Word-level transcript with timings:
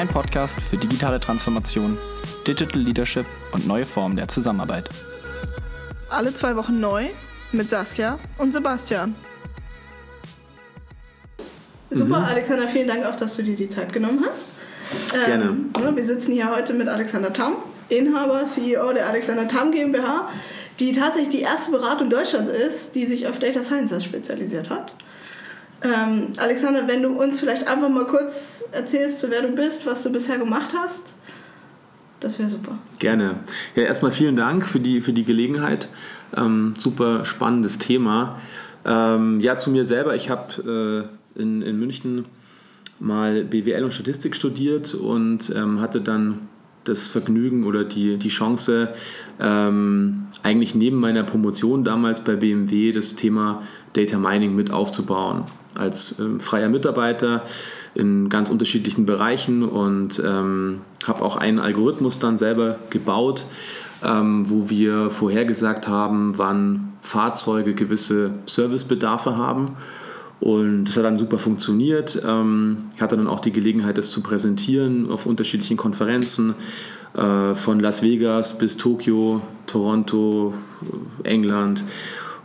Dein 0.00 0.08
Podcast 0.08 0.58
für 0.62 0.78
digitale 0.78 1.20
Transformation, 1.20 1.98
Digital 2.46 2.80
Leadership 2.80 3.26
und 3.52 3.66
neue 3.66 3.84
Formen 3.84 4.16
der 4.16 4.28
Zusammenarbeit. 4.28 4.88
Alle 6.08 6.32
zwei 6.32 6.56
Wochen 6.56 6.80
neu 6.80 7.08
mit 7.52 7.68
Saskia 7.68 8.18
und 8.38 8.54
Sebastian. 8.54 9.14
Super, 11.90 12.20
mhm. 12.20 12.24
Alexander, 12.24 12.66
vielen 12.68 12.88
Dank 12.88 13.04
auch, 13.04 13.14
dass 13.14 13.36
du 13.36 13.42
dir 13.42 13.54
die 13.54 13.68
Zeit 13.68 13.92
genommen 13.92 14.24
hast. 14.26 14.46
Gerne. 15.26 15.44
Ähm, 15.44 15.70
wir 15.94 16.04
sitzen 16.06 16.32
hier 16.32 16.50
heute 16.50 16.72
mit 16.72 16.88
Alexander 16.88 17.34
Tam, 17.34 17.56
Inhaber, 17.90 18.46
CEO 18.46 18.94
der 18.94 19.06
Alexander 19.06 19.48
Tam 19.48 19.70
GmbH, 19.70 20.30
die 20.78 20.92
tatsächlich 20.92 21.28
die 21.28 21.42
erste 21.42 21.72
Beratung 21.72 22.08
Deutschlands 22.08 22.50
ist, 22.50 22.94
die 22.94 23.04
sich 23.04 23.28
auf 23.28 23.38
Data 23.38 23.62
Sciences 23.62 24.02
spezialisiert 24.02 24.70
hat. 24.70 24.94
Ähm, 25.82 26.28
Alexander, 26.36 26.86
wenn 26.86 27.02
du 27.02 27.10
uns 27.10 27.40
vielleicht 27.40 27.66
einfach 27.66 27.88
mal 27.88 28.04
kurz 28.04 28.64
erzählst, 28.72 29.26
wer 29.30 29.42
du 29.42 29.48
bist, 29.48 29.86
was 29.86 30.02
du 30.02 30.12
bisher 30.12 30.38
gemacht 30.38 30.74
hast, 30.76 31.14
das 32.20 32.38
wäre 32.38 32.50
super. 32.50 32.78
Gerne. 32.98 33.36
Ja, 33.74 33.84
erstmal 33.84 34.12
vielen 34.12 34.36
Dank 34.36 34.66
für 34.66 34.78
die, 34.78 35.00
für 35.00 35.14
die 35.14 35.24
Gelegenheit. 35.24 35.88
Ähm, 36.36 36.74
super 36.78 37.24
spannendes 37.24 37.78
Thema. 37.78 38.38
Ähm, 38.84 39.40
ja, 39.40 39.56
zu 39.56 39.70
mir 39.70 39.84
selber. 39.86 40.14
Ich 40.14 40.28
habe 40.28 41.08
äh, 41.36 41.40
in, 41.40 41.62
in 41.62 41.78
München 41.78 42.26
mal 42.98 43.44
BWL 43.44 43.84
und 43.84 43.92
Statistik 43.92 44.36
studiert 44.36 44.94
und 44.94 45.50
ähm, 45.56 45.80
hatte 45.80 46.02
dann 46.02 46.48
das 46.84 47.08
Vergnügen 47.08 47.64
oder 47.64 47.84
die, 47.84 48.16
die 48.18 48.28
Chance, 48.28 48.94
ähm, 49.38 50.26
eigentlich 50.42 50.74
neben 50.74 50.98
meiner 50.98 51.22
Promotion 51.22 51.84
damals 51.84 52.24
bei 52.24 52.36
BMW 52.36 52.92
das 52.92 53.16
Thema 53.16 53.62
Data 53.92 54.18
Mining 54.18 54.54
mit 54.54 54.70
aufzubauen. 54.70 55.44
Als 55.76 56.16
ähm, 56.18 56.40
freier 56.40 56.68
Mitarbeiter 56.68 57.44
in 57.94 58.28
ganz 58.28 58.50
unterschiedlichen 58.50 59.06
Bereichen 59.06 59.62
und 59.62 60.22
ähm, 60.24 60.80
habe 61.06 61.22
auch 61.22 61.36
einen 61.36 61.58
Algorithmus 61.58 62.18
dann 62.18 62.38
selber 62.38 62.78
gebaut, 62.90 63.44
ähm, 64.04 64.46
wo 64.48 64.70
wir 64.70 65.10
vorhergesagt 65.10 65.88
haben, 65.88 66.38
wann 66.38 66.92
Fahrzeuge 67.02 67.74
gewisse 67.74 68.32
Servicebedarfe 68.46 69.36
haben 69.36 69.76
und 70.40 70.86
das 70.86 70.96
hat 70.96 71.04
dann 71.04 71.18
super 71.18 71.38
funktioniert. 71.38 72.20
Ähm, 72.26 72.84
ich 72.94 73.02
hatte 73.02 73.16
dann 73.16 73.26
auch 73.26 73.40
die 73.40 73.52
Gelegenheit, 73.52 73.98
das 73.98 74.10
zu 74.10 74.22
präsentieren 74.22 75.10
auf 75.10 75.26
unterschiedlichen 75.26 75.76
Konferenzen, 75.76 76.54
äh, 77.14 77.54
von 77.54 77.78
Las 77.78 78.02
Vegas 78.02 78.56
bis 78.56 78.76
Tokio, 78.76 79.42
Toronto, 79.66 80.54
England. 81.24 81.84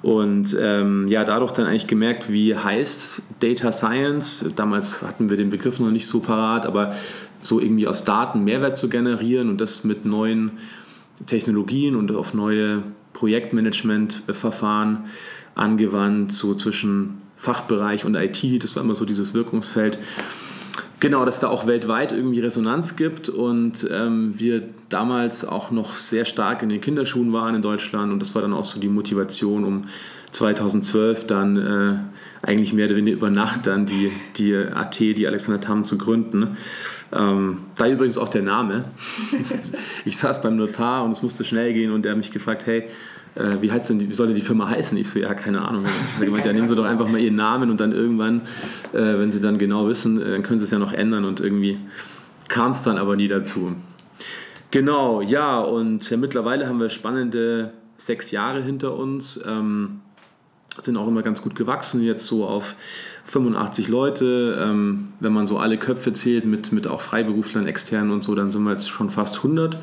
Und 0.05 0.55
ähm, 0.61 1.07
ja, 1.07 1.23
dadurch 1.23 1.51
dann 1.53 1.65
eigentlich 1.65 1.87
gemerkt, 1.87 2.31
wie 2.31 2.55
heißt 2.55 3.23
Data 3.39 3.71
Science. 3.71 4.45
Damals 4.55 5.01
hatten 5.01 5.31
wir 5.31 5.35
den 5.35 5.49
Begriff 5.49 5.79
noch 5.79 5.89
nicht 5.89 6.05
so 6.05 6.19
parat, 6.19 6.67
aber 6.67 6.93
so 7.41 7.59
irgendwie 7.59 7.87
aus 7.87 8.05
Daten 8.05 8.43
Mehrwert 8.43 8.77
zu 8.77 8.87
generieren 8.87 9.49
und 9.49 9.59
das 9.59 9.83
mit 9.83 10.05
neuen 10.05 10.51
Technologien 11.25 11.95
und 11.95 12.11
auf 12.11 12.35
neue 12.35 12.83
Projektmanagementverfahren 13.13 15.05
angewandt, 15.55 16.31
so 16.31 16.53
zwischen 16.53 17.23
Fachbereich 17.35 18.05
und 18.05 18.13
IT, 18.13 18.63
das 18.63 18.75
war 18.75 18.83
immer 18.83 18.93
so 18.93 19.05
dieses 19.05 19.33
Wirkungsfeld. 19.33 19.97
Genau, 20.99 21.25
dass 21.25 21.39
da 21.39 21.49
auch 21.49 21.67
weltweit 21.67 22.13
irgendwie 22.13 22.39
Resonanz 22.39 22.95
gibt 22.95 23.27
und 23.27 23.87
ähm, 23.91 24.33
wir 24.37 24.63
damals 24.87 25.45
auch 25.45 25.69
noch 25.69 25.95
sehr 25.95 26.23
stark 26.25 26.63
in 26.63 26.69
den 26.69 26.79
Kinderschuhen 26.79 27.33
waren 27.33 27.53
in 27.55 27.61
Deutschland 27.61 28.13
und 28.13 28.21
das 28.21 28.33
war 28.33 28.41
dann 28.41 28.53
auch 28.53 28.63
so 28.63 28.79
die 28.79 28.87
Motivation, 28.87 29.65
um 29.65 29.83
2012 30.31 31.27
dann 31.27 31.57
äh, 31.57 32.47
eigentlich 32.47 32.73
mehr 32.73 32.87
oder 32.87 32.95
weniger 32.95 33.17
über 33.17 33.29
Nacht 33.29 33.67
dann 33.67 33.85
die, 33.85 34.11
die 34.37 34.55
AT, 34.55 34.99
die 34.99 35.27
Alexander 35.27 35.59
Tam 35.59 35.85
zu 35.85 35.97
gründen. 35.97 36.57
Ähm, 37.13 37.59
da 37.77 37.87
übrigens 37.87 38.17
auch 38.17 38.29
der 38.29 38.41
Name. 38.41 38.85
ich 40.05 40.17
saß 40.17 40.41
beim 40.41 40.55
Notar 40.55 41.03
und 41.03 41.11
es 41.11 41.21
musste 41.21 41.43
schnell 41.43 41.73
gehen 41.73 41.91
und 41.91 42.03
der 42.03 42.11
hat 42.11 42.17
mich 42.17 42.31
gefragt, 42.31 42.65
hey, 42.65 42.85
äh, 43.35 43.61
wie 43.61 43.71
heißt 43.71 43.89
denn, 43.89 43.99
wie 43.99 44.13
soll 44.13 44.33
die 44.33 44.41
Firma 44.41 44.69
heißen? 44.69 44.97
Ich 44.97 45.09
so, 45.09 45.19
ja, 45.19 45.33
keine 45.33 45.61
Ahnung. 45.67 45.85
Er 46.19 46.25
gemeint, 46.25 46.45
ja, 46.45 46.53
nehmen 46.53 46.67
Sie 46.67 46.75
doch 46.75 46.85
einfach 46.85 47.07
mal 47.07 47.19
Ihren 47.19 47.35
Namen 47.35 47.69
und 47.69 47.79
dann 47.79 47.91
irgendwann, 47.91 48.41
äh, 48.93 49.19
wenn 49.19 49.31
Sie 49.31 49.41
dann 49.41 49.57
genau 49.57 49.87
wissen, 49.87 50.21
äh, 50.21 50.31
dann 50.31 50.43
können 50.43 50.59
Sie 50.59 50.65
es 50.65 50.71
ja 50.71 50.79
noch 50.79 50.93
ändern 50.93 51.25
und 51.25 51.41
irgendwie 51.41 51.77
kam 52.47 52.71
es 52.71 52.83
dann 52.83 52.97
aber 52.97 53.15
nie 53.15 53.27
dazu. 53.27 53.75
Genau, 54.71 55.21
ja, 55.21 55.59
und 55.59 56.09
ja, 56.09 56.17
mittlerweile 56.17 56.67
haben 56.67 56.79
wir 56.79 56.89
spannende 56.89 57.73
sechs 57.97 58.31
Jahre 58.31 58.61
hinter 58.61 58.95
uns, 58.95 59.41
ähm, 59.45 60.01
sind 60.81 60.97
auch 60.97 61.07
immer 61.07 61.21
ganz 61.21 61.41
gut 61.41 61.55
gewachsen, 61.55 62.01
jetzt 62.01 62.25
so 62.25 62.45
auf 62.45 62.75
85 63.25 63.87
Leute. 63.87 64.59
Ähm, 64.61 65.09
wenn 65.19 65.33
man 65.33 65.47
so 65.47 65.57
alle 65.57 65.77
Köpfe 65.77 66.13
zählt, 66.13 66.45
mit, 66.45 66.71
mit 66.71 66.87
auch 66.87 67.01
Freiberuflern, 67.01 67.65
externen 67.67 68.11
und 68.11 68.23
so, 68.23 68.35
dann 68.35 68.51
sind 68.51 68.63
wir 68.63 68.71
jetzt 68.71 68.89
schon 68.89 69.09
fast 69.09 69.37
100. 69.37 69.77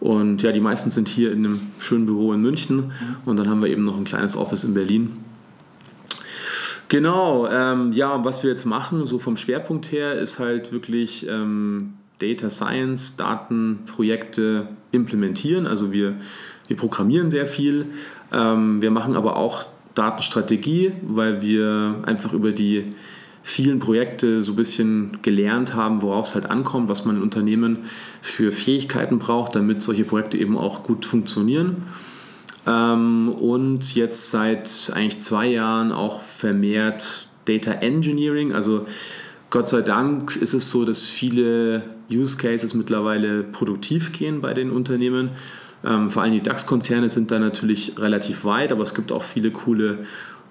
Und 0.00 0.42
ja, 0.42 0.52
die 0.52 0.60
meisten 0.60 0.90
sind 0.90 1.08
hier 1.08 1.32
in 1.32 1.44
einem 1.44 1.60
schönen 1.78 2.06
Büro 2.06 2.32
in 2.32 2.42
München. 2.42 2.92
Und 3.24 3.38
dann 3.38 3.48
haben 3.48 3.62
wir 3.62 3.68
eben 3.68 3.84
noch 3.84 3.96
ein 3.96 4.04
kleines 4.04 4.36
Office 4.36 4.64
in 4.64 4.74
Berlin. 4.74 5.16
Genau, 6.88 7.46
ähm, 7.48 7.92
ja, 7.92 8.24
was 8.24 8.42
wir 8.42 8.50
jetzt 8.50 8.64
machen, 8.64 9.04
so 9.04 9.18
vom 9.18 9.36
Schwerpunkt 9.36 9.92
her, 9.92 10.14
ist 10.18 10.38
halt 10.38 10.72
wirklich 10.72 11.26
ähm, 11.28 11.94
Data 12.18 12.48
Science, 12.48 13.16
Datenprojekte 13.16 14.68
implementieren. 14.90 15.66
Also 15.66 15.92
wir, 15.92 16.14
wir 16.66 16.76
programmieren 16.76 17.30
sehr 17.30 17.46
viel. 17.46 17.86
Ähm, 18.32 18.80
wir 18.80 18.90
machen 18.90 19.16
aber 19.16 19.36
auch 19.36 19.66
Datenstrategie, 19.98 20.92
weil 21.02 21.42
wir 21.42 22.02
einfach 22.04 22.32
über 22.32 22.52
die 22.52 22.94
vielen 23.42 23.78
Projekte 23.78 24.42
so 24.42 24.52
ein 24.52 24.56
bisschen 24.56 25.18
gelernt 25.22 25.74
haben, 25.74 26.02
worauf 26.02 26.28
es 26.28 26.34
halt 26.34 26.50
ankommt, 26.50 26.88
was 26.88 27.04
man 27.04 27.16
in 27.16 27.22
Unternehmen 27.22 27.78
für 28.20 28.52
Fähigkeiten 28.52 29.18
braucht, 29.18 29.54
damit 29.56 29.82
solche 29.82 30.04
Projekte 30.04 30.38
eben 30.38 30.56
auch 30.58 30.82
gut 30.82 31.06
funktionieren. 31.06 31.84
Ähm, 32.66 33.30
und 33.30 33.94
jetzt 33.94 34.30
seit 34.30 34.92
eigentlich 34.94 35.20
zwei 35.20 35.46
Jahren 35.46 35.92
auch 35.92 36.22
vermehrt 36.22 37.28
Data 37.46 37.72
Engineering. 37.72 38.52
Also 38.52 38.86
Gott 39.50 39.68
sei 39.70 39.80
Dank 39.80 40.36
ist 40.36 40.52
es 40.52 40.70
so, 40.70 40.84
dass 40.84 41.02
viele 41.04 41.84
Use 42.10 42.36
Cases 42.36 42.74
mittlerweile 42.74 43.42
produktiv 43.42 44.12
gehen 44.12 44.42
bei 44.42 44.52
den 44.52 44.70
Unternehmen 44.70 45.30
ähm, 45.84 46.10
vor 46.10 46.22
allem 46.22 46.32
die 46.32 46.42
DAX-Konzerne 46.42 47.08
sind 47.08 47.30
da 47.30 47.38
natürlich 47.38 47.94
relativ 47.98 48.44
weit, 48.44 48.72
aber 48.72 48.82
es 48.82 48.94
gibt 48.94 49.12
auch 49.12 49.22
viele 49.22 49.50
coole 49.50 49.98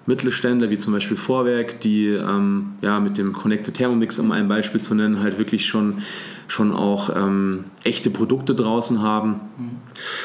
Mittelständler, 0.08 0.70
wie 0.70 0.78
zum 0.78 0.94
Beispiel 0.94 1.18
Vorwerk, 1.18 1.80
die 1.80 2.06
ähm, 2.06 2.72
ja, 2.80 2.98
mit 2.98 3.18
dem 3.18 3.34
Connected 3.34 3.74
Thermomix, 3.74 4.18
um 4.18 4.32
ein 4.32 4.48
Beispiel 4.48 4.80
zu 4.80 4.94
nennen, 4.94 5.20
halt 5.20 5.36
wirklich 5.36 5.66
schon, 5.66 5.98
schon 6.46 6.72
auch 6.72 7.14
ähm, 7.14 7.64
echte 7.84 8.08
Produkte 8.08 8.54
draußen 8.54 9.02
haben. 9.02 9.40
Mhm. 9.58 9.70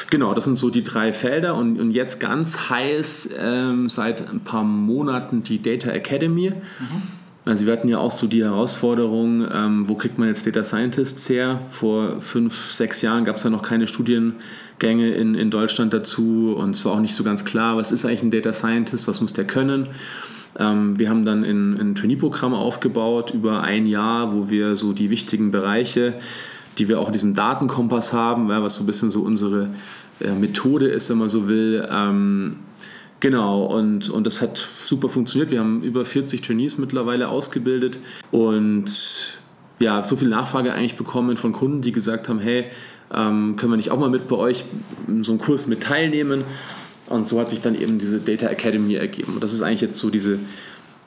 Genau, 0.08 0.32
das 0.32 0.44
sind 0.44 0.56
so 0.56 0.70
die 0.70 0.82
drei 0.82 1.12
Felder 1.12 1.54
und, 1.54 1.78
und 1.78 1.90
jetzt 1.90 2.18
ganz 2.18 2.70
heiß 2.70 3.34
ähm, 3.38 3.90
seit 3.90 4.26
ein 4.30 4.40
paar 4.40 4.64
Monaten 4.64 5.42
die 5.42 5.60
Data 5.60 5.90
Academy. 5.90 6.48
Mhm. 6.50 7.02
Also 7.46 7.66
wir 7.66 7.74
hatten 7.74 7.88
ja 7.88 7.98
auch 7.98 8.10
so 8.10 8.26
die 8.26 8.42
Herausforderung, 8.42 9.46
ähm, 9.52 9.86
wo 9.86 9.96
kriegt 9.96 10.18
man 10.18 10.28
jetzt 10.28 10.46
Data 10.46 10.64
Scientists 10.64 11.28
her? 11.28 11.60
Vor 11.68 12.22
fünf, 12.22 12.72
sechs 12.72 13.02
Jahren 13.02 13.24
gab 13.24 13.36
es 13.36 13.42
ja 13.42 13.50
noch 13.50 13.62
keine 13.62 13.86
Studiengänge 13.86 15.10
in, 15.10 15.34
in 15.34 15.50
Deutschland 15.50 15.92
dazu 15.92 16.54
und 16.56 16.70
es 16.70 16.84
war 16.86 16.92
auch 16.92 17.00
nicht 17.00 17.14
so 17.14 17.22
ganz 17.22 17.44
klar, 17.44 17.76
was 17.76 17.92
ist 17.92 18.06
eigentlich 18.06 18.22
ein 18.22 18.30
Data 18.30 18.54
Scientist, 18.54 19.08
was 19.08 19.20
muss 19.20 19.34
der 19.34 19.46
können? 19.46 19.88
Ähm, 20.58 20.98
wir 20.98 21.10
haben 21.10 21.26
dann 21.26 21.44
ein, 21.44 21.78
ein 21.78 21.94
Trainee-Programm 21.94 22.54
aufgebaut 22.54 23.32
über 23.34 23.62
ein 23.62 23.84
Jahr, 23.84 24.34
wo 24.34 24.48
wir 24.48 24.74
so 24.74 24.94
die 24.94 25.10
wichtigen 25.10 25.50
Bereiche, 25.50 26.14
die 26.78 26.88
wir 26.88 26.98
auch 26.98 27.08
in 27.08 27.12
diesem 27.12 27.34
Datenkompass 27.34 28.14
haben, 28.14 28.48
ja, 28.48 28.62
was 28.62 28.76
so 28.76 28.84
ein 28.84 28.86
bisschen 28.86 29.10
so 29.10 29.20
unsere 29.20 29.68
äh, 30.20 30.32
Methode 30.32 30.86
ist, 30.86 31.10
wenn 31.10 31.18
man 31.18 31.28
so 31.28 31.46
will, 31.46 31.86
ähm, 31.90 32.56
Genau, 33.24 33.64
und, 33.64 34.10
und 34.10 34.26
das 34.26 34.42
hat 34.42 34.68
super 34.84 35.08
funktioniert. 35.08 35.50
Wir 35.50 35.60
haben 35.60 35.80
über 35.80 36.04
40 36.04 36.42
Trainees 36.42 36.76
mittlerweile 36.76 37.28
ausgebildet 37.28 37.98
und 38.30 39.38
ja, 39.78 40.04
so 40.04 40.16
viel 40.16 40.28
Nachfrage 40.28 40.74
eigentlich 40.74 40.96
bekommen 40.96 41.38
von 41.38 41.52
Kunden, 41.52 41.80
die 41.80 41.90
gesagt 41.90 42.28
haben, 42.28 42.38
hey, 42.38 42.66
ähm, 43.14 43.56
können 43.56 43.72
wir 43.72 43.78
nicht 43.78 43.90
auch 43.90 43.98
mal 43.98 44.10
mit 44.10 44.28
bei 44.28 44.36
euch 44.36 44.66
so 45.22 45.32
einen 45.32 45.38
Kurs 45.38 45.66
mit 45.66 45.82
teilnehmen? 45.82 46.44
Und 47.06 47.26
so 47.26 47.40
hat 47.40 47.48
sich 47.48 47.62
dann 47.62 47.80
eben 47.80 47.98
diese 47.98 48.20
Data 48.20 48.46
Academy 48.48 48.92
ergeben. 48.92 49.32
Und 49.32 49.42
das 49.42 49.54
ist 49.54 49.62
eigentlich 49.62 49.80
jetzt 49.80 49.96
so 49.96 50.10
diese 50.10 50.38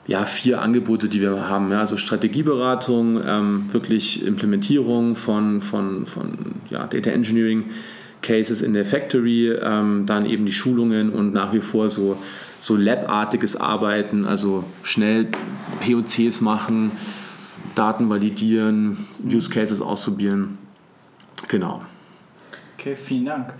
ja, 0.08 0.24
vier 0.24 0.60
Angebote, 0.60 1.08
die 1.08 1.20
wir 1.20 1.48
haben. 1.48 1.70
Ja, 1.70 1.78
also 1.78 1.96
Strategieberatung, 1.96 3.22
ähm, 3.24 3.66
wirklich 3.70 4.26
Implementierung 4.26 5.14
von, 5.14 5.62
von, 5.62 6.04
von 6.04 6.56
ja, 6.68 6.88
Data 6.88 7.10
Engineering, 7.10 7.66
Cases 8.22 8.62
in 8.62 8.72
der 8.72 8.84
Factory, 8.84 9.50
ähm, 9.50 10.04
dann 10.06 10.26
eben 10.26 10.46
die 10.46 10.52
Schulungen 10.52 11.10
und 11.10 11.32
nach 11.32 11.52
wie 11.52 11.60
vor 11.60 11.90
so, 11.90 12.16
so 12.58 12.76
Lab-artiges 12.76 13.56
Arbeiten, 13.56 14.24
also 14.24 14.64
schnell 14.82 15.28
POCs 15.80 16.40
machen, 16.40 16.92
Daten 17.74 18.08
validieren, 18.10 19.06
Use 19.24 19.50
Cases 19.50 19.80
ausprobieren. 19.80 20.58
Genau. 21.48 21.82
Okay, 22.76 22.96
vielen 22.96 23.26
Dank. 23.26 23.54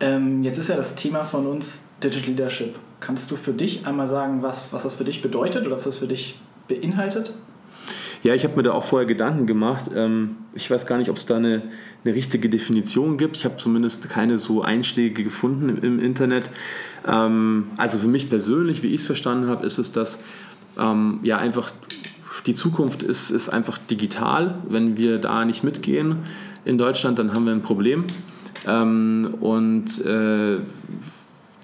Ähm, 0.00 0.42
jetzt 0.42 0.58
ist 0.58 0.68
ja 0.68 0.76
das 0.76 0.94
Thema 0.94 1.24
von 1.24 1.46
uns 1.46 1.82
Digital 2.02 2.30
Leadership. 2.30 2.78
Kannst 3.00 3.30
du 3.30 3.36
für 3.36 3.52
dich 3.52 3.86
einmal 3.86 4.08
sagen, 4.08 4.42
was, 4.42 4.72
was 4.72 4.82
das 4.82 4.94
für 4.94 5.04
dich 5.04 5.22
bedeutet 5.22 5.66
oder 5.66 5.76
was 5.76 5.84
das 5.84 5.98
für 5.98 6.06
dich 6.06 6.38
beinhaltet? 6.68 7.32
Ja, 8.22 8.34
ich 8.34 8.44
habe 8.44 8.56
mir 8.56 8.62
da 8.62 8.72
auch 8.72 8.84
vorher 8.84 9.06
Gedanken 9.06 9.46
gemacht. 9.46 9.90
Ähm, 9.94 10.36
ich 10.54 10.70
weiß 10.70 10.86
gar 10.86 10.98
nicht, 10.98 11.10
ob 11.10 11.16
es 11.16 11.26
da 11.26 11.36
eine, 11.36 11.62
eine 12.04 12.14
richtige 12.14 12.48
Definition 12.48 13.18
gibt. 13.18 13.36
Ich 13.36 13.44
habe 13.44 13.56
zumindest 13.56 14.08
keine 14.08 14.38
so 14.38 14.62
Einschläge 14.62 15.22
gefunden 15.22 15.68
im, 15.68 15.82
im 15.82 16.00
Internet. 16.00 16.50
Ähm, 17.06 17.68
also 17.76 17.98
für 17.98 18.08
mich 18.08 18.28
persönlich, 18.28 18.82
wie 18.82 18.88
ich 18.88 19.00
es 19.00 19.06
verstanden 19.06 19.48
habe, 19.48 19.64
ist 19.66 19.78
es, 19.78 19.92
dass 19.92 20.22
ähm, 20.78 21.20
ja 21.22 21.38
einfach 21.38 21.72
die 22.46 22.54
Zukunft 22.54 23.02
ist, 23.02 23.30
ist 23.30 23.48
einfach 23.48 23.78
digital. 23.78 24.56
Wenn 24.68 24.96
wir 24.96 25.18
da 25.18 25.44
nicht 25.44 25.64
mitgehen 25.64 26.16
in 26.64 26.78
Deutschland, 26.78 27.18
dann 27.18 27.34
haben 27.34 27.44
wir 27.44 27.52
ein 27.52 27.62
Problem. 27.62 28.04
und 28.64 30.04
äh, 30.04 30.58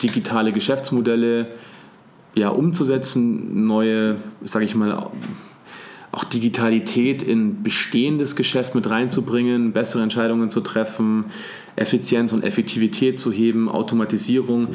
digitale 0.02 0.52
Geschäftsmodelle 0.52 1.46
ja, 2.34 2.48
umzusetzen, 2.48 3.66
neue, 3.66 4.16
sage 4.44 4.64
ich 4.64 4.74
mal, 4.74 5.10
auch 6.12 6.24
Digitalität 6.24 7.22
in 7.22 7.62
bestehendes 7.62 8.36
Geschäft 8.36 8.74
mit 8.74 8.88
reinzubringen, 8.88 9.72
bessere 9.72 10.02
Entscheidungen 10.02 10.50
zu 10.50 10.60
treffen, 10.60 11.24
Effizienz 11.74 12.32
und 12.32 12.44
Effektivität 12.44 13.18
zu 13.18 13.32
heben, 13.32 13.70
Automatisierung. 13.70 14.68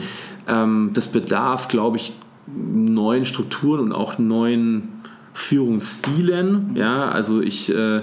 Ähm, 0.48 0.90
das 0.94 1.10
bedarf, 1.10 1.68
glaube 1.68 1.98
ich, 1.98 2.14
neuen 2.48 3.26
Strukturen 3.26 3.80
und 3.82 3.92
auch 3.92 4.18
neuen 4.18 4.90
Führungsstilen. 5.34 6.76
Ja, 6.76 7.10
also 7.10 7.40
ich, 7.42 7.72
äh, 7.72 8.02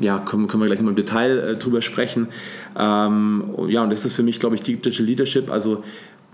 ja, 0.00 0.18
können, 0.18 0.46
können 0.46 0.62
wir 0.62 0.68
gleich 0.68 0.80
mal 0.80 0.90
im 0.90 0.96
Detail 0.96 1.38
äh, 1.38 1.56
drüber 1.56 1.82
sprechen. 1.82 2.28
Ähm, 2.74 3.44
ja, 3.68 3.82
und 3.82 3.90
das 3.90 4.06
ist 4.06 4.16
für 4.16 4.22
mich, 4.22 4.40
glaube 4.40 4.54
ich, 4.54 4.62
Digital 4.62 5.04
Leadership, 5.04 5.50
also 5.50 5.84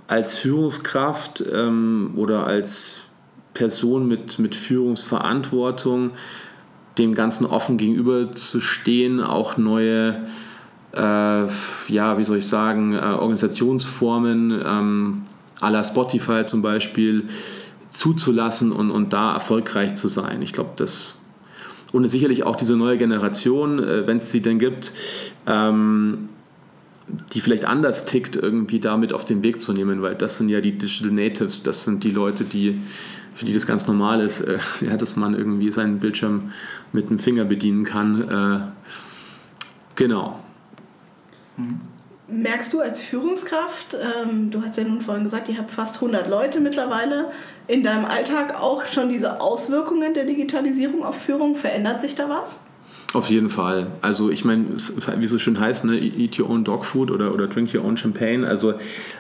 als 0.07 0.39
Führungskraft 0.39 1.45
ähm, 1.53 2.13
oder 2.15 2.47
als 2.47 3.08
Person 3.55 4.07
mit, 4.07 4.39
mit 4.39 4.55
Führungsverantwortung 4.55 6.13
dem 6.99 7.15
Ganzen 7.15 7.47
offen 7.47 7.77
gegenüber 7.77 8.35
zu 8.35 8.61
stehen, 8.61 9.21
auch 9.21 9.57
neue, 9.57 10.27
äh, 10.93 10.99
ja, 10.99 12.19
wie 12.19 12.25
soll 12.25 12.39
ich 12.39 12.47
sagen, 12.47 12.95
äh, 12.95 12.99
Organisationsformen 12.99 14.63
ähm, 14.65 15.23
à 15.61 15.71
la 15.71 15.85
Spotify 15.85 16.45
zum 16.45 16.63
Beispiel 16.63 17.29
zuzulassen 17.91 18.73
und, 18.73 18.91
und 18.91 19.13
da 19.13 19.33
erfolgreich 19.33 19.95
zu 19.95 20.09
sein. 20.09 20.43
Ich 20.43 20.53
glaube, 20.53 20.71
das 20.77 21.15
und 21.91 22.07
sicherlich 22.09 22.43
auch 22.43 22.57
diese 22.57 22.77
neue 22.77 22.99
Generation, 22.99 23.83
äh, 23.83 24.07
wenn 24.07 24.19
es 24.19 24.31
sie 24.31 24.43
denn 24.43 24.59
gibt, 24.59 24.93
ähm, 25.47 26.29
die 27.33 27.41
vielleicht 27.41 27.65
anders 27.65 28.05
tickt, 28.05 28.37
irgendwie 28.37 28.81
damit 28.81 29.15
auf 29.15 29.25
den 29.25 29.43
Weg 29.43 29.63
zu 29.63 29.73
nehmen, 29.73 30.03
weil 30.03 30.15
das 30.15 30.37
sind 30.37 30.51
ja 30.51 30.61
die 30.61 30.77
Digital 30.77 31.11
Natives, 31.11 31.63
das 31.63 31.85
sind 31.85 32.05
die 32.05 32.11
Leute, 32.11 32.45
die 32.45 32.79
für 33.39 33.45
die 33.45 33.55
das 33.55 33.69
ganz 33.69 33.87
normal 33.87 34.21
ist, 34.21 34.41
äh, 34.41 34.59
ja, 34.81 34.97
dass 34.97 35.15
man 35.15 35.35
irgendwie 35.35 35.71
seinen 35.71 36.01
Bildschirm 36.01 36.53
mit 36.93 37.09
dem 37.09 37.21
Finger 37.21 37.45
bedienen 37.45 37.85
kann. 37.85 38.23
Äh, 38.29 38.61
genau. 39.95 40.41
Merkst 42.27 42.73
du 42.73 42.81
als 42.81 43.01
Führungskraft, 43.03 43.95
ähm, 43.95 44.51
du 44.51 44.61
hast 44.63 44.77
ja 44.77 44.83
nun 44.83 45.01
vorhin 45.01 45.23
gesagt, 45.23 45.49
ihr 45.49 45.57
habt 45.57 45.71
fast 45.71 45.97
100 45.97 46.29
Leute 46.29 46.59
mittlerweile, 46.61 47.31
in 47.69 47.85
deinem 47.85 48.07
Alltag 48.07 48.61
auch 48.61 48.85
schon 48.87 49.09
diese 49.09 49.41
Auswirkungen 49.41 50.15
der 50.15 50.25
Digitalisierung 50.25 51.05
auf 51.05 51.23
Führung? 51.23 51.55
Verändert 51.55 52.01
sich 52.01 52.17
da 52.17 52.29
was? 52.29 52.61
Auf 53.13 53.31
jeden 53.31 53.51
Fall. 53.51 53.87
Also 54.03 54.31
ich 54.31 54.45
meine, 54.45 54.67
wie 54.77 55.25
es 55.25 55.31
so 55.31 55.39
schön 55.39 55.59
heißt, 55.59 55.85
ne, 55.85 55.97
eat 55.97 56.39
your 56.39 56.51
own 56.51 56.65
dog 56.65 56.85
food 56.85 57.11
oder, 57.11 57.33
oder 57.33 57.47
drink 57.47 57.73
your 57.73 57.85
own 57.85 57.97
champagne. 57.97 58.47
Also 58.47 58.75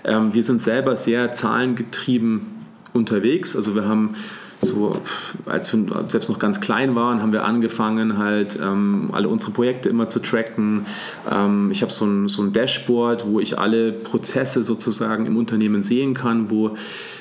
ähm, 0.05 0.35
wir 0.35 0.43
sind 0.43 0.61
selber 0.61 0.97
sehr 0.97 1.33
zahlengetrieben 1.33 2.58
unterwegs. 2.93 3.57
Also 3.57 3.75
wir 3.75 3.87
haben 3.87 4.15
so, 4.61 5.01
als 5.47 5.73
wir 5.73 6.05
selbst 6.09 6.29
noch 6.29 6.41
ganz 6.41 6.61
klein 6.61 6.97
waren, 6.97 7.23
haben 7.23 7.33
wir 7.33 7.45
angefangen, 7.45 8.19
halt 8.19 8.59
ähm, 8.61 9.11
alle 9.13 9.29
unsere 9.29 9.53
Projekte 9.53 9.89
immer 9.89 10.09
zu 10.09 10.19
tracken. 10.19 10.87
Ähm, 11.31 11.71
ich 11.71 11.83
habe 11.83 11.93
so 11.93 12.05
ein, 12.05 12.29
so 12.29 12.43
ein 12.43 12.53
Dashboard, 12.53 13.25
wo 13.27 13.39
ich 13.39 13.59
alle 13.59 13.93
Prozesse 13.93 14.63
sozusagen 14.63 15.27
im 15.27 15.37
Unternehmen 15.37 15.83
sehen 15.83 16.13
kann, 16.15 16.51
wo 16.51 16.77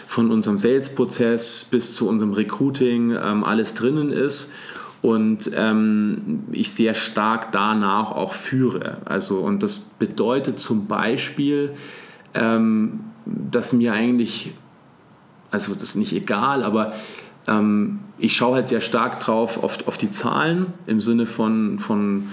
von 0.08 0.32
unserem 0.32 0.58
Sales-Prozess 0.58 1.68
bis 1.70 1.94
zu 1.94 2.08
unserem 2.10 2.34
Recruiting 2.34 3.12
ähm, 3.12 3.44
alles 3.44 3.76
drinnen 3.76 4.12
ist 4.12 4.52
und 5.04 5.52
ähm, 5.56 6.44
ich 6.52 6.72
sehr 6.72 6.96
stark 6.96 7.52
danach 7.52 8.12
auch 8.12 8.34
führe. 8.34 8.98
Also, 9.06 9.40
und 9.40 9.62
das 9.62 9.78
bedeutet 9.78 10.58
zum 10.58 10.88
Beispiel, 10.88 11.74
ähm, 12.34 13.02
dass 13.26 13.74
mir 13.74 13.94
eigentlich 13.94 14.54
also 15.52 15.74
das 15.74 15.90
ist 15.90 15.96
nicht 15.96 16.14
egal, 16.14 16.64
aber 16.64 16.94
ähm, 17.48 18.00
ich 18.18 18.36
schaue 18.36 18.56
halt 18.56 18.68
sehr 18.68 18.82
stark 18.82 19.20
drauf 19.20 19.64
auf, 19.64 19.88
auf 19.88 19.98
die 19.98 20.12
Zahlen 20.12 20.68
im 20.86 21.02
Sinne 21.02 21.26
von, 21.26 21.80
von 21.80 22.30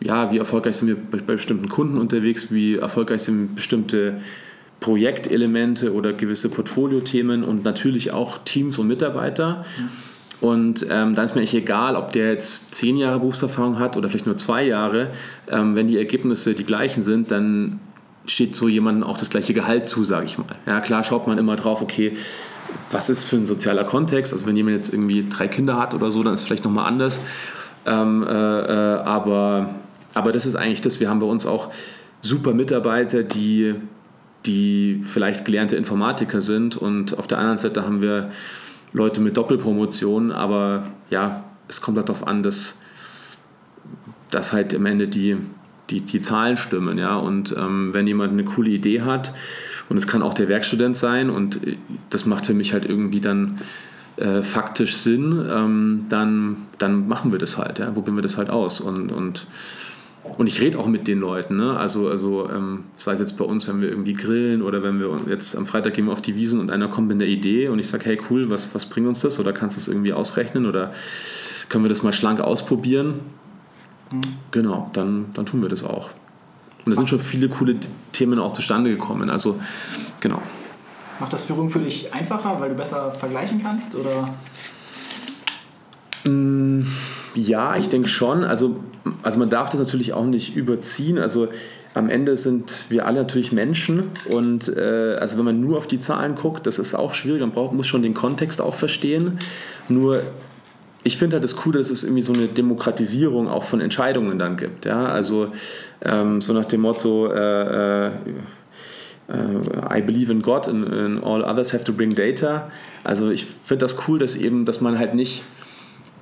ja, 0.00 0.32
wie 0.32 0.38
erfolgreich 0.38 0.76
sind 0.76 0.88
wir 0.88 0.96
bei, 0.96 1.18
bestimmten 1.18 1.68
Kunden 1.68 1.98
unterwegs, 1.98 2.52
wie 2.52 2.76
erfolgreich 2.76 3.22
sind 3.22 3.54
bestimmte 3.54 4.20
Projektelemente 4.80 5.94
oder 5.94 6.12
gewisse 6.12 6.50
Portfoliothemen 6.50 7.44
und 7.44 7.64
natürlich 7.64 8.12
auch 8.12 8.38
Teams 8.44 8.78
und 8.78 8.88
Mitarbeiter. 8.88 9.64
Mhm. 9.78 9.88
Und 10.42 10.86
ähm, 10.90 11.14
dann 11.14 11.24
ist 11.24 11.34
mir 11.34 11.40
eigentlich 11.40 11.54
egal, 11.54 11.96
ob 11.96 12.12
der 12.12 12.30
jetzt 12.30 12.74
zehn 12.74 12.98
Jahre 12.98 13.20
Berufserfahrung 13.20 13.78
hat 13.78 13.96
oder 13.96 14.10
vielleicht 14.10 14.26
nur 14.26 14.36
zwei 14.36 14.64
Jahre. 14.64 15.10
Ähm, 15.50 15.74
wenn 15.76 15.86
die 15.86 15.96
Ergebnisse 15.96 16.54
die 16.54 16.64
gleichen 16.64 17.02
sind, 17.02 17.30
dann 17.30 17.80
steht 18.26 18.54
so 18.56 18.68
jemandem 18.68 19.04
auch 19.04 19.18
das 19.18 19.30
gleiche 19.30 19.54
Gehalt 19.54 19.88
zu, 19.88 20.04
sage 20.04 20.26
ich 20.26 20.38
mal. 20.38 20.56
Ja, 20.66 20.80
klar 20.80 21.04
schaut 21.04 21.26
man 21.26 21.38
immer 21.38 21.56
drauf, 21.56 21.82
okay, 21.82 22.16
was 22.90 23.10
ist 23.10 23.24
für 23.24 23.36
ein 23.36 23.44
sozialer 23.44 23.84
Kontext? 23.84 24.32
Also 24.32 24.46
wenn 24.46 24.56
jemand 24.56 24.76
jetzt 24.76 24.92
irgendwie 24.92 25.26
drei 25.28 25.48
Kinder 25.48 25.78
hat 25.78 25.94
oder 25.94 26.10
so, 26.10 26.22
dann 26.22 26.34
ist 26.34 26.40
es 26.40 26.46
vielleicht 26.46 26.64
nochmal 26.64 26.86
anders. 26.86 27.20
Ähm, 27.86 28.24
äh, 28.24 28.30
äh, 28.30 28.98
aber, 29.02 29.74
aber 30.14 30.32
das 30.32 30.46
ist 30.46 30.56
eigentlich 30.56 30.82
das, 30.82 31.00
wir 31.00 31.08
haben 31.08 31.20
bei 31.20 31.26
uns 31.26 31.46
auch 31.46 31.70
super 32.20 32.52
Mitarbeiter, 32.52 33.22
die, 33.22 33.74
die 34.44 35.00
vielleicht 35.02 35.44
gelernte 35.44 35.76
Informatiker 35.76 36.40
sind 36.40 36.76
und 36.76 37.18
auf 37.18 37.26
der 37.26 37.38
anderen 37.38 37.58
Seite 37.58 37.84
haben 37.84 38.02
wir 38.02 38.30
Leute 38.92 39.20
mit 39.20 39.36
Doppelpromotion, 39.36 40.32
aber 40.32 40.84
ja, 41.10 41.44
es 41.68 41.80
kommt 41.80 41.96
halt 41.96 42.08
darauf 42.08 42.26
an, 42.26 42.42
dass, 42.42 42.74
dass 44.30 44.52
halt 44.52 44.74
am 44.74 44.86
Ende 44.86 45.08
die, 45.08 45.36
die, 45.90 46.00
die 46.00 46.22
Zahlen 46.22 46.56
stimmen. 46.56 46.98
Ja? 46.98 47.16
Und 47.16 47.54
ähm, 47.56 47.92
wenn 47.92 48.06
jemand 48.06 48.32
eine 48.32 48.44
coole 48.44 48.70
Idee 48.70 49.02
hat, 49.02 49.32
und 49.88 49.96
es 49.96 50.08
kann 50.08 50.22
auch 50.22 50.34
der 50.34 50.48
Werkstudent 50.48 50.96
sein, 50.96 51.30
und 51.30 51.66
äh, 51.66 51.76
das 52.10 52.26
macht 52.26 52.46
für 52.46 52.54
mich 52.54 52.72
halt 52.72 52.84
irgendwie 52.84 53.20
dann 53.20 53.58
äh, 54.16 54.42
faktisch 54.42 54.96
Sinn, 54.96 55.46
ähm, 55.50 56.06
dann, 56.08 56.56
dann 56.78 57.06
machen 57.06 57.32
wir 57.32 57.38
das 57.38 57.58
halt, 57.58 57.78
ja? 57.78 57.90
probieren 57.90 58.16
wir 58.16 58.22
das 58.22 58.36
halt 58.36 58.50
aus. 58.50 58.80
Und, 58.80 59.12
und, 59.12 59.46
und 60.38 60.46
ich 60.48 60.60
rede 60.60 60.78
auch 60.78 60.86
mit 60.86 61.06
den 61.06 61.20
Leuten, 61.20 61.56
ne? 61.56 61.78
also, 61.78 62.08
also 62.08 62.48
ähm, 62.50 62.84
sei 62.96 63.12
es 63.12 63.20
jetzt 63.20 63.38
bei 63.38 63.44
uns, 63.44 63.68
wenn 63.68 63.80
wir 63.80 63.88
irgendwie 63.88 64.14
grillen 64.14 64.62
oder 64.62 64.82
wenn 64.82 64.98
wir 64.98 65.20
jetzt 65.28 65.54
am 65.54 65.66
Freitag 65.66 65.94
gehen 65.94 66.06
wir 66.06 66.12
auf 66.12 66.22
die 66.22 66.34
Wiesen 66.34 66.58
und 66.60 66.70
einer 66.70 66.88
kommt 66.88 67.08
mit 67.08 67.16
einer 67.16 67.26
Idee 67.26 67.68
und 67.68 67.78
ich 67.78 67.86
sage, 67.88 68.06
hey 68.06 68.18
cool, 68.30 68.50
was, 68.50 68.74
was 68.74 68.86
bringt 68.86 69.06
uns 69.06 69.20
das 69.20 69.38
oder 69.38 69.52
kannst 69.52 69.76
du 69.76 69.80
es 69.80 69.86
irgendwie 69.86 70.12
ausrechnen 70.12 70.66
oder 70.66 70.92
können 71.68 71.84
wir 71.84 71.88
das 71.88 72.02
mal 72.02 72.12
schlank 72.12 72.40
ausprobieren? 72.40 73.20
Mhm. 74.10 74.20
Genau, 74.50 74.90
dann, 74.92 75.26
dann 75.34 75.46
tun 75.46 75.62
wir 75.62 75.68
das 75.68 75.82
auch. 75.82 76.10
Und 76.84 76.92
da 76.92 76.96
sind 76.96 77.08
schon 77.08 77.18
viele 77.18 77.48
coole 77.48 77.76
Themen 78.12 78.38
auch 78.38 78.52
zustande 78.52 78.90
gekommen. 78.90 79.28
Also, 79.28 79.58
genau. 80.20 80.40
Macht 81.18 81.32
das 81.32 81.44
Führung 81.44 81.70
für 81.70 81.80
dich 81.80 82.12
einfacher, 82.12 82.60
weil 82.60 82.68
du 82.68 82.74
besser 82.76 83.10
vergleichen 83.10 83.62
kannst? 83.62 83.94
Oder? 83.94 84.28
Mm, 86.24 86.82
ja, 87.34 87.76
ich 87.76 87.88
denke 87.88 88.08
schon. 88.08 88.44
Also, 88.44 88.76
also 89.22 89.38
man 89.38 89.50
darf 89.50 89.70
das 89.70 89.80
natürlich 89.80 90.12
auch 90.12 90.26
nicht 90.26 90.56
überziehen. 90.56 91.18
Also 91.18 91.48
am 91.94 92.10
Ende 92.10 92.36
sind 92.36 92.86
wir 92.90 93.06
alle 93.06 93.20
natürlich 93.20 93.52
Menschen 93.52 94.10
und 94.30 94.68
äh, 94.76 95.16
also 95.18 95.38
wenn 95.38 95.46
man 95.46 95.60
nur 95.60 95.78
auf 95.78 95.86
die 95.86 95.98
Zahlen 95.98 96.34
guckt, 96.34 96.66
das 96.66 96.78
ist 96.78 96.94
auch 96.94 97.14
schwierig. 97.14 97.40
Man 97.40 97.52
braucht, 97.52 97.72
muss 97.72 97.86
schon 97.86 98.02
den 98.02 98.12
Kontext 98.12 98.60
auch 98.60 98.74
verstehen. 98.74 99.38
Nur 99.88 100.22
ich 101.06 101.18
finde 101.18 101.34
halt 101.34 101.44
das 101.44 101.54
Coole, 101.56 101.78
dass 101.78 101.90
es 101.90 102.02
irgendwie 102.02 102.22
so 102.22 102.32
eine 102.32 102.48
Demokratisierung 102.48 103.48
auch 103.48 103.62
von 103.62 103.80
Entscheidungen 103.80 104.38
dann 104.38 104.56
gibt. 104.56 104.86
Ja? 104.86 105.06
Also 105.06 105.52
ähm, 106.04 106.40
so 106.40 106.52
nach 106.52 106.64
dem 106.64 106.80
Motto, 106.80 107.32
äh, 107.32 108.06
äh, 108.08 108.10
I 109.28 110.02
believe 110.02 110.32
in 110.32 110.42
God 110.42 110.66
and, 110.66 110.92
and, 110.92 111.24
all 111.24 111.44
others 111.44 111.72
have 111.72 111.84
to 111.84 111.92
bring 111.92 112.14
data. 112.14 112.70
Also 113.04 113.30
ich 113.30 113.46
finde 113.46 113.84
das 113.84 113.96
cool, 114.08 114.18
dass 114.18 114.34
eben, 114.34 114.64
dass 114.64 114.80
man 114.80 114.98
halt 114.98 115.14
nicht 115.14 115.42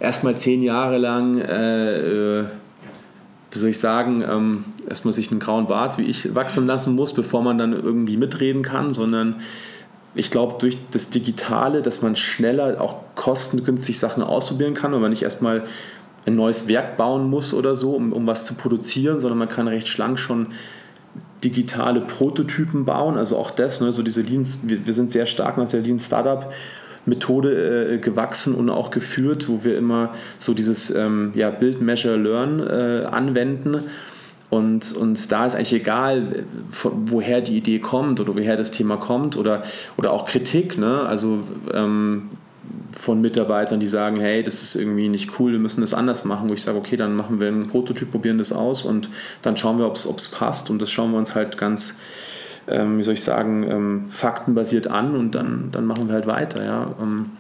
erstmal 0.01 0.37
zehn 0.37 0.63
Jahre 0.63 0.99
lang, 0.99 1.41
äh, 1.41 2.41
äh, 2.41 2.45
wie 3.51 3.59
soll 3.59 3.71
ich 3.71 3.79
sagen, 3.79 4.23
ähm, 4.29 4.65
erstmal 4.87 5.15
sich 5.15 5.31
einen 5.31 5.41
grauen 5.41 5.67
Bart 5.67 5.97
wie 5.97 6.03
ich 6.03 6.35
wachsen 6.35 6.67
lassen 6.67 6.95
muss, 6.95 7.15
bevor 7.15 7.43
man 7.43 7.57
dann 7.57 7.73
irgendwie 7.73 8.19
mitreden 8.19 8.63
kann, 8.63 8.93
sondern 8.93 9.37
ich 10.15 10.31
glaube, 10.31 10.57
durch 10.59 10.79
das 10.91 11.11
Digitale, 11.11 11.83
dass 11.83 12.03
man 12.03 12.17
schneller 12.17 12.81
auch 12.81 12.97
kostengünstig 13.15 13.99
Sachen 13.99 14.23
ausprobieren 14.23 14.75
kann 14.75 14.95
und 14.95 15.01
man 15.01 15.11
nicht 15.11 15.23
erstmal 15.23 15.65
ein 16.27 16.37
neues 16.37 16.69
Werk 16.69 16.97
bauen 16.97 17.29
muss 17.29 17.53
oder 17.53 17.77
so, 17.77 17.93
um, 17.93 18.13
um 18.13 18.27
was 18.27 18.47
zu 18.47 18.55
produzieren, 18.55 19.19
sondern 19.19 19.39
man 19.39 19.49
kann 19.49 19.69
recht 19.69 19.89
schlank 19.89 20.19
schon 20.19 20.49
digitale 21.43 22.01
Prototypen 22.01 22.85
bauen. 22.85 23.17
Also 23.19 23.37
auch 23.37 23.51
das, 23.51 23.81
ne, 23.81 23.93
so 23.93 24.03
diese 24.03 24.23
Lean, 24.23 24.47
wir, 24.63 24.87
wir 24.87 24.93
sind 24.93 25.13
sehr 25.13 25.27
stark 25.27 25.59
nach 25.59 25.69
der 25.69 25.81
Lean 25.81 25.99
Startup 25.99 26.51
Methode 27.07 27.95
äh, 27.95 27.99
gewachsen 27.99 28.55
und 28.55 28.71
auch 28.71 28.91
geführt, 28.91 29.49
wo 29.49 29.65
wir 29.65 29.77
immer 29.77 30.15
so 30.39 30.55
dieses 30.55 30.91
ähm, 30.91 31.33
ja, 31.35 31.51
Build, 31.51 31.83
Measure, 31.83 32.17
Learn 32.17 32.61
äh, 32.61 33.05
anwenden. 33.05 33.85
Und, 34.51 34.93
und 34.93 35.33
da 35.33 35.47
ist 35.47 35.55
eigentlich 35.55 35.73
egal, 35.73 36.45
woher 36.71 37.41
die 37.41 37.57
Idee 37.57 37.79
kommt 37.81 38.21
oder 38.21 38.35
woher 38.35 38.57
das 38.57 38.71
Thema 38.71 38.97
kommt 38.97 39.37
oder, 39.37 39.65
oder 39.97 40.13
auch 40.13 40.27
Kritik. 40.27 40.79
Ne? 40.79 41.01
Also 41.01 41.41
ähm, 41.73 42.31
von 42.93 43.21
Mitarbeitern, 43.21 43.81
die 43.81 43.87
sagen, 43.87 44.21
hey, 44.21 44.43
das 44.43 44.63
ist 44.63 44.77
irgendwie 44.77 45.09
nicht 45.09 45.39
cool, 45.39 45.53
wir 45.53 45.59
müssen 45.59 45.81
das 45.81 45.95
anders 45.95 46.25
machen, 46.25 46.49
wo 46.49 46.55
ich 46.55 46.63
sage, 46.63 46.79
okay, 46.79 46.97
dann 46.97 47.17
machen 47.17 47.41
wir 47.41 47.49
einen 47.49 47.69
Prototyp, 47.69 48.11
probieren 48.11 48.39
das 48.39 48.53
aus 48.53 48.85
und 48.85 49.11
dann 49.43 49.57
schauen 49.57 49.79
wir, 49.79 49.87
ob 49.87 49.97
es 49.97 50.29
passt 50.29 50.71
und 50.71 50.81
das 50.81 50.91
schauen 50.91 51.11
wir 51.13 51.19
uns 51.19 51.35
halt 51.35 51.59
ganz, 51.59 51.97
ähm, 52.69 52.99
wie 52.99 53.03
soll 53.03 53.15
ich 53.15 53.25
sagen, 53.25 53.69
ähm, 53.69 54.05
faktenbasiert 54.09 54.87
an 54.87 55.17
und 55.17 55.35
dann, 55.35 55.71
dann 55.73 55.87
machen 55.87 56.07
wir 56.07 56.15
halt 56.15 56.27
weiter, 56.27 56.65
ja. 56.65 56.95
Ähm, 57.01 57.31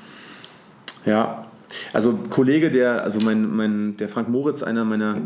ja, 1.06 1.46
also 1.92 2.18
Kollege, 2.30 2.70
der, 2.70 3.02
also 3.02 3.20
mein, 3.20 3.54
mein, 3.54 3.96
der 3.96 4.08
Frank 4.08 4.28
Moritz, 4.28 4.62
einer 4.62 4.84
meiner 4.84 5.18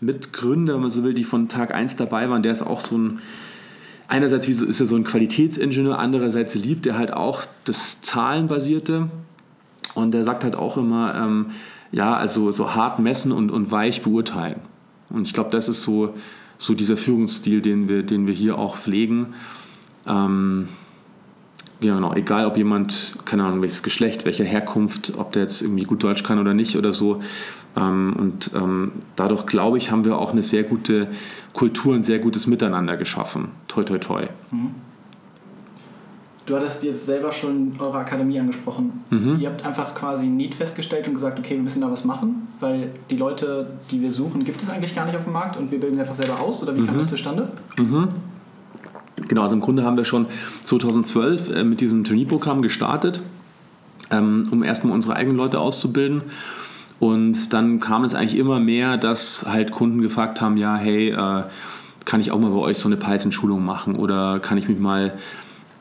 Mitgründer, 0.00 0.74
wenn 0.74 0.80
man 0.80 0.90
so 0.90 1.04
will, 1.04 1.14
die 1.14 1.24
von 1.24 1.48
Tag 1.48 1.74
1 1.74 1.96
dabei 1.96 2.28
waren, 2.28 2.42
der 2.42 2.52
ist 2.52 2.62
auch 2.62 2.80
so 2.80 2.96
ein 2.98 3.20
einerseits 4.08 4.46
ist 4.48 4.80
er 4.80 4.86
so 4.86 4.96
ein 4.96 5.04
Qualitätsingenieur, 5.04 5.98
andererseits 5.98 6.54
liebt 6.54 6.86
er 6.86 6.98
halt 6.98 7.12
auch 7.12 7.42
das 7.64 8.00
Zahlenbasierte. 8.02 9.08
Und 9.94 10.14
er 10.14 10.24
sagt 10.24 10.44
halt 10.44 10.56
auch 10.56 10.76
immer, 10.76 11.14
ähm, 11.14 11.46
ja, 11.92 12.14
also 12.14 12.50
so 12.50 12.74
hart 12.74 12.98
messen 12.98 13.32
und, 13.32 13.50
und 13.50 13.70
weich 13.70 14.02
beurteilen. 14.02 14.60
Und 15.08 15.26
ich 15.26 15.32
glaube, 15.32 15.50
das 15.50 15.68
ist 15.68 15.82
so, 15.82 16.14
so 16.58 16.74
dieser 16.74 16.96
Führungsstil, 16.96 17.62
den 17.62 17.88
wir, 17.88 18.02
den 18.02 18.26
wir 18.26 18.34
hier 18.34 18.58
auch 18.58 18.76
pflegen. 18.76 19.34
Ähm, 20.06 20.68
genau, 21.80 22.12
egal 22.14 22.46
ob 22.46 22.56
jemand, 22.56 23.16
keine 23.24 23.44
Ahnung, 23.44 23.62
welches 23.62 23.82
Geschlecht, 23.82 24.24
welche 24.24 24.44
Herkunft, 24.44 25.14
ob 25.16 25.32
der 25.32 25.42
jetzt 25.42 25.62
irgendwie 25.62 25.84
gut 25.84 26.02
Deutsch 26.02 26.22
kann 26.22 26.38
oder 26.38 26.54
nicht 26.54 26.76
oder 26.76 26.92
so. 26.92 27.22
Ähm, 27.76 28.14
und 28.18 28.50
ähm, 28.54 28.92
dadurch, 29.16 29.46
glaube 29.46 29.78
ich, 29.78 29.90
haben 29.90 30.04
wir 30.04 30.18
auch 30.18 30.32
eine 30.32 30.42
sehr 30.42 30.62
gute 30.62 31.08
Kultur, 31.52 31.94
ein 31.94 32.02
sehr 32.02 32.18
gutes 32.18 32.46
Miteinander 32.46 32.96
geschaffen. 32.96 33.48
Toi, 33.68 33.84
toi, 33.84 33.98
toi. 33.98 34.22
Mhm. 34.50 34.74
Du 36.46 36.54
hattest 36.54 36.84
jetzt 36.84 37.06
selber 37.06 37.32
schon 37.32 37.72
eure 37.80 37.98
Akademie 37.98 38.38
angesprochen. 38.38 39.04
Mhm. 39.10 39.38
Ihr 39.40 39.48
habt 39.48 39.66
einfach 39.66 39.94
quasi 39.94 40.26
ein 40.26 40.36
Need 40.36 40.54
festgestellt 40.54 41.08
und 41.08 41.14
gesagt, 41.14 41.40
okay, 41.40 41.56
wir 41.56 41.62
müssen 41.62 41.80
da 41.80 41.90
was 41.90 42.04
machen, 42.04 42.46
weil 42.60 42.92
die 43.10 43.16
Leute, 43.16 43.72
die 43.90 44.00
wir 44.00 44.12
suchen, 44.12 44.44
gibt 44.44 44.62
es 44.62 44.70
eigentlich 44.70 44.94
gar 44.94 45.06
nicht 45.06 45.16
auf 45.16 45.24
dem 45.24 45.32
Markt 45.32 45.56
und 45.56 45.72
wir 45.72 45.80
bilden 45.80 45.96
sie 45.96 46.00
einfach 46.00 46.14
selber 46.14 46.40
aus 46.40 46.62
oder 46.62 46.76
wie 46.76 46.82
mhm. 46.82 46.86
kam 46.86 46.98
das 46.98 47.08
zustande? 47.08 47.50
Mhm. 47.78 48.08
Genau, 49.28 49.42
also 49.42 49.56
im 49.56 49.60
Grunde 49.60 49.82
haben 49.82 49.96
wir 49.96 50.04
schon 50.04 50.26
2012 50.64 51.50
äh, 51.50 51.64
mit 51.64 51.80
diesem 51.80 52.04
Trainee-Programm 52.04 52.62
gestartet, 52.62 53.20
ähm, 54.12 54.46
um 54.52 54.62
erstmal 54.62 54.94
unsere 54.94 55.16
eigenen 55.16 55.36
Leute 55.36 55.58
auszubilden. 55.58 56.22
Und 56.98 57.52
dann 57.52 57.80
kam 57.80 58.04
es 58.04 58.14
eigentlich 58.14 58.38
immer 58.38 58.58
mehr, 58.58 58.96
dass 58.96 59.44
halt 59.46 59.70
Kunden 59.70 60.00
gefragt 60.00 60.40
haben, 60.40 60.56
ja, 60.56 60.76
hey, 60.76 61.10
äh, 61.10 61.42
kann 62.06 62.20
ich 62.20 62.30
auch 62.30 62.40
mal 62.40 62.50
bei 62.50 62.58
euch 62.58 62.78
so 62.78 62.88
eine 62.88 62.96
Python-Schulung 62.96 63.62
machen 63.64 63.96
oder 63.96 64.38
kann 64.38 64.56
ich 64.56 64.68
mich 64.68 64.78
mal 64.78 65.18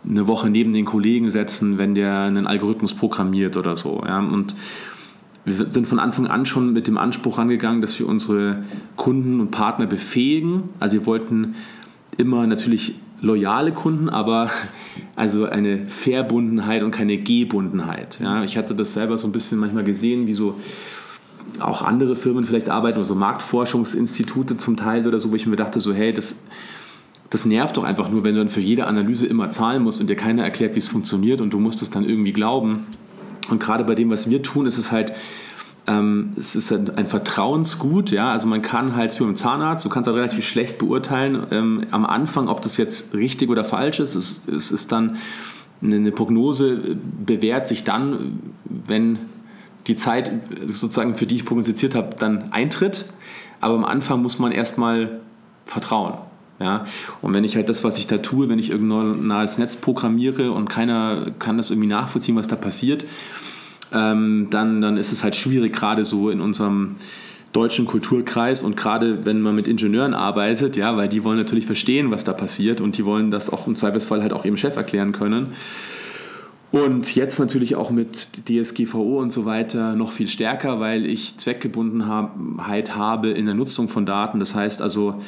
eine 0.07 0.27
Woche 0.27 0.49
neben 0.49 0.73
den 0.73 0.85
Kollegen 0.85 1.29
setzen, 1.29 1.77
wenn 1.77 1.95
der 1.95 2.19
einen 2.21 2.47
Algorithmus 2.47 2.93
programmiert 2.93 3.57
oder 3.57 3.77
so. 3.77 4.03
Ja? 4.05 4.19
Und 4.19 4.55
wir 5.45 5.71
sind 5.71 5.87
von 5.87 5.99
Anfang 5.99 6.27
an 6.27 6.45
schon 6.45 6.73
mit 6.73 6.87
dem 6.87 6.97
Anspruch 6.97 7.37
rangegangen, 7.37 7.81
dass 7.81 7.97
wir 7.99 8.07
unsere 8.07 8.63
Kunden 8.95 9.39
und 9.39 9.51
Partner 9.51 9.85
befähigen. 9.85 10.69
Also 10.79 10.97
wir 10.97 11.05
wollten 11.05 11.55
immer 12.17 12.47
natürlich 12.47 12.95
loyale 13.21 13.71
Kunden, 13.71 14.09
aber 14.09 14.49
also 15.15 15.45
eine 15.45 15.87
Verbundenheit 15.87 16.83
und 16.83 16.91
keine 16.91 17.17
Gebundenheit. 17.17 18.19
Ja? 18.19 18.43
Ich 18.43 18.57
hatte 18.57 18.73
das 18.75 18.93
selber 18.93 19.17
so 19.17 19.27
ein 19.27 19.31
bisschen 19.31 19.59
manchmal 19.59 19.83
gesehen, 19.83 20.27
wie 20.27 20.33
so 20.33 20.55
auch 21.59 21.81
andere 21.81 22.15
Firmen 22.15 22.43
vielleicht 22.45 22.69
arbeiten, 22.69 22.99
also 22.99 23.15
Marktforschungsinstitute 23.15 24.57
zum 24.57 24.77
Teil 24.77 25.07
oder 25.07 25.19
so, 25.19 25.31
wo 25.31 25.35
ich 25.35 25.45
mir 25.45 25.55
dachte, 25.55 25.79
so 25.79 25.93
hey, 25.93 26.13
das 26.13 26.35
das 27.29 27.45
nervt 27.45 27.75
doch 27.77 27.83
einfach 27.83 28.09
nur, 28.09 28.23
wenn 28.23 28.35
du 28.35 28.39
dann 28.39 28.49
für 28.49 28.61
jede 28.61 28.87
Analyse 28.87 29.25
immer 29.25 29.49
zahlen 29.49 29.83
musst 29.83 29.99
und 29.99 30.09
dir 30.09 30.15
keiner 30.15 30.43
erklärt, 30.43 30.75
wie 30.75 30.79
es 30.79 30.87
funktioniert 30.87 31.41
und 31.41 31.51
du 31.51 31.59
musst 31.59 31.81
es 31.81 31.89
dann 31.89 32.07
irgendwie 32.07 32.31
glauben. 32.31 32.85
Und 33.49 33.59
gerade 33.59 33.83
bei 33.83 33.95
dem, 33.95 34.09
was 34.09 34.29
wir 34.29 34.41
tun, 34.41 34.67
ist 34.67 34.77
es 34.77 34.91
halt, 34.91 35.11
ähm, 35.87 36.31
es 36.37 36.55
ist 36.55 36.71
ein 36.71 37.05
Vertrauensgut, 37.05 38.11
ja, 38.11 38.31
also 38.31 38.47
man 38.47 38.61
kann 38.61 38.95
halt, 38.95 39.19
wie 39.19 39.23
beim 39.23 39.35
Zahnarzt, 39.35 39.85
du 39.85 39.89
kannst 39.89 40.07
halt 40.07 40.17
relativ 40.17 40.47
schlecht 40.47 40.77
beurteilen 40.77 41.45
ähm, 41.51 41.83
am 41.91 42.05
Anfang, 42.05 42.47
ob 42.47 42.61
das 42.61 42.77
jetzt 42.77 43.13
richtig 43.13 43.49
oder 43.49 43.63
falsch 43.63 43.99
ist. 43.99 44.15
Es, 44.15 44.43
es 44.47 44.71
ist 44.71 44.91
dann, 44.91 45.17
eine 45.83 46.11
Prognose 46.11 46.95
bewährt 47.25 47.67
sich 47.67 47.83
dann, 47.83 48.39
wenn 48.63 49.19
die 49.87 49.95
Zeit 49.95 50.31
sozusagen, 50.67 51.15
für 51.15 51.27
die 51.27 51.35
ich 51.35 51.45
prognostiziert 51.45 51.95
habe, 51.95 52.15
dann 52.17 52.51
eintritt. 52.51 53.05
Aber 53.61 53.75
am 53.75 53.85
Anfang 53.85 54.21
muss 54.21 54.39
man 54.39 54.51
erstmal 54.51 55.19
vertrauen. 55.65 56.15
Ja? 56.59 56.85
Und 57.21 57.33
wenn 57.33 57.43
ich 57.43 57.55
halt 57.55 57.69
das, 57.69 57.83
was 57.83 57.97
ich 57.97 58.07
da 58.07 58.17
tue, 58.17 58.49
wenn 58.49 58.59
ich 58.59 58.69
irgendein 58.69 59.27
neues 59.27 59.57
Netz 59.57 59.75
programmiere 59.75 60.51
und 60.51 60.69
keiner 60.69 61.31
kann 61.39 61.57
das 61.57 61.71
irgendwie 61.71 61.87
nachvollziehen, 61.87 62.35
was 62.35 62.47
da 62.47 62.55
passiert, 62.55 63.05
ähm, 63.91 64.47
dann, 64.49 64.81
dann 64.81 64.97
ist 64.97 65.11
es 65.11 65.23
halt 65.23 65.35
schwierig, 65.35 65.73
gerade 65.73 66.03
so 66.03 66.29
in 66.29 66.41
unserem 66.41 66.95
deutschen 67.53 67.85
Kulturkreis 67.85 68.61
und 68.61 68.75
gerade 68.75 69.23
wenn 69.25 69.41
man 69.41 69.55
mit 69.55 69.67
Ingenieuren 69.67 70.13
arbeitet, 70.13 70.75
ja, 70.75 70.97
weil 70.97 71.07
die 71.07 71.23
wollen 71.23 71.37
natürlich 71.37 71.65
verstehen, 71.65 72.11
was 72.11 72.25
da 72.25 72.33
passiert 72.33 72.81
und 72.81 72.97
die 72.97 73.05
wollen 73.05 73.31
das 73.31 73.49
auch 73.49 73.65
im 73.65 73.77
Zweifelsfall 73.77 74.21
halt 74.21 74.33
auch 74.33 74.43
ihrem 74.43 74.57
Chef 74.57 74.75
erklären 74.75 75.13
können. 75.13 75.53
Und 76.75 77.15
jetzt 77.15 77.39
natürlich 77.39 77.77
auch 77.77 77.89
mit 77.89 78.49
DSGVO 78.49 79.21
und 79.21 79.31
so 79.31 79.45
weiter 79.45 79.95
noch 79.95 80.11
viel 80.11 80.27
stärker, 80.27 80.81
weil 80.81 81.05
ich 81.05 81.37
Zweckgebundenheit 81.37 82.97
habe 82.97 83.29
in 83.29 83.45
der 83.45 83.55
Nutzung 83.55 83.87
von 83.87 84.05
Daten. 84.05 84.41
Das 84.41 84.55
heißt 84.55 84.81
also, 84.81 85.21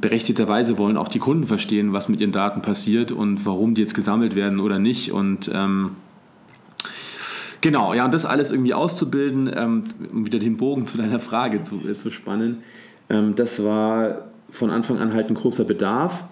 berechtigterweise 0.00 0.78
wollen 0.78 0.96
auch 0.96 1.08
die 1.08 1.18
Kunden 1.18 1.46
verstehen, 1.46 1.92
was 1.92 2.08
mit 2.08 2.22
ihren 2.22 2.32
Daten 2.32 2.62
passiert 2.62 3.12
und 3.12 3.44
warum 3.44 3.74
die 3.74 3.82
jetzt 3.82 3.92
gesammelt 3.92 4.34
werden 4.34 4.58
oder 4.58 4.78
nicht. 4.78 5.12
Und 5.12 5.50
ähm, 5.52 5.96
genau, 7.60 7.92
ja, 7.92 8.06
und 8.06 8.14
das 8.14 8.24
alles 8.24 8.50
irgendwie 8.50 8.72
auszubilden, 8.72 9.50
ähm, 9.54 9.84
um 10.10 10.24
wieder 10.24 10.38
den 10.38 10.56
Bogen 10.56 10.86
zu 10.86 10.96
deiner 10.96 11.20
Frage 11.20 11.62
zu, 11.62 11.86
äh, 11.86 11.92
zu 11.92 12.08
spannen, 12.08 12.62
ähm, 13.10 13.34
das 13.36 13.62
war 13.62 14.28
von 14.48 14.70
Anfang 14.70 14.96
an 14.96 15.12
halt 15.12 15.28
ein 15.28 15.34
großer 15.34 15.64
Bedarf. 15.64 16.24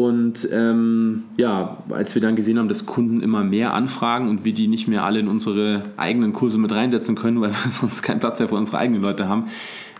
Und 0.00 0.48
ähm, 0.50 1.24
ja, 1.36 1.76
als 1.90 2.14
wir 2.14 2.22
dann 2.22 2.34
gesehen 2.34 2.58
haben, 2.58 2.70
dass 2.70 2.86
Kunden 2.86 3.20
immer 3.20 3.44
mehr 3.44 3.74
anfragen 3.74 4.30
und 4.30 4.46
wir 4.46 4.54
die 4.54 4.66
nicht 4.66 4.88
mehr 4.88 5.04
alle 5.04 5.20
in 5.20 5.28
unsere 5.28 5.82
eigenen 5.98 6.32
Kurse 6.32 6.56
mit 6.56 6.72
reinsetzen 6.72 7.16
können, 7.16 7.38
weil 7.42 7.50
wir 7.50 7.70
sonst 7.70 8.00
keinen 8.00 8.18
Platz 8.18 8.38
mehr 8.38 8.48
für 8.48 8.54
unsere 8.54 8.78
eigenen 8.78 9.02
Leute 9.02 9.28
haben, 9.28 9.48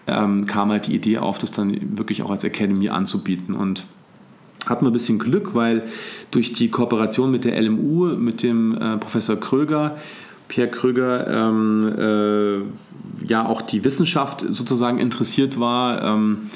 ähm, 0.07 0.47
kam 0.47 0.71
halt 0.71 0.87
die 0.87 0.95
Idee 0.95 1.19
auf, 1.19 1.37
das 1.37 1.51
dann 1.51 1.99
wirklich 1.99 2.23
auch 2.23 2.31
als 2.31 2.45
Academy 2.45 2.89
anzubieten. 2.89 3.55
Und 3.55 3.85
hatten 4.67 4.87
wir 4.87 4.91
ein 4.91 4.95
bisschen 4.95 5.19
Glück, 5.19 5.55
weil 5.55 5.83
durch 6.31 6.55
die 6.55 6.71
Kooperation 6.71 7.31
mit 7.31 7.45
der 7.45 7.61
LMU, 7.61 8.17
mit 8.17 8.43
dem 8.43 8.75
äh, 8.81 8.97
Professor 8.97 9.39
Kröger, 9.39 9.99
Pierre 10.49 10.71
Kröger, 10.71 11.27
ähm, 11.27 11.93
äh, 11.99 13.27
ja 13.27 13.45
auch 13.45 13.61
die 13.61 13.85
Wissenschaft 13.85 14.47
sozusagen 14.49 14.99
interessiert 14.99 15.61
war 15.61 16.03
ähm, 16.03 16.51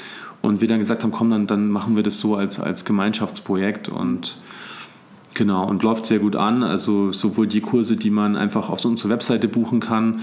und 0.45 0.61
wir 0.61 0.67
dann 0.67 0.79
gesagt 0.79 1.03
haben, 1.03 1.11
komm, 1.11 1.29
dann, 1.29 1.47
dann 1.47 1.69
machen 1.69 1.95
wir 1.95 2.03
das 2.03 2.19
so 2.19 2.35
als, 2.35 2.59
als 2.59 2.85
Gemeinschaftsprojekt 2.85 3.89
und 3.89 4.37
genau 5.33 5.67
und 5.67 5.83
läuft 5.83 6.05
sehr 6.05 6.19
gut 6.19 6.35
an. 6.35 6.63
Also 6.63 7.11
sowohl 7.11 7.47
die 7.47 7.61
Kurse, 7.61 7.97
die 7.97 8.09
man 8.09 8.35
einfach 8.35 8.69
auf 8.69 8.83
unserer 8.85 9.09
Webseite 9.09 9.47
buchen 9.47 9.79
kann, 9.79 10.21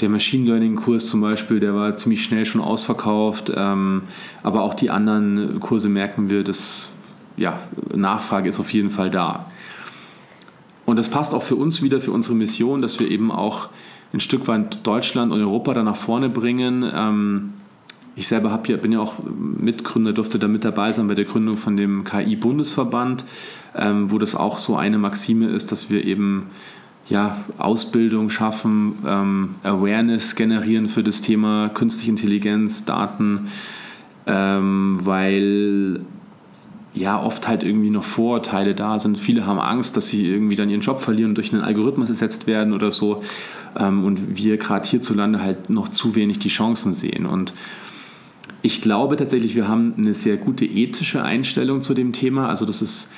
der 0.00 0.08
Machine 0.08 0.46
Learning-Kurs 0.46 1.06
zum 1.06 1.20
Beispiel, 1.20 1.60
der 1.60 1.74
war 1.74 1.96
ziemlich 1.96 2.24
schnell 2.24 2.44
schon 2.44 2.60
ausverkauft. 2.60 3.52
Ähm, 3.54 4.02
aber 4.42 4.62
auch 4.62 4.74
die 4.74 4.90
anderen 4.90 5.60
Kurse 5.60 5.88
merken 5.88 6.30
wir, 6.30 6.44
dass 6.44 6.90
ja, 7.36 7.58
Nachfrage 7.94 8.48
ist 8.48 8.60
auf 8.60 8.72
jeden 8.72 8.90
Fall 8.90 9.10
da. 9.10 9.46
Und 10.84 10.96
das 10.96 11.08
passt 11.08 11.34
auch 11.34 11.42
für 11.42 11.56
uns 11.56 11.82
wieder, 11.82 12.00
für 12.00 12.12
unsere 12.12 12.34
Mission, 12.34 12.82
dass 12.82 12.98
wir 12.98 13.10
eben 13.10 13.30
auch 13.30 13.68
ein 14.12 14.20
Stück 14.20 14.48
weit 14.48 14.86
Deutschland 14.86 15.32
und 15.32 15.40
Europa 15.40 15.72
da 15.74 15.82
nach 15.82 15.96
vorne 15.96 16.28
bringen. 16.28 16.84
Ähm, 16.94 17.52
ich 18.14 18.28
selber 18.28 18.50
hab 18.50 18.68
ja, 18.68 18.76
bin 18.76 18.92
ja 18.92 19.00
auch 19.00 19.14
Mitgründer, 19.24 20.12
durfte 20.12 20.38
da 20.38 20.48
mit 20.48 20.64
dabei 20.64 20.92
sein 20.92 21.08
bei 21.08 21.14
der 21.14 21.24
Gründung 21.24 21.56
von 21.56 21.76
dem 21.76 22.04
KI-Bundesverband, 22.04 23.24
ähm, 23.74 24.10
wo 24.10 24.18
das 24.18 24.34
auch 24.34 24.58
so 24.58 24.76
eine 24.76 24.98
Maxime 24.98 25.46
ist, 25.46 25.72
dass 25.72 25.88
wir 25.88 26.04
eben 26.04 26.50
ja, 27.08 27.38
Ausbildung 27.58 28.30
schaffen, 28.30 28.98
ähm, 29.06 29.54
Awareness 29.62 30.36
generieren 30.36 30.88
für 30.88 31.02
das 31.02 31.20
Thema 31.20 31.68
künstliche 31.70 32.10
Intelligenz, 32.10 32.84
Daten, 32.84 33.48
ähm, 34.26 34.98
weil 35.02 36.00
ja 36.94 37.20
oft 37.20 37.48
halt 37.48 37.62
irgendwie 37.62 37.90
noch 37.90 38.04
Vorurteile 38.04 38.74
da 38.74 38.98
sind. 38.98 39.18
Viele 39.18 39.46
haben 39.46 39.58
Angst, 39.58 39.96
dass 39.96 40.08
sie 40.08 40.26
irgendwie 40.26 40.56
dann 40.56 40.68
ihren 40.68 40.82
Job 40.82 41.00
verlieren 41.00 41.30
und 41.30 41.36
durch 41.36 41.52
einen 41.52 41.62
Algorithmus 41.62 42.10
ersetzt 42.10 42.46
werden 42.46 42.72
oder 42.72 42.92
so. 42.92 43.22
Ähm, 43.78 44.04
und 44.04 44.36
wir 44.36 44.58
gerade 44.58 44.86
hierzulande 44.86 45.40
halt 45.40 45.70
noch 45.70 45.88
zu 45.88 46.14
wenig 46.14 46.38
die 46.38 46.48
Chancen 46.50 46.92
sehen. 46.92 47.24
Und 47.26 47.54
ich 48.62 48.80
glaube 48.80 49.16
tatsächlich, 49.16 49.54
wir 49.54 49.68
haben 49.68 49.94
eine 49.98 50.14
sehr 50.14 50.36
gute 50.36 50.64
ethische 50.64 51.22
Einstellung 51.22 51.82
zu 51.82 51.94
dem 51.94 52.12
Thema. 52.12 52.48
Also 52.48 52.64
das 52.64 52.80
ist 52.80 53.10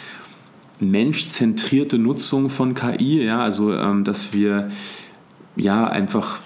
menschzentrierte 0.81 1.99
Nutzung 1.99 2.51
von 2.51 2.75
KI, 2.75 3.23
ja, 3.23 3.41
also 3.41 3.73
ähm, 3.73 4.05
dass 4.05 4.33
wir 4.33 4.71
ja 5.57 5.87
einfach 5.87 6.39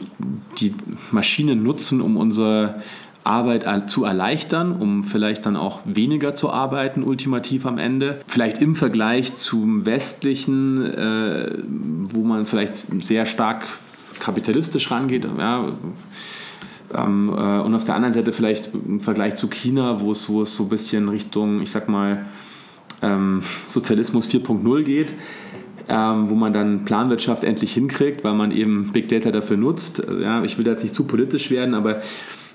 die 0.59 0.75
Maschinen 1.13 1.63
nutzen, 1.63 2.01
um 2.01 2.17
unsere 2.17 2.83
Arbeit 3.25 3.91
zu 3.91 4.05
erleichtern, 4.05 4.73
um 4.73 5.05
vielleicht 5.05 5.47
dann 5.47 5.57
auch 5.57 5.81
weniger 5.85 6.35
zu 6.35 6.51
arbeiten, 6.51 7.03
ultimativ 7.03 7.67
am 7.67 7.79
Ende. 7.79 8.21
Vielleicht 8.27 8.59
im 8.59 8.75
Vergleich 8.75 9.35
zum 9.35 9.87
westlichen, 9.87 10.85
äh, 10.85 11.59
wo 12.05 12.23
man 12.23 12.47
vielleicht 12.47 12.75
sehr 13.03 13.27
stark 13.27 13.67
kapitalistisch 14.19 14.91
rangeht. 14.91 15.29
Ja, 15.39 15.73
ähm, 16.95 17.33
äh, 17.37 17.61
und 17.61 17.75
auf 17.75 17.85
der 17.85 17.95
anderen 17.95 18.15
Seite 18.15 18.33
vielleicht 18.33 18.75
im 18.75 19.01
Vergleich 19.01 19.37
zu 19.37 19.49
China, 19.49 20.01
wo 20.01 20.13
es, 20.13 20.23
so 20.23 20.45
ein 20.45 20.69
bisschen 20.69 21.09
Richtung, 21.09 21.61
ich 21.63 21.71
sag 21.71 21.89
mal, 21.89 22.27
ähm, 23.03 23.43
Sozialismus 23.67 24.29
4.0 24.29 24.83
geht, 24.83 25.13
ähm, 25.89 26.31
wo 26.31 26.35
man 26.35 26.53
dann 26.53 26.85
Planwirtschaft 26.85 27.45
endlich 27.45 27.73
hinkriegt, 27.73 28.25
weil 28.25 28.35
man 28.35 28.51
eben 28.51 28.91
Big 28.93 29.09
Data 29.09 29.31
dafür 29.31 29.57
nutzt. 29.57 30.03
Ja, 30.21 30.43
ich 30.43 30.59
will 30.59 30.67
jetzt 30.67 30.83
nicht 30.83 30.95
zu 30.95 31.05
politisch 31.05 31.51
werden, 31.51 31.75
aber 31.75 32.03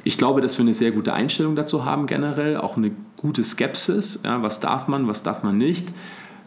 ich 0.04 0.18
glaube, 0.18 0.42
dass 0.42 0.58
wir 0.58 0.64
eine 0.64 0.74
sehr 0.74 0.92
gute 0.92 1.14
Einstellung 1.14 1.56
dazu 1.56 1.86
haben 1.86 2.08
generell, 2.08 2.58
auch 2.58 2.76
eine 2.76 2.92
gute 3.16 3.44
Skepsis. 3.44 4.22
Ja, 4.24 4.42
was 4.44 4.60
darf 4.60 4.88
man, 4.88 5.08
was 5.08 5.24
darf 5.24 5.44
man 5.44 5.58
nicht. 5.58 5.88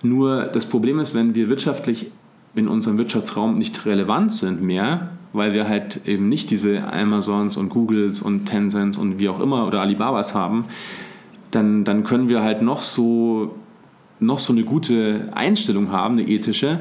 Nur 0.02 0.44
das 0.44 0.66
Problem 0.66 0.98
ist, 0.98 1.14
wenn 1.14 1.34
wir 1.34 1.48
wirtschaftlich 1.48 2.10
in 2.54 2.68
unserem 2.68 2.98
Wirtschaftsraum 2.98 3.58
nicht 3.58 3.86
relevant 3.86 4.32
sind 4.32 4.62
mehr, 4.62 5.10
weil 5.36 5.52
wir 5.52 5.68
halt 5.68 6.06
eben 6.06 6.28
nicht 6.28 6.50
diese 6.50 6.92
Amazons 6.92 7.56
und 7.56 7.68
Googles 7.68 8.20
und 8.20 8.46
Tencents 8.46 8.98
und 8.98 9.20
wie 9.20 9.28
auch 9.28 9.40
immer 9.40 9.66
oder 9.66 9.80
Alibabas 9.80 10.34
haben, 10.34 10.64
dann, 11.50 11.84
dann 11.84 12.04
können 12.04 12.28
wir 12.28 12.42
halt 12.42 12.62
noch 12.62 12.80
so, 12.80 13.54
noch 14.20 14.38
so 14.38 14.52
eine 14.52 14.64
gute 14.64 15.30
Einstellung 15.34 15.90
haben, 15.90 16.18
eine 16.18 16.28
ethische. 16.28 16.80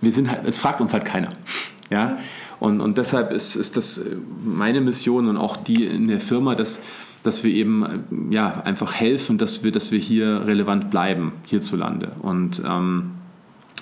Wir 0.00 0.10
sind 0.10 0.30
halt, 0.30 0.46
es 0.46 0.58
fragt 0.58 0.80
uns 0.80 0.92
halt 0.92 1.04
keiner. 1.04 1.30
Ja? 1.92 2.18
Und, 2.60 2.80
und 2.80 2.98
deshalb 2.98 3.32
ist, 3.32 3.56
ist 3.56 3.76
das 3.76 4.00
meine 4.44 4.80
Mission 4.80 5.26
und 5.26 5.36
auch 5.36 5.56
die 5.56 5.86
in 5.86 6.06
der 6.06 6.20
Firma, 6.20 6.54
dass, 6.54 6.80
dass 7.24 7.42
wir 7.42 7.52
eben 7.52 8.04
ja, 8.30 8.62
einfach 8.64 8.94
helfen, 8.94 9.38
dass 9.38 9.64
wir, 9.64 9.72
dass 9.72 9.90
wir 9.90 9.98
hier 9.98 10.46
relevant 10.46 10.88
bleiben, 10.88 11.32
hierzulande. 11.46 12.12
Und 12.22 12.62
ähm, 12.64 13.10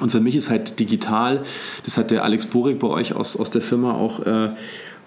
und 0.01 0.11
für 0.11 0.21
mich 0.21 0.37
ist 0.37 0.51
halt 0.51 0.79
digital, 0.79 1.43
das 1.85 1.97
hat 1.97 2.11
der 2.11 2.25
Alex 2.25 2.47
Borik 2.47 2.79
bei 2.79 2.89
euch 2.89 3.15
aus, 3.15 3.37
aus 3.37 3.51
der 3.51 3.63
Firma 3.63 3.93
auch 3.93 4.21
äh, 4.21 4.51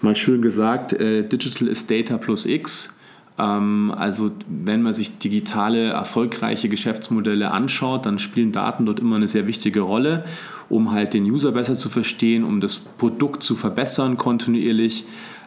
mal 0.00 0.16
schön 0.16 0.42
gesagt, 0.42 0.92
äh, 0.92 1.26
Digital 1.26 1.68
ist 1.68 1.90
Data 1.90 2.18
plus 2.18 2.46
X. 2.46 2.92
Ähm, 3.38 3.92
also 3.96 4.30
wenn 4.48 4.82
man 4.82 4.92
sich 4.92 5.18
digitale, 5.18 5.88
erfolgreiche 5.88 6.68
Geschäftsmodelle 6.68 7.50
anschaut, 7.50 8.06
dann 8.06 8.18
spielen 8.18 8.52
Daten 8.52 8.86
dort 8.86 9.00
immer 9.00 9.16
eine 9.16 9.28
sehr 9.28 9.46
wichtige 9.46 9.80
Rolle, 9.80 10.24
um 10.68 10.92
halt 10.92 11.14
den 11.14 11.24
User 11.24 11.52
besser 11.52 11.74
zu 11.74 11.88
verstehen, 11.88 12.44
um 12.44 12.60
das 12.60 12.78
Produkt 12.78 13.42
zu 13.42 13.56
verbessern 13.56 14.16
kontinuierlich, 14.16 15.04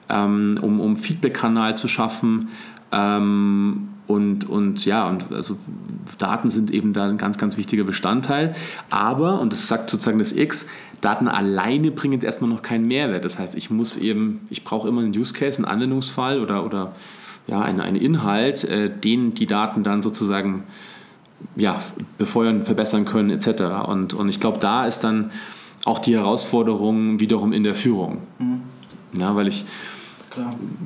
ähm, 0.10 0.58
um, 0.62 0.80
um 0.80 0.98
Feedback-Kanal 0.98 1.78
zu 1.78 1.88
schaffen. 1.88 2.50
Ähm, 2.92 3.90
und, 4.08 4.48
und 4.48 4.86
ja, 4.86 5.08
und 5.10 5.32
also 5.34 5.58
Daten 6.18 6.50
sind 6.50 6.72
eben 6.72 6.94
da 6.94 7.08
ein 7.08 7.18
ganz, 7.18 7.38
ganz 7.38 7.58
wichtiger 7.58 7.84
Bestandteil. 7.84 8.56
Aber, 8.90 9.40
und 9.40 9.52
das 9.52 9.68
sagt 9.68 9.90
sozusagen 9.90 10.20
das 10.20 10.32
X, 10.32 10.68
Daten 11.02 11.28
alleine 11.28 11.92
bringen 11.92 12.14
jetzt 12.14 12.24
erstmal 12.24 12.50
noch 12.50 12.62
keinen 12.62 12.88
Mehrwert. 12.88 13.26
Das 13.26 13.40
heißt, 13.40 13.56
ich 13.56 13.70
muss 13.70 13.98
eben, 13.98 14.42
ich 14.50 14.64
brauche 14.64 14.88
immer 14.88 15.02
einen 15.02 15.16
Use 15.18 15.34
Case, 15.34 15.58
einen 15.58 15.66
Anwendungsfall 15.66 16.40
oder, 16.40 16.66
oder 16.66 16.94
ja, 17.48 17.62
einen, 17.62 17.82
einen 17.82 17.98
Inhalt, 17.98 18.64
äh, 18.64 18.90
den 18.90 19.34
die 19.34 19.48
Daten 19.48 19.84
dann 19.84 20.02
sozusagen 20.02 20.64
ja, 21.56 21.82
befeuern, 22.18 22.66
verbessern 22.66 23.06
können, 23.06 23.30
etc. 23.30 23.88
Und, 23.88 24.14
und 24.14 24.30
ich 24.30 24.40
glaube, 24.40 24.60
da 24.60 24.86
ist 24.86 25.00
dann 25.00 25.32
auch 25.84 26.00
die 26.00 26.16
Herausforderung 26.16 27.20
wiederum 27.20 27.54
in 27.54 27.64
der 27.64 27.76
Führung. 27.76 28.22
Mhm. 28.40 28.62
Ja, 29.14 29.36
weil 29.36 29.48
ich, 29.48 29.66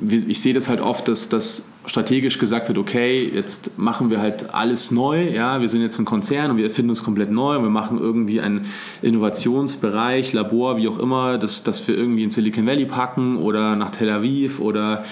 ich 0.08 0.40
sehe 0.40 0.54
das 0.54 0.68
halt 0.68 0.80
oft, 0.80 1.08
dass, 1.08 1.28
dass 1.28 1.68
strategisch 1.86 2.38
gesagt 2.38 2.68
wird, 2.68 2.78
okay, 2.78 3.30
jetzt 3.34 3.78
machen 3.78 4.10
wir 4.10 4.20
halt 4.20 4.54
alles 4.54 4.90
neu, 4.90 5.30
ja, 5.30 5.60
wir 5.60 5.68
sind 5.68 5.82
jetzt 5.82 5.98
ein 5.98 6.04
Konzern 6.04 6.50
und 6.50 6.56
wir 6.56 6.64
erfinden 6.64 6.90
uns 6.90 7.02
komplett 7.02 7.30
neu 7.30 7.56
und 7.56 7.62
wir 7.62 7.70
machen 7.70 7.98
irgendwie 7.98 8.40
einen 8.40 8.66
Innovationsbereich, 9.02 10.32
Labor, 10.32 10.76
wie 10.76 10.88
auch 10.88 10.98
immer, 10.98 11.38
das, 11.38 11.62
das 11.64 11.86
wir 11.88 11.96
irgendwie 11.96 12.22
in 12.22 12.30
Silicon 12.30 12.66
Valley 12.66 12.84
packen 12.84 13.38
oder 13.38 13.76
nach 13.76 13.90
Tel 13.90 14.10
Aviv 14.10 14.60
oder 14.60 15.04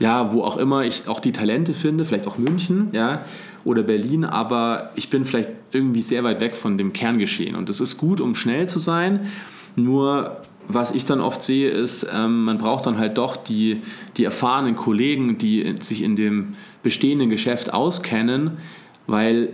ja, 0.00 0.32
wo 0.32 0.42
auch 0.42 0.56
immer 0.56 0.84
ich 0.84 1.08
auch 1.08 1.20
die 1.20 1.32
Talente 1.32 1.74
finde, 1.74 2.04
vielleicht 2.04 2.26
auch 2.26 2.38
München, 2.38 2.88
ja, 2.92 3.24
oder 3.64 3.82
Berlin, 3.82 4.24
aber 4.24 4.90
ich 4.94 5.10
bin 5.10 5.24
vielleicht 5.24 5.50
irgendwie 5.72 6.02
sehr 6.02 6.24
weit 6.24 6.40
weg 6.40 6.54
von 6.54 6.78
dem 6.78 6.92
Kerngeschehen 6.92 7.54
und 7.54 7.68
das 7.68 7.80
ist 7.80 7.98
gut, 7.98 8.20
um 8.20 8.34
schnell 8.34 8.68
zu 8.68 8.78
sein, 8.78 9.28
nur 9.76 10.40
was 10.68 10.92
ich 10.92 11.06
dann 11.06 11.20
oft 11.20 11.42
sehe, 11.42 11.70
ist, 11.70 12.06
ähm, 12.14 12.44
man 12.44 12.58
braucht 12.58 12.86
dann 12.86 12.98
halt 12.98 13.18
doch 13.18 13.36
die, 13.36 13.82
die 14.16 14.24
erfahrenen 14.24 14.76
Kollegen, 14.76 15.38
die 15.38 15.76
sich 15.80 16.02
in 16.02 16.14
dem 16.14 16.54
bestehenden 16.82 17.30
Geschäft 17.30 17.72
auskennen, 17.72 18.58
weil 19.06 19.48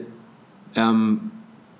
ähm, 0.74 1.30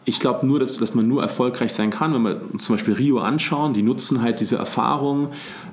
ich 0.04 0.20
glaube 0.20 0.46
nur, 0.46 0.60
dass, 0.60 0.76
dass 0.76 0.94
man 0.94 1.08
nur 1.08 1.22
erfolgreich 1.22 1.72
sein 1.72 1.90
kann, 1.90 2.14
wenn 2.14 2.22
wir 2.22 2.40
uns 2.52 2.64
zum 2.64 2.76
Beispiel 2.76 2.94
Rio 2.94 3.18
anschauen, 3.18 3.74
die 3.74 3.82
nutzen 3.82 4.22
halt 4.22 4.38
diese 4.40 4.56
Erfahrung 4.56 5.30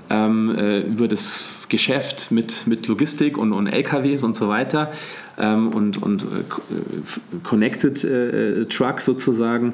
ähm, 0.10 0.56
äh, 0.56 0.82
über 0.82 1.08
das 1.08 1.46
Geschäft 1.70 2.32
mit, 2.32 2.66
mit 2.68 2.88
Logistik 2.88 3.38
und, 3.38 3.54
und 3.54 3.68
LKWs 3.68 4.24
und 4.24 4.36
so 4.36 4.50
weiter 4.50 4.92
ähm, 5.38 5.70
und, 5.70 6.02
und 6.02 6.24
äh, 6.24 7.38
Connected 7.44 8.04
äh, 8.04 8.66
Trucks 8.66 9.06
sozusagen 9.06 9.74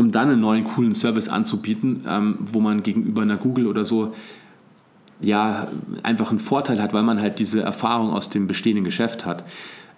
um 0.00 0.10
dann 0.10 0.30
einen 0.30 0.40
neuen 0.40 0.64
coolen 0.64 0.94
Service 0.94 1.28
anzubieten, 1.28 2.04
ähm, 2.08 2.38
wo 2.52 2.60
man 2.60 2.82
gegenüber 2.82 3.22
einer 3.22 3.36
Google 3.36 3.66
oder 3.66 3.84
so 3.84 4.14
ja 5.20 5.68
einfach 6.02 6.30
einen 6.30 6.38
Vorteil 6.38 6.80
hat, 6.80 6.94
weil 6.94 7.02
man 7.02 7.20
halt 7.20 7.38
diese 7.38 7.60
Erfahrung 7.60 8.10
aus 8.10 8.30
dem 8.30 8.46
bestehenden 8.46 8.84
Geschäft 8.84 9.26
hat. 9.26 9.44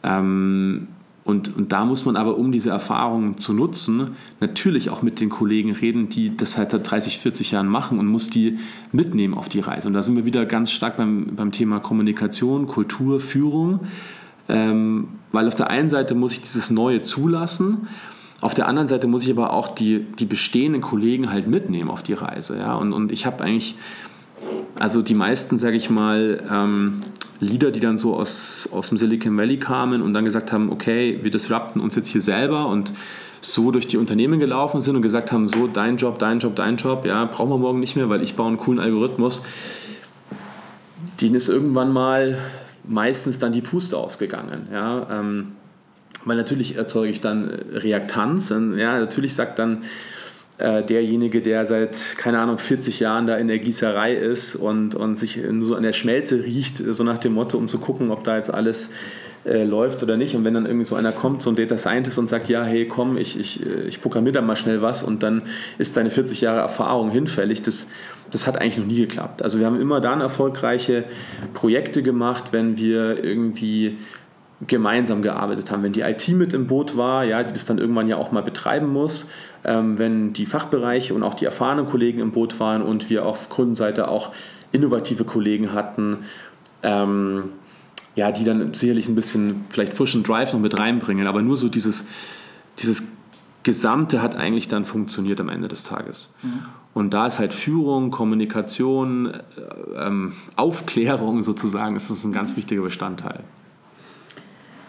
Ähm, 0.03 0.89
und, 1.25 1.57
und 1.57 1.71
da 1.71 1.85
muss 1.85 2.05
man 2.05 2.17
aber, 2.17 2.37
um 2.37 2.51
diese 2.51 2.71
Erfahrungen 2.71 3.39
zu 3.39 3.53
nutzen, 3.53 4.17
natürlich 4.41 4.91
auch 4.91 5.03
mit 5.03 5.21
den 5.21 5.29
Kollegen 5.29 5.71
reden, 5.71 6.09
die 6.09 6.37
das 6.37 6.59
halt 6.59 6.73
seit 6.73 6.91
30, 6.91 7.21
40 7.21 7.53
Jahren 7.53 7.69
machen 7.69 8.01
und 8.01 8.07
muss 8.07 8.29
die 8.29 8.59
mitnehmen 8.91 9.35
auf 9.35 9.49
die 9.49 9.61
Reise. 9.61 9.87
Und 9.87 9.95
da 9.95 10.03
sind 10.03 10.17
wir 10.17 10.27
wieder 10.27 10.45
ganz 10.47 10.73
stark 10.73 10.97
beim, 10.97 11.37
beim 11.37 11.53
Thema 11.53 11.79
Kommunikation, 11.79 12.67
Kultur, 12.67 13.21
Führung. 13.21 13.81
Ähm, 14.49 15.07
weil 15.31 15.47
auf 15.47 15.55
der 15.55 15.71
einen 15.71 15.89
Seite 15.89 16.17
muss 16.17 16.33
ich 16.33 16.43
dieses 16.43 16.71
Neue 16.71 17.01
zulassen 17.03 17.87
auf 18.43 18.55
der 18.55 18.67
anderen 18.67 18.89
Seite 18.89 19.07
muss 19.07 19.25
ich 19.25 19.31
aber 19.31 19.53
auch 19.53 19.69
die, 19.69 20.01
die 20.01 20.27
bestehenden 20.27 20.83
Kollegen 20.83 21.31
halt 21.31 21.47
mitnehmen 21.47 21.91
auf 21.91 22.03
die 22.03 22.13
Reise. 22.13 22.59
Ja? 22.59 22.75
Und, 22.75 22.93
und 22.93 23.13
ich 23.13 23.25
habe 23.25 23.43
eigentlich, 23.45 23.77
also 24.79 25.01
die 25.01 25.15
meisten, 25.15 25.57
sage 25.59 25.77
ich 25.77 25.91
mal, 25.91 26.43
ähm, 26.51 27.01
Leader, 27.39 27.71
die 27.71 27.79
dann 27.79 27.99
so 27.99 28.17
aus, 28.17 28.69
aus 28.73 28.89
dem 28.89 28.99
Silicon 28.99 29.37
Valley 29.39 29.59
kamen 29.59 30.03
und 30.03 30.13
dann 30.13 30.25
gesagt 30.25 30.53
haben, 30.53 30.71
okay, 30.73 31.21
wir 31.23 31.31
disrupten 31.31 31.81
uns 31.81 31.95
jetzt 31.95 32.09
hier 32.09 32.21
selber 32.21 32.67
und 32.67 32.93
so 33.41 33.71
durch 33.71 33.87
die 33.87 33.97
Unternehmen 33.97 34.41
gelaufen 34.41 34.81
sind 34.81 34.97
und 34.97 35.03
gesagt 35.03 35.31
haben, 35.31 35.47
so 35.47 35.69
dein 35.69 35.97
Job, 35.97 36.19
dein 36.19 36.41
Job, 36.41 36.57
dein 36.57 36.77
Job, 36.77 37.05
ja, 37.07 37.25
brauchen 37.25 37.51
wir 37.51 37.59
morgen 37.59 37.81
nicht 37.81 37.95
mehr, 37.95 38.09
weil 38.09 38.23
ich 38.23 38.35
baue 38.35 38.49
einen 38.49 38.57
coolen 38.57 38.81
Algorithmus. 38.81 39.43
Denen 41.21 41.37
ist 41.37 41.49
irgendwann 41.49 41.93
mal 41.93 42.39
meistens 42.85 43.39
dann 43.39 43.53
die 43.53 43.61
Puste 43.61 43.97
ausgegangen. 43.97 44.69
Ja, 44.73 45.07
ähm, 45.11 45.53
weil 46.25 46.37
natürlich 46.37 46.77
erzeuge 46.77 47.09
ich 47.09 47.21
dann 47.21 47.51
äh, 47.51 47.79
Reaktanz. 47.79 48.51
Ja, 48.51 48.99
natürlich 48.99 49.35
sagt 49.35 49.59
dann 49.59 49.85
äh, 50.59 50.83
derjenige, 50.83 51.43
der 51.43 51.65
seit, 51.67 52.17
keine 52.17 52.39
Ahnung, 52.39 52.59
40 52.59 53.01
Jahren 53.01 53.27
da 53.27 53.37
in 53.37 53.49
der 53.49 53.59
Gießerei 53.59 54.15
ist 54.15 54.55
und, 54.55 54.95
und 54.95 55.17
sich 55.17 55.37
nur 55.37 55.67
so 55.67 55.75
an 55.75 55.83
der 55.83 55.93
Schmelze 55.93 56.45
riecht, 56.45 56.77
so 56.77 57.05
nach 57.05 57.19
dem 57.19 57.33
Motto, 57.33 57.59
um 57.59 57.69
zu 57.69 57.79
gucken, 57.79 58.11
ob 58.11 58.25
da 58.25 58.37
jetzt 58.37 58.53
alles 58.53 58.91
äh, 59.45 59.65
läuft 59.65 60.03
oder 60.05 60.17
nicht. 60.17 60.37
Und 60.37 60.45
wenn 60.45 60.55
dann 60.55 60.67
irgendwie 60.67 60.85
so 60.85 60.95
einer 60.95 61.11
kommt, 61.11 61.43
so 61.43 61.51
ein 61.51 61.57
Data 61.57 61.77
Scientist 61.77 62.17
und 62.17 62.29
sagt, 62.29 62.49
ja, 62.49 62.63
hey, 62.63 62.87
komm, 62.87 63.17
ich, 63.17 63.41
ich, 63.41 63.67
äh, 63.67 63.89
ich 63.89 64.01
programmiere 64.01 64.35
da 64.35 64.43
mal 64.43 64.55
schnell 64.55 64.83
was 64.83 65.03
und 65.03 65.25
dann 65.25 65.43
ist 65.79 65.97
deine 65.97 66.11
40 66.11 66.43
Jahre 66.43 66.61
Erfahrung 66.61 67.11
hinfällig, 67.11 67.63
das, 67.63 67.89
das 68.31 68.47
hat 68.47 68.61
eigentlich 68.61 68.79
noch 68.79 68.87
nie 68.87 69.01
geklappt. 69.01 69.43
Also 69.43 69.59
wir 69.59 69.67
haben 69.67 69.81
immer 69.81 70.01
dann 70.01 70.21
erfolgreiche 70.21 71.05
Projekte 71.55 72.05
gemacht, 72.05 72.53
wenn 72.53 72.77
wir 72.79 73.25
irgendwie 73.25 73.99
gemeinsam 74.67 75.23
gearbeitet 75.23 75.71
haben. 75.71 75.83
Wenn 75.83 75.93
die 75.93 76.03
IT 76.03 76.29
mit 76.29 76.53
im 76.53 76.67
Boot 76.67 76.97
war, 76.97 77.25
ja, 77.25 77.43
die 77.43 77.53
das 77.53 77.65
dann 77.65 77.79
irgendwann 77.79 78.09
ja 78.09 78.17
auch 78.17 78.33
mal 78.33 78.43
betreiben 78.43 78.89
muss, 78.89 79.29
ähm, 79.65 79.99
wenn 79.99 80.33
die 80.33 80.47
Fachbereiche 80.47 81.15
und 81.15 81.23
auch 81.23 81.35
die 81.35 81.45
erfahrenen 81.45 81.87
Kollegen 81.87 82.21
im 82.21 82.33
Boot 82.33 82.61
waren 82.61 82.83
und 82.83 83.11
wir 83.11 83.27
auf 83.27 83.49
Kundenseite 83.49 84.09
auch 84.09 84.33
innovative 84.71 85.25
Kollegen 85.25 85.73
hatten, 85.73 86.19
ähm, 86.83 87.45
ja, 88.15 88.31
die 88.31 88.45
dann 88.45 88.75
sicherlich 88.75 89.09
ein 89.09 89.15
bisschen 89.15 89.65
vielleicht 89.71 89.95
frischen 89.95 90.23
Drive 90.23 90.53
noch 90.53 90.61
mit 90.61 90.79
reinbringen, 90.79 91.27
aber 91.27 91.43
nur 91.43 91.57
so 91.57 91.69
dieses, 91.69 92.07
dieses 92.79 93.05
Gesamte 93.63 94.23
hat 94.23 94.37
eigentlich 94.37 94.69
dann 94.69 94.85
funktioniert 94.85 95.41
am 95.41 95.49
Ende 95.49 95.69
des 95.69 95.85
Tages. 95.85 96.35
Mhm. 96.43 96.63
Und 96.95 97.15
da 97.15 97.27
ist 97.27 97.39
halt 97.39 97.55
Führung, 97.55 98.11
Kommunikation, 98.11 99.33
äh, 99.33 99.41
ähm, 99.97 100.35
Aufklärung 100.57 101.43
sozusagen, 101.43 101.97
ist 101.97 102.11
das 102.11 102.25
ein 102.25 102.33
ganz 102.33 102.57
wichtiger 102.57 102.83
Bestandteil. 102.83 103.45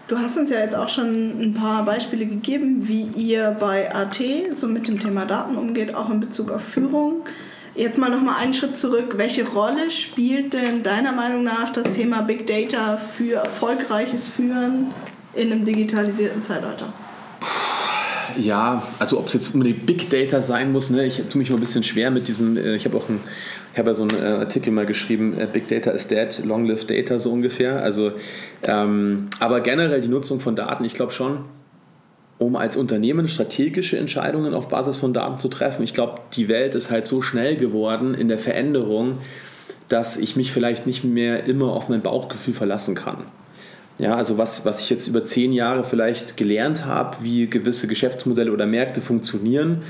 Du 0.08 0.18
hast 0.18 0.38
uns 0.38 0.50
ja 0.50 0.60
jetzt 0.60 0.76
auch 0.76 0.90
schon 0.90 1.42
ein 1.42 1.54
paar 1.54 1.86
Beispiele 1.86 2.26
gegeben, 2.26 2.88
wie 2.90 3.04
ihr 3.16 3.56
bei 3.58 3.94
AT 3.96 4.20
so 4.54 4.68
mit 4.68 4.88
dem 4.88 5.00
Thema 5.00 5.26
Daten 5.26 5.56
umgeht, 5.56 5.96
auch 5.96 6.10
in 6.10 6.20
Bezug 6.20 6.52
auf 6.52 6.62
Führung. 6.62 7.24
Jetzt 7.74 7.98
mal 7.98 8.10
nochmal 8.10 8.36
einen 8.40 8.54
Schritt 8.54 8.76
zurück. 8.76 9.14
Welche 9.16 9.48
Rolle 9.48 9.90
spielt 9.90 10.54
denn 10.54 10.84
deiner 10.84 11.14
Meinung 11.14 11.44
nach 11.44 11.72
das 11.72 11.90
Thema 11.92 12.22
Big 12.22 12.46
Data 12.46 12.98
für 12.98 13.36
erfolgreiches 13.36 14.28
Führen 14.28 14.88
in 15.34 15.52
einem 15.52 15.64
digitalisierten 15.64 16.44
Zeitalter? 16.44 16.92
Ja, 18.38 18.84
also 19.00 19.20
ob 19.20 19.28
es 19.28 19.34
jetzt 19.34 19.54
unbedingt 19.54 19.86
Big 19.86 20.10
Data 20.10 20.42
sein 20.42 20.72
muss, 20.72 20.90
ne? 20.90 21.06
ich 21.06 21.22
tue 21.30 21.40
mich 21.40 21.50
mal 21.50 21.58
ein 21.58 21.60
bisschen 21.62 21.84
schwer 21.84 22.12
mit 22.12 22.28
diesem, 22.28 22.58
äh, 22.58 22.76
ich 22.76 22.86
habe 22.86 22.98
auch 22.98 23.08
ein, 23.10 23.22
ich 23.74 23.80
habe 23.80 23.90
ja 23.90 23.94
so 23.96 24.04
einen 24.04 24.22
äh, 24.22 24.28
Artikel 24.28 24.72
mal 24.72 24.86
geschrieben, 24.86 25.36
äh, 25.40 25.48
Big 25.52 25.68
Data 25.68 25.90
is 25.90 26.08
dead, 26.08 26.42
Long 26.46 26.66
Live 26.66 26.86
Data 26.86 27.18
so 27.18 27.32
ungefähr. 27.32 27.82
Also, 27.82 28.12
ähm, 28.62 29.30
aber 29.40 29.62
generell 29.62 30.00
die 30.00 30.08
Nutzung 30.08 30.40
von 30.40 30.56
Daten, 30.56 30.86
ich 30.86 30.94
glaube 30.94 31.12
schon, 31.12 31.40
um 32.38 32.56
als 32.56 32.76
Unternehmen 32.76 33.28
strategische 33.28 33.98
Entscheidungen 33.98 34.54
auf 34.54 34.70
Basis 34.70 34.98
von 34.98 35.12
Daten 35.12 35.40
zu 35.40 35.48
treffen. 35.48 35.82
Ich 35.82 35.96
glaube, 35.96 36.22
die 36.36 36.50
Welt 36.50 36.76
ist 36.76 36.92
halt 36.92 37.08
so 37.08 37.24
schnell 37.24 37.56
geworden 37.56 38.14
in 38.14 38.28
der 38.28 38.38
Veränderung, 38.38 39.18
dass 39.90 40.18
ich 40.18 40.36
mich 40.36 40.52
vielleicht 40.52 40.86
nicht 40.86 41.04
mehr 41.04 41.46
immer 41.46 41.74
auf 41.74 41.90
mein 41.90 42.02
Bauchgefühl 42.02 42.54
verlassen 42.54 42.94
kann. 42.94 43.26
Ja, 43.98 44.16
also 44.16 44.38
was, 44.38 44.66
was 44.66 44.82
ich 44.82 44.90
jetzt 44.92 45.08
über 45.08 45.26
zehn 45.26 45.52
Jahre 45.52 45.84
vielleicht 45.84 46.38
gelernt 46.38 46.86
habe, 46.86 47.18
wie 47.22 47.48
gewisse 47.48 47.88
Geschäftsmodelle 47.88 48.52
oder 48.52 48.68
Märkte 48.68 49.02
funktionieren, 49.02 49.82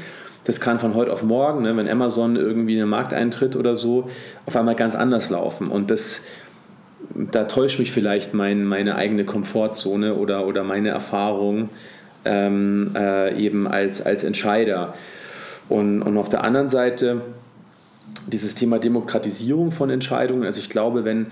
das 0.46 0.60
kann 0.60 0.80
von 0.80 0.94
heute 0.94 1.12
auf 1.12 1.24
morgen, 1.24 1.64
ne, 1.64 1.76
wenn 1.78 1.88
Amazon 1.88 2.36
irgendwie 2.36 2.74
in 2.74 2.80
den 2.80 2.90
Markt 2.90 3.14
eintritt 3.14 3.56
oder 3.56 3.78
so, 3.78 4.10
auf 4.46 4.56
einmal 4.56 4.76
ganz 4.76 4.96
anders 4.96 5.30
laufen. 5.30 5.70
Und 5.70 5.90
das, 5.90 6.22
da 7.14 7.46
täuscht 7.46 7.80
mich 7.80 7.92
vielleicht 7.92 8.34
mein, 8.34 8.66
meine 8.66 8.96
eigene 8.96 9.24
Komfortzone 9.24 10.16
oder, 10.16 10.46
oder 10.46 10.64
meine 10.64 10.90
Erfahrung 10.90 11.70
ähm, 12.26 12.92
äh, 12.96 13.38
eben 13.38 13.68
als, 13.68 14.02
als 14.02 14.24
Entscheider. 14.24 14.94
Und, 15.70 16.02
und 16.02 16.18
auf 16.18 16.30
der 16.30 16.44
anderen 16.44 16.70
Seite 16.70 17.22
dieses 18.28 18.56
Thema 18.56 18.80
Demokratisierung 18.80 19.72
von 19.72 19.90
Entscheidungen. 19.90 20.44
Also 20.44 20.60
ich 20.60 20.70
glaube, 20.70 21.06
wenn, 21.06 21.28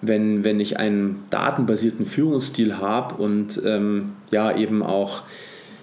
wenn, 0.00 0.44
wenn 0.44 0.60
ich 0.60 0.78
einen 0.78 1.24
datenbasierten 1.30 2.06
Führungsstil 2.06 2.78
habe 2.78 3.14
und 3.16 3.60
ähm, 3.64 4.12
ja 4.30 4.54
eben 4.56 4.82
auch 4.82 5.22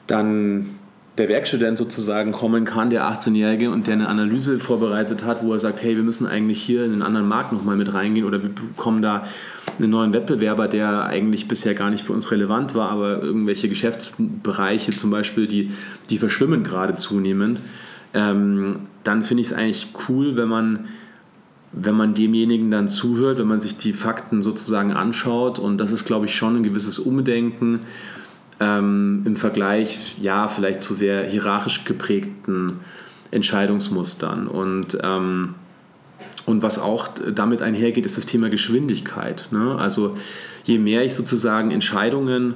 dann 0.08 0.79
der 1.20 1.30
Werkstudent 1.30 1.78
sozusagen 1.78 2.32
kommen 2.32 2.66
kann, 2.66 2.90
der 2.90 3.04
18-Jährige 3.04 3.70
und 3.72 3.88
der 3.88 3.96
eine 3.96 4.08
Analyse 4.08 4.58
vorbereitet 4.58 5.24
hat, 5.24 5.44
wo 5.44 5.54
er 5.54 5.60
sagt, 5.60 5.84
hey, 5.84 5.96
wir 5.96 6.04
müssen 6.04 6.26
eigentlich 6.26 6.62
hier 6.62 6.86
in 6.86 6.94
einen 6.94 7.02
anderen 7.02 7.28
Markt 7.28 7.52
nochmal 7.52 7.76
mit 7.76 7.94
reingehen 7.94 8.26
oder 8.26 8.42
wir 8.42 8.50
bekommen 8.50 9.02
da 9.02 9.26
einen 9.78 9.90
neuen 9.90 10.14
Wettbewerber, 10.14 10.68
der 10.68 11.04
eigentlich 11.04 11.48
bisher 11.48 11.74
gar 11.74 11.90
nicht 11.90 12.06
für 12.06 12.14
uns 12.14 12.32
relevant 12.32 12.74
war, 12.74 12.90
aber 12.90 13.22
irgendwelche 13.22 13.68
Geschäftsbereiche 13.68 14.92
zum 14.92 15.12
Beispiel, 15.12 15.48
die, 15.48 15.72
die 16.10 16.18
verschwimmen 16.18 16.64
gerade 16.64 16.96
zunehmend, 16.96 17.62
ähm, 18.14 18.88
dann 19.04 19.22
finde 19.22 19.42
ich 19.42 19.48
es 19.48 19.54
eigentlich 19.54 19.90
cool, 20.08 20.38
wenn 20.38 20.48
man 20.48 20.88
wenn 21.72 21.96
man 21.96 22.16
demjenigen 22.16 22.72
dann 22.72 22.88
zuhört, 22.88 23.38
wenn 23.38 23.48
man 23.48 23.60
sich 23.60 23.78
die 23.78 23.94
Fakten 23.94 24.42
sozusagen 24.42 24.92
anschaut. 24.92 25.60
Und 25.60 25.78
das 25.78 25.92
ist, 25.92 26.04
glaube 26.04 26.26
ich, 26.26 26.34
schon 26.34 26.56
ein 26.56 26.64
gewisses 26.64 26.98
Umdenken 26.98 27.82
ähm, 28.60 29.24
im 29.26 29.36
Vergleich, 29.36 30.18
ja, 30.22 30.48
vielleicht 30.48 30.82
zu 30.82 30.96
sehr 30.96 31.26
hierarchisch 31.26 31.86
geprägten 31.86 32.80
Entscheidungsmustern. 33.32 34.48
Und, 34.48 34.98
ähm, 35.04 35.56
und 36.46 36.62
was 36.62 36.80
auch 36.80 37.08
damit 37.08 37.62
einhergeht, 37.62 38.06
ist 38.06 38.18
das 38.18 38.26
Thema 38.26 38.50
Geschwindigkeit. 38.50 39.48
Ne? 39.52 39.76
Also 39.78 40.18
je 40.64 40.80
mehr 40.80 41.06
ich 41.06 41.14
sozusagen 41.14 41.72
Entscheidungen 41.72 42.56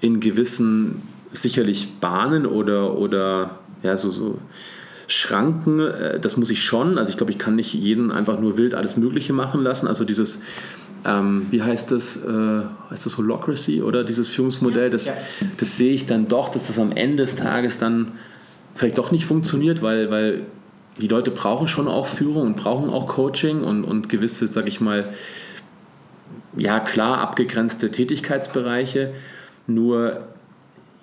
in 0.00 0.20
gewissen 0.20 1.02
sicherlich 1.32 2.00
Bahnen 2.00 2.46
oder, 2.46 2.96
oder 2.96 3.58
ja, 3.82 3.96
so, 3.96 4.10
so 4.10 4.38
Schranken, 5.06 5.80
äh, 5.80 6.20
das 6.20 6.36
muss 6.36 6.50
ich 6.50 6.62
schon. 6.62 6.98
Also 6.98 7.10
ich 7.10 7.16
glaube, 7.16 7.32
ich 7.32 7.38
kann 7.38 7.56
nicht 7.56 7.74
jeden 7.74 8.12
einfach 8.12 8.38
nur 8.38 8.56
wild 8.56 8.74
alles 8.74 8.96
Mögliche 8.96 9.32
machen 9.32 9.62
lassen. 9.62 9.86
Also 9.86 10.04
dieses, 10.04 10.40
ähm, 11.04 11.46
wie 11.50 11.62
heißt 11.62 11.90
das, 11.92 12.16
äh, 12.16 12.62
heißt 12.90 13.06
das 13.06 13.16
Holocracy 13.18 13.82
oder 13.82 14.04
dieses 14.04 14.28
Führungsmodell, 14.28 14.90
das, 14.90 15.06
ja. 15.06 15.14
das 15.56 15.76
sehe 15.76 15.92
ich 15.92 16.06
dann 16.06 16.28
doch, 16.28 16.48
dass 16.48 16.66
das 16.66 16.78
am 16.78 16.92
Ende 16.92 17.24
des 17.24 17.36
Tages 17.36 17.78
dann 17.78 18.12
vielleicht 18.74 18.98
doch 18.98 19.10
nicht 19.10 19.26
funktioniert, 19.26 19.82
weil, 19.82 20.10
weil 20.10 20.42
die 21.00 21.08
Leute 21.08 21.30
brauchen 21.30 21.68
schon 21.68 21.88
auch 21.88 22.06
Führung 22.06 22.48
und 22.48 22.56
brauchen 22.56 22.90
auch 22.90 23.06
Coaching 23.06 23.62
und, 23.62 23.84
und 23.84 24.08
gewisse, 24.08 24.46
sag 24.46 24.68
ich 24.68 24.80
mal, 24.80 25.04
ja 26.56 26.80
klar 26.80 27.18
abgegrenzte 27.18 27.90
Tätigkeitsbereiche. 27.90 29.12
Nur 29.66 30.24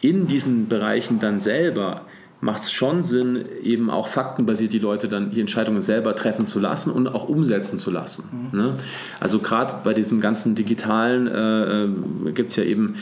in 0.01 0.27
diesen 0.27 0.67
Bereichen 0.67 1.19
dann 1.19 1.39
selber 1.39 2.01
macht 2.39 2.63
es 2.63 2.71
schon 2.71 3.02
Sinn, 3.02 3.45
eben 3.63 3.89
auch 3.89 4.08
faktenbasiert 4.08 4.71
die 4.71 4.80
Leute 4.80 5.08
dann 5.08 5.32
die 5.32 5.41
Entscheidungen 5.41 5.82
selber 5.82 6.15
treffen 6.15 6.45
zu 6.45 6.60
lassen 6.60 6.91
und 6.91 7.08
auch 7.08 7.28
umsetzen 7.28 7.80
zu 7.80 7.89
lassen. 7.89 8.50
Mhm. 8.52 8.60
Ne? 8.60 8.73
Also 9.19 9.39
gerade 9.39 9.76
bei 9.84 9.93
diesem 9.93 10.21
ganzen 10.21 10.54
digitalen 10.54 11.28
äh, 11.28 11.84
äh 11.84 12.32
gibt 12.34 12.52
es 12.52 12.56
ja 12.56 12.63
eben 12.63 12.95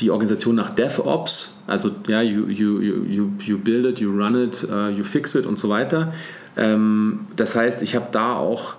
die 0.00 0.10
Organisation 0.10 0.54
nach 0.54 0.70
DevOps, 0.70 1.58
also 1.66 1.90
ja, 2.08 2.22
you, 2.22 2.46
you, 2.46 2.80
you, 2.80 3.32
you 3.38 3.58
build 3.58 3.84
it, 3.84 3.98
you 3.98 4.10
run 4.10 4.34
it, 4.34 4.66
uh, 4.70 4.88
you 4.88 5.04
fix 5.04 5.34
it 5.34 5.44
und 5.44 5.58
so 5.58 5.68
weiter. 5.68 6.14
Ähm, 6.56 7.26
das 7.36 7.54
heißt, 7.54 7.82
ich 7.82 7.94
habe 7.94 8.06
da 8.10 8.36
auch, 8.36 8.76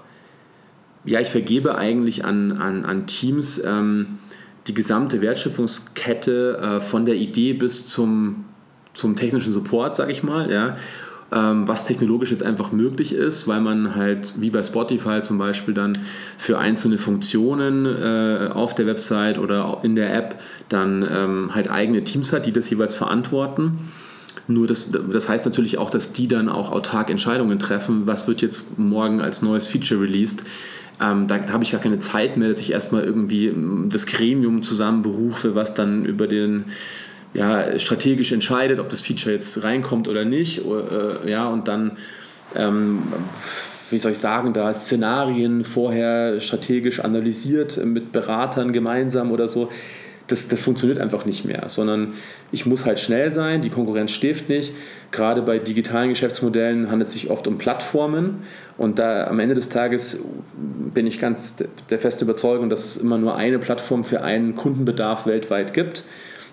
ja, 1.03 1.19
ich 1.19 1.29
vergebe 1.29 1.75
eigentlich 1.75 2.25
an, 2.25 2.53
an, 2.53 2.85
an 2.85 3.05
Teams 3.05 3.61
ähm, 3.63 4.19
die 4.67 4.73
gesamte 4.73 5.21
Wertschöpfungskette 5.21 6.57
äh, 6.57 6.79
von 6.79 7.05
der 7.05 7.15
Idee 7.15 7.53
bis 7.53 7.87
zum 7.87 8.45
zum 8.95 9.15
technischen 9.15 9.53
Support, 9.53 9.95
sage 9.95 10.11
ich 10.11 10.23
mal, 10.23 10.51
ja, 10.51 10.77
ähm, 11.31 11.67
was 11.67 11.85
technologisch 11.85 12.31
jetzt 12.31 12.43
einfach 12.43 12.71
möglich 12.71 13.13
ist, 13.13 13.47
weil 13.47 13.61
man 13.61 13.95
halt 13.95 14.33
wie 14.37 14.49
bei 14.49 14.63
Spotify 14.63 15.21
zum 15.21 15.37
Beispiel 15.37 15.73
dann 15.73 15.97
für 16.37 16.57
einzelne 16.57 16.97
Funktionen 16.97 17.85
äh, 17.85 18.49
auf 18.53 18.75
der 18.75 18.87
Website 18.87 19.37
oder 19.37 19.79
in 19.83 19.95
der 19.95 20.15
App 20.15 20.39
dann 20.69 21.07
ähm, 21.09 21.51
halt 21.53 21.69
eigene 21.69 22.03
Teams 22.03 22.31
hat, 22.31 22.45
die 22.45 22.51
das 22.51 22.69
jeweils 22.69 22.95
verantworten. 22.95 23.79
Nur 24.47 24.67
das, 24.67 24.91
das 24.91 25.27
heißt 25.27 25.45
natürlich 25.45 25.79
auch, 25.79 25.89
dass 25.89 26.13
die 26.13 26.27
dann 26.27 26.49
auch 26.49 26.71
autark 26.71 27.09
Entscheidungen 27.09 27.57
treffen, 27.57 28.05
was 28.05 28.27
wird 28.27 28.41
jetzt 28.41 28.77
morgen 28.77 29.19
als 29.19 29.41
neues 29.41 29.65
Feature 29.65 30.01
released. 30.01 30.43
Ähm, 31.01 31.27
da, 31.27 31.39
da 31.39 31.53
habe 31.53 31.63
ich 31.63 31.71
gar 31.71 31.81
keine 31.81 31.97
Zeit 31.97 32.37
mehr, 32.37 32.49
dass 32.49 32.59
ich 32.59 32.71
erstmal 32.71 33.03
irgendwie 33.03 33.51
das 33.89 34.05
Gremium 34.05 34.61
zusammenberufe, 34.61 35.55
was 35.55 35.73
dann 35.73 36.05
über 36.05 36.27
den 36.27 36.65
ja, 37.35 37.77
strategisch 37.79 38.31
entscheidet, 38.31 38.79
ob 38.79 38.89
das 38.89 39.01
Feature 39.01 39.33
jetzt 39.33 39.63
reinkommt 39.63 40.07
oder 40.07 40.25
nicht. 40.25 40.63
Äh, 40.65 41.29
ja, 41.29 41.47
und 41.47 41.67
dann, 41.67 41.97
ähm, 42.55 43.03
wie 43.89 43.97
soll 43.97 44.13
ich 44.13 44.19
sagen, 44.19 44.53
da 44.53 44.73
Szenarien 44.73 45.63
vorher 45.65 46.39
strategisch 46.39 47.01
analysiert 47.01 47.83
mit 47.85 48.11
Beratern 48.11 48.73
gemeinsam 48.73 49.31
oder 49.31 49.47
so. 49.47 49.69
Das, 50.27 50.47
das 50.47 50.59
funktioniert 50.59 50.97
einfach 50.97 51.25
nicht 51.25 51.45
mehr, 51.45 51.65
sondern 51.67 52.13
ich 52.51 52.65
muss 52.65 52.87
halt 52.87 52.99
schnell 52.99 53.29
sein, 53.29 53.61
die 53.61 53.69
Konkurrenz 53.69 54.09
schläft 54.09 54.49
nicht. 54.49 54.73
Gerade 55.11 55.43
bei 55.43 55.59
digitalen 55.59 56.09
Geschäftsmodellen 56.09 56.89
handelt 56.89 57.09
es 57.09 57.13
sich 57.13 57.29
oft 57.29 57.47
um 57.47 57.59
Plattformen 57.59 58.41
und 58.75 58.97
da 58.97 59.27
am 59.27 59.39
Ende 59.39 59.53
des 59.53 59.69
Tages 59.69 60.23
bin 60.95 61.05
ich 61.05 61.19
ganz 61.19 61.55
der 61.91 61.99
festen 61.99 62.23
Überzeugung, 62.23 62.71
dass 62.71 62.85
es 62.85 62.97
immer 62.97 63.19
nur 63.19 63.35
eine 63.35 63.59
Plattform 63.59 64.03
für 64.03 64.23
einen 64.23 64.55
Kundenbedarf 64.55 65.27
weltweit 65.27 65.75
gibt. 65.75 66.05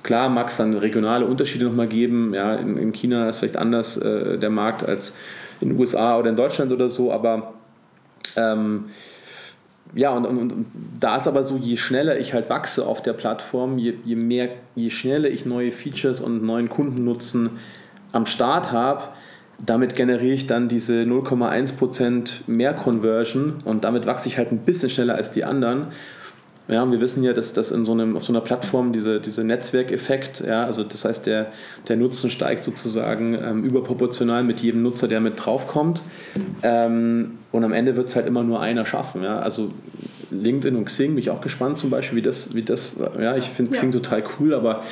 Klar 0.02 0.28
mag 0.28 0.48
es 0.48 0.56
dann 0.56 0.74
regionale 0.74 1.26
Unterschiede 1.26 1.64
nochmal 1.64 1.86
geben. 1.86 2.34
Ja, 2.34 2.54
in, 2.54 2.76
in, 2.76 2.92
China 2.92 3.28
ist 3.28 3.38
vielleicht 3.38 3.56
anders 3.56 3.96
äh, 3.98 4.38
der 4.38 4.50
Markt 4.50 4.84
als 4.84 5.16
in 5.60 5.70
den 5.70 5.78
USA 5.78 6.18
oder 6.18 6.30
in 6.30 6.36
Deutschland 6.36 6.72
oder 6.72 6.90
so, 6.90 7.12
aber 7.12 7.54
ähm, 8.36 8.86
ja, 9.94 10.10
und, 10.10 10.24
und, 10.24 10.38
und, 10.38 10.66
da 11.00 11.16
ist 11.16 11.28
aber 11.28 11.44
so, 11.44 11.56
je 11.56 11.76
schneller 11.76 12.18
ich 12.18 12.32
halt 12.32 12.48
wachse 12.48 12.86
auf 12.86 13.02
der 13.02 13.12
Plattform, 13.12 13.78
je, 13.78 13.94
je 14.04 14.16
mehr, 14.16 14.48
je 14.74 14.90
schneller 14.90 15.28
ich 15.28 15.44
neue 15.44 15.70
Features 15.70 16.20
und 16.20 16.42
neuen 16.42 16.68
Kundennutzen 16.68 17.50
am 18.10 18.26
Start 18.26 18.72
habe, 18.72 19.02
damit 19.64 19.94
generiere 19.94 20.34
ich 20.34 20.46
dann 20.46 20.68
diese 20.68 21.02
0,1% 21.02 22.40
mehr 22.46 22.74
Conversion 22.74 23.60
und 23.64 23.84
damit 23.84 24.06
wachse 24.06 24.28
ich 24.28 24.38
halt 24.38 24.50
ein 24.50 24.58
bisschen 24.58 24.90
schneller 24.90 25.14
als 25.14 25.30
die 25.30 25.44
anderen. 25.44 25.88
Ja, 26.68 26.88
wir 26.90 27.00
wissen 27.00 27.24
ja, 27.24 27.32
dass 27.32 27.52
das 27.52 27.72
in 27.72 27.84
so 27.84 27.92
einem, 27.92 28.16
auf 28.16 28.24
so 28.24 28.32
einer 28.32 28.40
Plattform 28.40 28.92
diese, 28.92 29.20
diese 29.20 29.42
Netzwerkeffekt, 29.42 30.44
ja, 30.46 30.64
also 30.64 30.84
das 30.84 31.04
heißt, 31.04 31.26
der, 31.26 31.50
der 31.88 31.96
Nutzen 31.96 32.30
steigt 32.30 32.62
sozusagen 32.62 33.34
ähm, 33.34 33.64
überproportional 33.64 34.44
mit 34.44 34.60
jedem 34.60 34.82
Nutzer, 34.82 35.08
der 35.08 35.20
mit 35.20 35.44
draufkommt. 35.44 36.02
Ähm, 36.62 37.38
und 37.50 37.64
am 37.64 37.72
Ende 37.72 37.96
wird 37.96 38.08
es 38.08 38.16
halt 38.16 38.26
immer 38.26 38.44
nur 38.44 38.60
einer 38.60 38.86
schaffen. 38.86 39.24
Ja? 39.24 39.40
Also 39.40 39.72
LinkedIn 40.30 40.76
und 40.76 40.84
Xing 40.84 41.10
bin 41.10 41.18
ich 41.18 41.30
auch 41.30 41.40
gespannt 41.40 41.78
zum 41.78 41.90
Beispiel, 41.90 42.18
wie 42.18 42.22
das, 42.22 42.54
wie 42.54 42.62
das 42.62 42.94
ja, 43.20 43.36
ich 43.36 43.46
finde 43.46 43.72
Xing 43.72 43.92
ja. 43.92 43.98
total 43.98 44.22
cool, 44.38 44.54
aber 44.54 44.84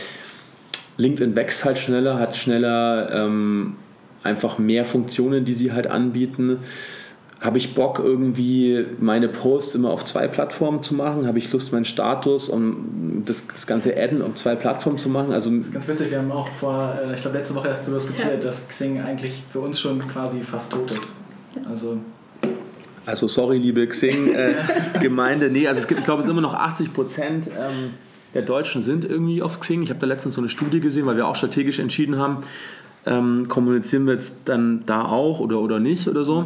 LinkedIn 0.96 1.36
wächst 1.36 1.64
halt 1.64 1.78
schneller, 1.78 2.18
hat 2.18 2.36
schneller 2.36 3.10
ähm, 3.12 3.76
einfach 4.22 4.58
mehr 4.58 4.84
Funktionen, 4.84 5.44
die 5.44 5.54
sie 5.54 5.72
halt 5.72 5.86
anbieten 5.86 6.58
habe 7.40 7.56
ich 7.56 7.74
Bock, 7.74 7.98
irgendwie 7.98 8.84
meine 8.98 9.28
Posts 9.28 9.76
immer 9.76 9.90
auf 9.90 10.04
zwei 10.04 10.28
Plattformen 10.28 10.82
zu 10.82 10.94
machen? 10.94 11.26
Habe 11.26 11.38
ich 11.38 11.50
Lust, 11.52 11.72
meinen 11.72 11.86
Status 11.86 12.50
um 12.50 13.22
das, 13.24 13.46
das 13.46 13.66
ganze 13.66 13.96
Adden 13.96 14.20
auf 14.20 14.34
zwei 14.34 14.54
Plattformen 14.54 14.98
zu 14.98 15.08
machen? 15.08 15.32
Also, 15.32 15.50
das 15.50 15.66
ist 15.66 15.72
ganz 15.72 15.88
witzig, 15.88 16.10
wir 16.10 16.18
haben 16.18 16.30
auch 16.32 16.48
vor, 16.48 16.98
äh, 17.02 17.14
ich 17.14 17.20
glaube, 17.22 17.38
letzte 17.38 17.54
Woche 17.54 17.68
erst 17.68 17.82
darüber 17.82 17.98
diskutiert, 17.98 18.34
ja. 18.34 18.36
dass 18.40 18.68
Xing 18.68 19.00
eigentlich 19.00 19.42
für 19.50 19.60
uns 19.60 19.80
schon 19.80 20.06
quasi 20.06 20.40
fast 20.40 20.72
tot 20.72 20.90
ist. 20.90 21.14
Also. 21.68 21.98
Also 23.06 23.26
sorry, 23.26 23.56
liebe 23.56 23.86
Xing-Gemeinde. 23.86 25.46
Äh, 25.46 25.50
nee, 25.50 25.66
also 25.66 25.80
es 25.80 25.88
gibt, 25.88 26.00
ich 26.00 26.04
glaube, 26.04 26.20
es 26.20 26.26
sind 26.26 26.36
immer 26.36 26.46
noch 26.46 26.54
80 26.54 26.92
Prozent 26.92 27.46
ähm, 27.46 27.94
der 28.34 28.42
Deutschen 28.42 28.82
sind 28.82 29.04
irgendwie 29.04 29.42
auf 29.42 29.60
Xing. 29.60 29.82
Ich 29.82 29.90
habe 29.90 29.98
da 29.98 30.06
letztens 30.06 30.34
so 30.34 30.40
eine 30.40 30.50
Studie 30.50 30.80
gesehen, 30.80 31.06
weil 31.06 31.16
wir 31.16 31.26
auch 31.26 31.36
strategisch 31.36 31.78
entschieden 31.78 32.16
haben, 32.18 32.44
ähm, 33.06 33.48
kommunizieren 33.48 34.06
wir 34.06 34.12
jetzt 34.12 34.42
dann 34.44 34.84
da 34.86 35.06
auch 35.06 35.40
oder, 35.40 35.60
oder 35.60 35.80
nicht 35.80 36.06
oder 36.06 36.24
so. 36.24 36.44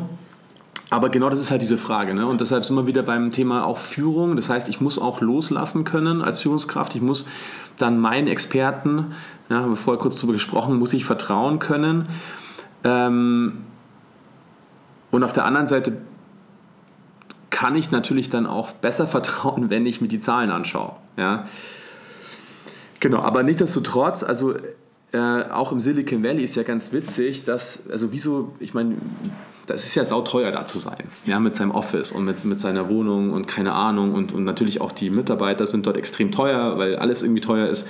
Aber 0.94 1.08
genau 1.08 1.28
das 1.28 1.40
ist 1.40 1.50
halt 1.50 1.60
diese 1.60 1.76
Frage. 1.76 2.14
Ne? 2.14 2.24
Und 2.24 2.40
deshalb 2.40 2.64
sind 2.64 2.76
wir 2.76 2.86
wieder 2.86 3.02
beim 3.02 3.32
Thema 3.32 3.66
auch 3.66 3.78
Führung. 3.78 4.36
Das 4.36 4.48
heißt, 4.48 4.68
ich 4.68 4.80
muss 4.80 4.96
auch 4.96 5.20
loslassen 5.20 5.82
können 5.82 6.22
als 6.22 6.42
Führungskraft. 6.42 6.94
Ich 6.94 7.02
muss 7.02 7.26
dann 7.78 7.98
meinen 7.98 8.28
Experten, 8.28 9.12
ja, 9.50 9.56
haben 9.56 9.70
wir 9.70 9.76
vorher 9.76 10.00
kurz 10.00 10.14
darüber 10.14 10.34
gesprochen, 10.34 10.78
muss 10.78 10.92
ich 10.92 11.04
vertrauen 11.04 11.58
können. 11.58 12.10
Ähm, 12.84 13.64
und 15.10 15.24
auf 15.24 15.32
der 15.32 15.46
anderen 15.46 15.66
Seite 15.66 15.96
kann 17.50 17.74
ich 17.74 17.90
natürlich 17.90 18.30
dann 18.30 18.46
auch 18.46 18.70
besser 18.70 19.08
vertrauen, 19.08 19.70
wenn 19.70 19.86
ich 19.86 20.00
mir 20.00 20.06
die 20.06 20.20
Zahlen 20.20 20.52
anschaue. 20.52 20.92
Ja? 21.16 21.46
Genau, 23.00 23.18
aber 23.18 23.42
nichtsdestotrotz, 23.42 24.22
also 24.22 24.54
äh, 25.14 25.44
auch 25.50 25.70
im 25.70 25.78
Silicon 25.78 26.24
Valley 26.24 26.42
ist 26.42 26.56
ja 26.56 26.64
ganz 26.64 26.92
witzig, 26.92 27.44
dass, 27.44 27.88
also 27.88 28.12
wieso, 28.12 28.52
ich 28.58 28.74
meine, 28.74 28.96
das 29.66 29.86
ist 29.86 29.94
ja 29.94 30.04
sauteuer 30.04 30.50
da 30.50 30.66
zu 30.66 30.78
sein, 30.78 31.08
ja, 31.24 31.38
mit 31.38 31.54
seinem 31.54 31.70
Office 31.70 32.10
und 32.10 32.24
mit, 32.24 32.44
mit 32.44 32.60
seiner 32.60 32.88
Wohnung 32.88 33.32
und 33.32 33.46
keine 33.46 33.72
Ahnung 33.72 34.12
und, 34.12 34.32
und 34.32 34.44
natürlich 34.44 34.80
auch 34.80 34.92
die 34.92 35.10
Mitarbeiter 35.10 35.66
sind 35.66 35.86
dort 35.86 35.96
extrem 35.96 36.32
teuer, 36.32 36.78
weil 36.78 36.96
alles 36.96 37.22
irgendwie 37.22 37.40
teuer 37.40 37.68
ist. 37.68 37.86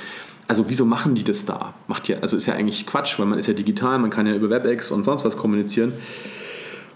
Also 0.47 0.69
wieso 0.69 0.85
machen 0.85 1.15
die 1.15 1.25
das 1.25 1.47
da? 1.47 1.73
Macht 1.89 2.07
ja, 2.09 2.19
also 2.21 2.37
ist 2.37 2.45
ja 2.45 2.55
eigentlich 2.55 2.87
Quatsch, 2.87 3.19
weil 3.19 3.27
man 3.27 3.39
ist 3.39 3.47
ja 3.47 3.55
digital, 3.55 3.99
man 3.99 4.11
kann 4.11 4.27
ja 4.27 4.35
über 4.35 4.51
WebEx 4.51 4.91
und 4.91 5.05
sonst 5.05 5.25
was 5.25 5.39
kommunizieren. 5.39 5.95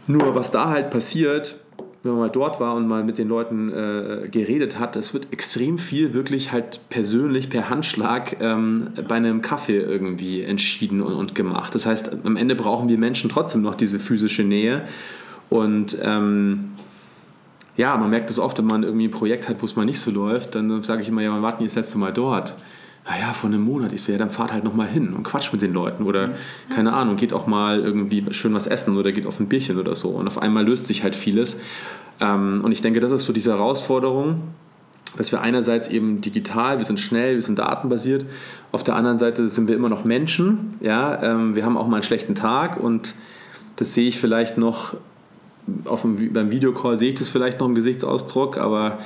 Nur 0.07 0.35
was 0.35 0.51
da 0.51 0.69
halt 0.69 0.91
passiert, 0.91 1.57
wenn 2.03 2.13
man 2.13 2.21
mal 2.21 2.31
dort 2.31 2.61
war 2.61 2.75
und 2.75 2.87
mal 2.87 3.03
mit 3.03 3.19
den 3.19 3.29
Leuten 3.29 3.73
äh, 3.73 4.29
geredet 4.29 4.79
hat, 4.79 4.97
es 4.97 5.13
wird 5.15 5.33
extrem 5.33 5.79
viel 5.79 6.15
wirklich 6.15 6.53
halt 6.53 6.81
persönlich 6.91 7.51
per 7.51 7.71
Handschlag 7.71 8.37
ähm, 8.41 8.89
bei 9.09 9.17
einem 9.17 9.43
Kaffee 9.43 9.79
irgendwie 9.79 10.43
entschieden 10.43 11.03
und, 11.03 11.15
und, 11.15 11.35
gemacht. 11.35 11.75
Das 11.75 11.87
heißt, 11.87 12.25
am 12.25 12.37
Ende 12.37 12.55
brauchen 12.55 12.89
wir 12.89 12.99
Menschen 12.99 13.29
trotzdem 13.31 13.63
noch 13.63 13.75
diese 13.75 13.99
physische 13.99 14.45
Nähe 14.45 14.85
und 15.51 15.99
ähm, 16.03 16.73
ja, 17.77 17.97
man 17.97 18.11
merkt 18.11 18.29
es 18.29 18.39
oft, 18.39 18.59
wenn 18.59 18.67
man 18.67 18.83
irgendwie 18.83 19.07
ein 19.07 19.13
Projekt 19.13 19.49
hat, 19.49 19.63
wo 19.63 19.65
es 19.65 19.77
mal 19.77 19.85
nicht 19.85 20.01
so 20.01 20.11
läuft, 20.11 20.55
dann 20.55 20.83
sage 20.83 21.03
ich 21.03 21.09
immer, 21.09 21.23
ja, 21.23 21.33
wir 21.33 21.43
warten 21.43 21.63
jetzt 21.63 21.77
letzte 21.77 21.99
Mal 21.99 22.13
dort. 22.13 22.55
Naja, 23.09 23.33
vor 23.33 23.49
einem 23.49 23.63
Monat. 23.63 23.93
Ich 23.93 24.03
so, 24.03 24.13
ja, 24.13 24.19
dann 24.19 24.29
fahrt 24.29 24.53
halt 24.53 24.65
nochmal 24.65 24.87
hin 24.87 25.15
und 25.15 25.23
quatscht 25.23 25.53
mit 25.53 25.63
den 25.63 25.73
Leuten. 25.73 26.05
Oder, 26.05 26.35
keine 26.75 26.93
Ahnung, 26.93 27.17
geht 27.17 27.33
auch 27.33 27.47
mal 27.47 27.81
irgendwie 27.81 28.23
schön 28.33 28.53
was 28.53 28.67
essen 28.67 28.99
oder 28.99 29.13
geht 29.13 29.25
auf 29.25 29.41
ein 29.41 29.49
Bierchen 29.49 29.79
oder 29.79 29.95
so. 29.95 30.11
Und 30.11 30.27
auf 30.27 30.37
einmal 30.37 30.67
löst 30.67 30.89
sich 30.89 31.03
halt 31.03 31.17
vieles. 31.17 31.59
Ähm, 32.21 32.61
und 32.63 32.71
ich 32.73 32.83
denke, 32.83 33.01
das 33.01 33.11
ist 33.11 33.25
so 33.25 33.33
diese 33.33 33.53
Herausforderung, 33.53 34.43
dass 35.17 35.33
wir 35.33 35.41
einerseits 35.41 35.89
eben 35.89 36.21
digital, 36.21 36.77
wir 36.77 36.85
sind 36.85 37.01
schnell, 37.01 37.37
wir 37.37 37.43
sind 37.43 37.59
datenbasiert, 37.59 38.27
auf 38.73 38.85
der 38.85 38.95
anderen 38.95 39.17
Seite 39.17 39.49
sind 39.49 39.69
wir 39.69 39.75
immer 39.75 39.89
noch 39.89 40.05
Menschen. 40.05 40.75
Ja? 40.81 41.23
Ähm, 41.23 41.57
wir 41.57 41.65
haben 41.65 41.79
auch 41.79 41.89
mal 41.89 41.97
einen 41.97 42.03
schlechten 42.03 42.35
Tag 42.35 42.79
und 42.79 43.15
das 43.77 43.95
sehe 43.95 44.07
ich 44.07 44.19
vielleicht 44.21 44.59
noch, 44.59 44.95
auf 45.87 46.03
dem, 46.03 46.31
beim 46.35 46.51
Videocall 46.51 46.99
sehe 46.99 47.09
ich 47.09 47.15
das 47.15 47.31
vielleicht 47.31 47.59
noch 47.61 47.69
im 47.69 47.75
Gesichtsausdruck, 47.75 48.59
aber 48.59 48.99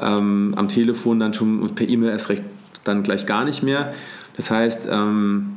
ähm, 0.00 0.54
am 0.56 0.68
Telefon 0.68 1.18
dann 1.18 1.34
schon 1.34 1.60
und 1.62 1.74
per 1.74 1.88
E-Mail 1.88 2.10
erst 2.10 2.28
recht 2.28 2.44
dann 2.84 3.02
gleich 3.02 3.26
gar 3.26 3.44
nicht 3.44 3.62
mehr. 3.62 3.94
Das 4.36 4.50
heißt, 4.50 4.88
ähm, 4.90 5.56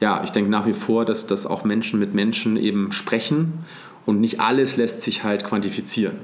ja, 0.00 0.22
ich 0.24 0.30
denke 0.30 0.50
nach 0.50 0.66
wie 0.66 0.72
vor, 0.72 1.04
dass, 1.04 1.26
dass 1.26 1.46
auch 1.46 1.64
Menschen 1.64 1.98
mit 1.98 2.14
Menschen 2.14 2.56
eben 2.56 2.92
sprechen 2.92 3.64
und 4.06 4.20
nicht 4.20 4.40
alles 4.40 4.76
lässt 4.76 5.02
sich 5.02 5.24
halt 5.24 5.44
quantifizieren. 5.44 6.16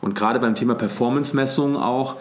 Und 0.00 0.14
gerade 0.14 0.40
beim 0.40 0.54
Thema 0.54 0.74
Performance-Messung 0.74 1.76
auch, 1.76 2.16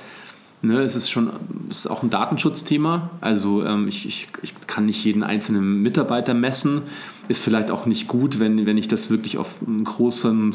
ne, 0.62 0.82
es 0.82 0.96
ist 0.96 1.10
schon 1.10 1.32
es 1.70 1.80
ist 1.80 1.88
auch 1.88 2.04
ein 2.04 2.10
Datenschutzthema. 2.10 3.10
Also 3.22 3.64
ähm, 3.64 3.88
ich, 3.88 4.06
ich, 4.06 4.28
ich 4.42 4.54
kann 4.68 4.86
nicht 4.86 5.04
jeden 5.04 5.24
einzelnen 5.24 5.82
Mitarbeiter 5.82 6.34
messen. 6.34 6.84
Ist 7.30 7.42
vielleicht 7.42 7.72
auch 7.72 7.86
nicht 7.86 8.08
gut, 8.08 8.40
wenn, 8.40 8.66
wenn 8.66 8.78
ich 8.78 8.88
das 8.88 9.10
wirklich 9.10 9.38
auf 9.38 9.62
einem 9.66 9.84
großen 9.84 10.54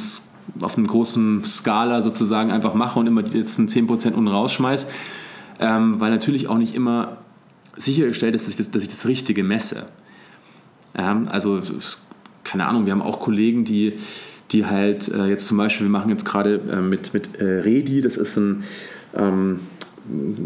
auf 0.60 0.76
einem 0.76 0.86
großen 0.86 1.42
Skala 1.44 2.02
sozusagen 2.02 2.50
einfach 2.50 2.74
mache 2.74 2.98
und 2.98 3.06
immer 3.06 3.22
die 3.22 3.38
letzten 3.38 3.66
10% 3.66 4.12
unten 4.12 4.28
rausschmeiße, 4.28 4.88
ähm, 5.60 6.00
weil 6.00 6.10
natürlich 6.10 6.48
auch 6.48 6.58
nicht 6.58 6.74
immer 6.74 7.18
sichergestellt 7.76 8.34
ist, 8.34 8.46
dass 8.46 8.52
ich 8.52 8.56
das, 8.56 8.70
dass 8.70 8.82
ich 8.82 8.88
das 8.88 9.06
Richtige 9.06 9.42
messe. 9.42 9.86
Ähm, 10.94 11.24
also 11.28 11.60
keine 12.44 12.66
Ahnung, 12.66 12.86
wir 12.86 12.92
haben 12.92 13.02
auch 13.02 13.20
Kollegen, 13.20 13.64
die, 13.64 13.94
die 14.52 14.66
halt 14.66 15.08
äh, 15.08 15.26
jetzt 15.26 15.46
zum 15.46 15.56
Beispiel, 15.56 15.86
wir 15.86 15.90
machen 15.90 16.10
jetzt 16.10 16.24
gerade 16.24 16.60
äh, 16.70 16.80
mit, 16.80 17.14
mit 17.14 17.36
äh, 17.36 17.44
Redi, 17.44 18.00
das 18.00 18.16
ist 18.16 18.36
ein 18.36 18.64
ähm, 19.16 19.60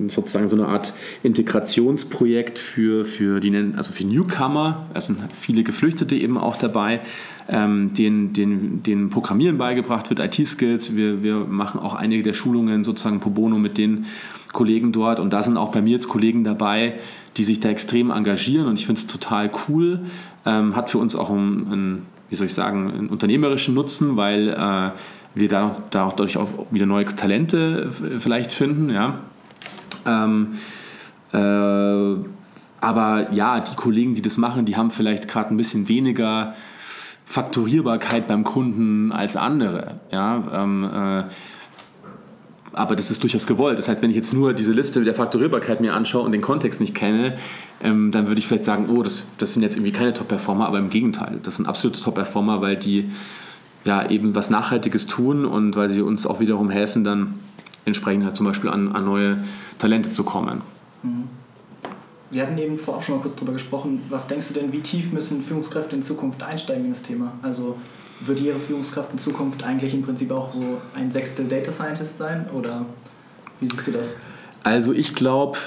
sozusagen 0.07 0.47
so 0.47 0.57
eine 0.57 0.67
Art 0.67 0.93
Integrationsprojekt 1.23 2.59
für, 2.59 3.05
für 3.05 3.41
die 3.41 3.55
also 3.77 3.93
für 3.93 4.05
Newcomer, 4.05 4.87
also 4.95 5.15
viele 5.35 5.65
Geflüchtete 5.65 6.15
eben 6.15 6.39
auch 6.39 6.57
dabei, 6.57 7.01
ähm, 7.49 7.93
denen, 7.95 8.33
denen, 8.33 8.83
denen 8.83 9.11
Programmieren 9.11 9.59
beigebracht 9.59 10.11
wird, 10.11 10.21
IT-Skills. 10.21 10.95
Wir, 10.95 11.23
wir 11.23 11.39
machen 11.39 11.81
auch 11.81 11.95
einige 11.95 12.23
der 12.23 12.35
Schulungen 12.35 12.85
sozusagen 12.85 13.21
pro 13.21 13.31
bono 13.31 13.59
mit 13.59 13.79
den 13.79 14.07
Kollegen 14.53 14.93
dort 14.93 15.21
und 15.21 15.33
da 15.33 15.43
sind 15.43 15.57
auch 15.57 15.71
bei 15.71 15.83
mir 15.83 15.93
jetzt 15.93 16.09
Kollegen 16.09 16.45
dabei, 16.45 16.99
die 17.37 17.45
sich 17.45 17.61
da 17.61 17.69
extrem 17.69 18.11
engagieren 18.11 18.67
und 18.67 18.79
ich 18.79 18.87
finde 18.87 19.01
es 19.01 19.07
total 19.07 19.51
cool. 19.69 20.01
Ähm, 20.47 20.75
hat 20.75 20.91
für 20.91 20.99
uns 20.99 21.15
auch 21.15 21.31
einen, 21.31 22.07
wie 22.31 22.37
soll 22.37 22.47
ich 22.47 22.55
sagen, 22.55 22.91
einen 22.91 23.09
unternehmerischen 23.09 23.75
Nutzen, 23.75 24.17
weil 24.17 24.49
äh, 24.49 24.91
wir 25.35 25.49
da, 25.49 25.69
auch 25.69 25.81
dadurch 25.91 26.37
auch 26.37 26.49
wieder 26.71 26.87
neue 26.87 27.05
Talente 27.07 27.91
vielleicht 28.19 28.53
finden. 28.53 28.91
Ja. 28.91 29.21
Ähm, 30.07 30.55
äh, 31.33 32.25
aber 32.81 33.33
ja, 33.33 33.61
die 33.61 33.77
Kollegen, 33.77 34.15
die 34.15 34.23
das 34.23 34.37
machen, 34.37 34.65
die 34.65 34.77
haben 34.77 34.91
vielleicht 34.91 35.29
gerade 35.29 35.53
ein 35.53 35.57
bisschen 35.57 35.89
weniger 35.89 36.55
Fakturierbarkeit 37.25 38.27
beim 38.27 38.45
Kunden 38.45 39.13
als 39.13 39.37
andere. 39.37 40.01
Ja, 40.11 40.43
ähm, 40.53 40.85
äh, 40.85 41.25
aber 42.79 42.97
das 42.97 43.11
ist 43.11 43.23
durchaus 43.23 43.47
gewollt. 43.47 43.79
Das 43.79 43.89
heißt, 43.89 44.03
wenn 44.03 44.11
ich 44.11 44.17
jetzt 44.17 44.33
nur 44.33 44.55
diese 44.55 44.73
Liste 44.73 45.03
der 45.03 45.15
Faktorierbarkeit 45.15 45.81
mir 45.81 45.95
anschaue 45.95 46.23
und 46.23 46.33
den 46.33 46.41
Kontext 46.41 46.81
nicht 46.81 46.95
kenne, 46.95 47.37
ähm, 47.83 48.13
dann 48.13 48.29
würde 48.29 48.39
ich 48.39 48.47
vielleicht 48.47 48.65
sagen, 48.65 48.89
oh, 48.89 49.03
das, 49.03 49.29
das 49.39 49.53
sind 49.53 49.63
jetzt 49.63 49.77
irgendwie 49.77 49.93
keine 49.93 50.15
Top-Performer, 50.15 50.67
aber 50.67 50.79
im 50.79 50.89
Gegenteil, 50.89 51.41
das 51.43 51.57
sind 51.57 51.67
absolute 51.67 52.01
Top-Performer, 52.01 52.61
weil 52.61 52.77
die 52.77 53.11
ja 53.85 54.09
eben 54.09 54.35
was 54.35 54.51
Nachhaltiges 54.51 55.07
tun 55.07 55.45
und 55.45 55.77
weil 55.77 55.89
sie 55.89 56.03
uns 56.03 56.27
auch 56.27 56.41
wiederum 56.41 56.71
helfen, 56.71 57.05
dann 57.05 57.35
entsprechend 57.85 58.25
halt 58.25 58.37
zum 58.37 58.47
Beispiel 58.47 58.71
an, 58.71 58.93
an 58.93 59.05
neue 59.05 59.39
Talente 59.79 60.11
zu 60.11 60.23
kommen. 60.25 60.63
Mhm. 61.03 61.25
Wir 62.31 62.43
hatten 62.43 62.59
eben 62.59 62.77
vorab 62.77 63.05
schon 63.05 63.17
mal 63.17 63.23
kurz 63.23 63.37
darüber 63.37 63.55
gesprochen. 63.55 64.03
Was 64.11 64.27
denkst 64.27 64.49
du 64.49 64.55
denn, 64.55 64.73
wie 64.73 64.81
tief 64.81 65.13
müssen 65.13 65.41
Führungskräfte 65.41 65.97
in 65.97 66.03
Zukunft 66.03 66.43
einsteigen 66.43 66.85
in 66.85 66.91
das 66.91 67.01
Thema? 67.01 67.33
Also 67.43 67.77
wird 68.21 68.41
Ihre 68.41 68.59
Führungskraft 68.59 69.13
in 69.13 69.19
Zukunft 69.19 69.63
eigentlich 69.63 69.95
im 69.95 70.03
Prinzip 70.03 70.31
auch 70.31 70.53
so 70.53 70.81
ein 70.95 71.11
Sechstel 71.11 71.47
Data 71.47 71.71
Scientist 71.73 72.19
sein? 72.19 72.47
Oder 72.53 72.85
wie 73.61 73.69
siehst 73.69 73.87
du 73.87 73.93
das? 73.93 74.17
Also 74.65 74.93
ich 74.93 75.15
glaube, 75.15 75.59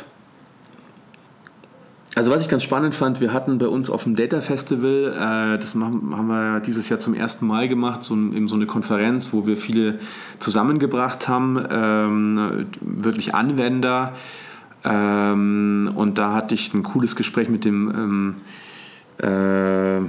also 2.16 2.30
was 2.30 2.42
ich 2.42 2.50
ganz 2.50 2.64
spannend 2.64 2.94
fand, 2.94 3.22
wir 3.22 3.32
hatten 3.32 3.58
bei 3.58 3.68
uns 3.68 3.90
auf 3.90 4.04
dem 4.04 4.16
Data 4.16 4.42
Festival, 4.42 5.14
äh, 5.56 5.60
das 5.60 5.76
machen, 5.76 6.16
haben 6.16 6.28
wir 6.28 6.60
dieses 6.60 6.90
Jahr 6.90 7.00
zum 7.00 7.14
ersten 7.14 7.48
Mal 7.48 7.70
gemacht, 7.70 8.04
so, 8.04 8.14
eben 8.14 8.50
so 8.50 8.56
eine 8.56 8.66
Konferenz, 8.66 9.32
wo 9.32 9.48
wir 9.48 9.56
viele 9.56 10.00
zusammengebracht 10.40 11.30
haben, 11.30 11.58
ähm, 11.72 12.68
wirklich 12.82 13.34
Anwender. 13.34 14.14
Ähm, 14.84 15.92
und 15.96 16.18
da 16.18 16.34
hatte 16.34 16.54
ich 16.54 16.74
ein 16.74 16.84
cooles 16.84 17.16
Gespräch 17.16 17.48
mit 17.48 17.64
dem 17.64 17.90
ähm, 17.90 18.36
äh, 19.24 19.98
äh, 20.00 20.02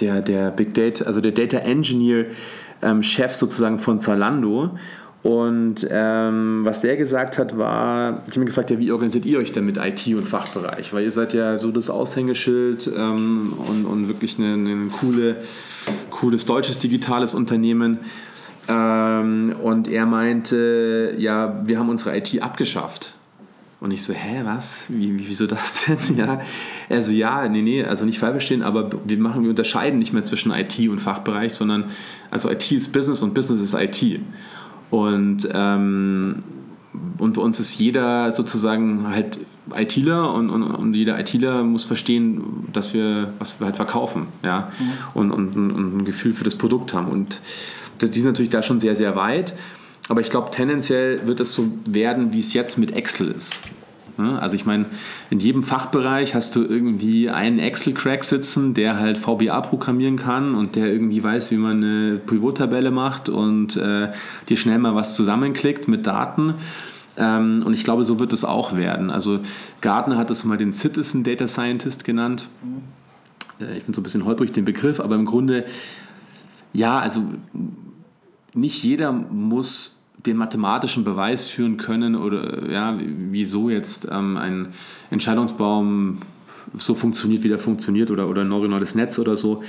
der, 0.00 0.22
der 0.22 0.50
Big 0.50 0.74
Data, 0.74 1.04
also 1.04 1.20
der 1.20 1.32
Data 1.32 1.58
Engineer 1.58 2.26
ähm, 2.82 3.02
Chef 3.02 3.34
sozusagen 3.34 3.78
von 3.78 4.00
Zalando. 4.00 4.70
Und 5.22 5.88
ähm, 5.90 6.60
was 6.62 6.82
der 6.82 6.96
gesagt 6.96 7.36
hat, 7.36 7.58
war, 7.58 8.22
ich 8.26 8.32
habe 8.32 8.40
mich 8.40 8.48
gefragt, 8.50 8.70
ja, 8.70 8.78
wie 8.78 8.92
organisiert 8.92 9.24
ihr 9.24 9.40
euch 9.40 9.50
denn 9.50 9.66
mit 9.66 9.76
IT 9.76 10.06
und 10.16 10.28
Fachbereich? 10.28 10.92
Weil 10.92 11.02
ihr 11.02 11.10
seid 11.10 11.34
ja 11.34 11.58
so 11.58 11.72
das 11.72 11.90
Aushängeschild 11.90 12.88
ähm, 12.96 13.54
und, 13.68 13.86
und 13.86 14.06
wirklich 14.06 14.38
ein, 14.38 14.92
coole, 15.00 15.38
cooles 16.10 16.46
deutsches 16.46 16.78
digitales 16.78 17.34
Unternehmen. 17.34 17.98
Ähm, 18.68 19.56
und 19.60 19.88
er 19.88 20.06
meinte, 20.06 21.14
ja, 21.18 21.60
wir 21.64 21.80
haben 21.80 21.88
unsere 21.88 22.16
IT 22.16 22.40
abgeschafft. 22.40 23.15
Und 23.78 23.90
ich 23.90 24.02
so, 24.02 24.14
hä, 24.14 24.40
was? 24.44 24.86
Wie, 24.88 25.18
wie, 25.18 25.28
wieso 25.28 25.46
das 25.46 25.84
denn? 26.08 26.16
ja, 26.16 26.40
also 26.88 27.12
ja, 27.12 27.48
nee, 27.48 27.62
nee, 27.62 27.84
also 27.84 28.04
nicht 28.04 28.18
falsch 28.18 28.32
verstehen, 28.32 28.62
aber 28.62 28.90
wir 29.04 29.18
machen, 29.18 29.42
wir 29.42 29.50
unterscheiden 29.50 29.98
nicht 29.98 30.12
mehr 30.12 30.24
zwischen 30.24 30.50
IT 30.50 30.78
und 30.88 31.00
Fachbereich, 31.00 31.52
sondern 31.52 31.90
also 32.30 32.50
IT 32.50 32.72
ist 32.72 32.92
Business 32.92 33.22
und 33.22 33.34
Business 33.34 33.60
ist 33.60 33.74
IT. 33.74 34.20
Und, 34.90 35.48
ähm, 35.52 36.36
und 37.18 37.34
bei 37.34 37.42
uns 37.42 37.60
ist 37.60 37.78
jeder 37.78 38.30
sozusagen 38.30 39.08
halt 39.08 39.40
ITler 39.74 40.32
und, 40.32 40.48
und, 40.48 40.62
und 40.62 40.94
jeder 40.94 41.18
ITler 41.18 41.64
muss 41.64 41.84
verstehen, 41.84 42.68
dass 42.72 42.94
wir, 42.94 43.32
was 43.38 43.58
wir 43.58 43.66
halt 43.66 43.76
verkaufen, 43.76 44.28
ja, 44.44 44.70
mhm. 44.78 44.92
und, 45.14 45.32
und, 45.32 45.56
und, 45.56 45.98
ein 45.98 46.04
Gefühl 46.04 46.34
für 46.34 46.44
das 46.44 46.54
Produkt 46.54 46.94
haben. 46.94 47.08
Und 47.08 47.40
das, 47.98 48.10
die 48.10 48.20
sind 48.20 48.30
natürlich 48.30 48.50
da 48.50 48.62
schon 48.62 48.78
sehr, 48.78 48.94
sehr 48.94 49.16
weit. 49.16 49.54
Aber 50.08 50.20
ich 50.20 50.30
glaube, 50.30 50.50
tendenziell 50.50 51.26
wird 51.26 51.40
es 51.40 51.52
so 51.52 51.68
werden, 51.84 52.32
wie 52.32 52.40
es 52.40 52.52
jetzt 52.52 52.78
mit 52.78 52.92
Excel 52.92 53.32
ist. 53.32 53.60
Also 54.18 54.56
ich 54.56 54.64
meine, 54.64 54.86
in 55.28 55.40
jedem 55.40 55.62
Fachbereich 55.62 56.34
hast 56.34 56.56
du 56.56 56.64
irgendwie 56.64 57.28
einen 57.28 57.58
Excel-Crack 57.58 58.24
sitzen, 58.24 58.72
der 58.72 58.98
halt 58.98 59.18
VBA 59.18 59.60
programmieren 59.60 60.16
kann 60.16 60.54
und 60.54 60.74
der 60.74 60.86
irgendwie 60.86 61.22
weiß, 61.22 61.50
wie 61.50 61.56
man 61.56 61.84
eine 61.84 62.16
Pivot-Tabelle 62.26 62.90
macht 62.90 63.28
und 63.28 63.76
äh, 63.76 64.12
dir 64.48 64.56
schnell 64.56 64.78
mal 64.78 64.94
was 64.94 65.14
zusammenklickt 65.16 65.86
mit 65.86 66.06
Daten. 66.06 66.54
Ähm, 67.18 67.62
und 67.66 67.74
ich 67.74 67.84
glaube, 67.84 68.04
so 68.04 68.18
wird 68.18 68.32
es 68.32 68.44
auch 68.44 68.74
werden. 68.74 69.10
Also 69.10 69.40
Gardner 69.82 70.16
hat 70.16 70.30
es 70.30 70.44
mal 70.44 70.56
den 70.56 70.72
Citizen 70.72 71.22
Data 71.22 71.46
Scientist 71.46 72.04
genannt. 72.04 72.48
Äh, 73.60 73.76
ich 73.76 73.84
bin 73.84 73.92
so 73.92 74.00
ein 74.00 74.04
bisschen 74.04 74.24
holprig 74.24 74.50
den 74.52 74.64
Begriff, 74.64 74.98
aber 74.98 75.14
im 75.14 75.26
Grunde, 75.26 75.66
ja, 76.72 76.98
also 76.98 77.22
nicht 78.54 78.82
jeder 78.82 79.12
muss 79.12 79.95
den 80.26 80.36
mathematischen 80.36 81.04
Beweis 81.04 81.48
führen 81.48 81.76
können 81.76 82.14
oder 82.14 82.70
ja, 82.70 82.98
wieso 82.98 83.70
jetzt 83.70 84.08
ähm, 84.10 84.36
ein 84.36 84.68
Entscheidungsbaum 85.10 86.18
so 86.76 86.94
funktioniert, 86.94 87.44
wie 87.44 87.48
der 87.48 87.58
funktioniert 87.58 88.10
oder, 88.10 88.28
oder 88.28 88.42
ein 88.42 88.48
neuronales 88.48 88.94
Netz 88.94 89.18
oder 89.18 89.36
so. 89.36 89.62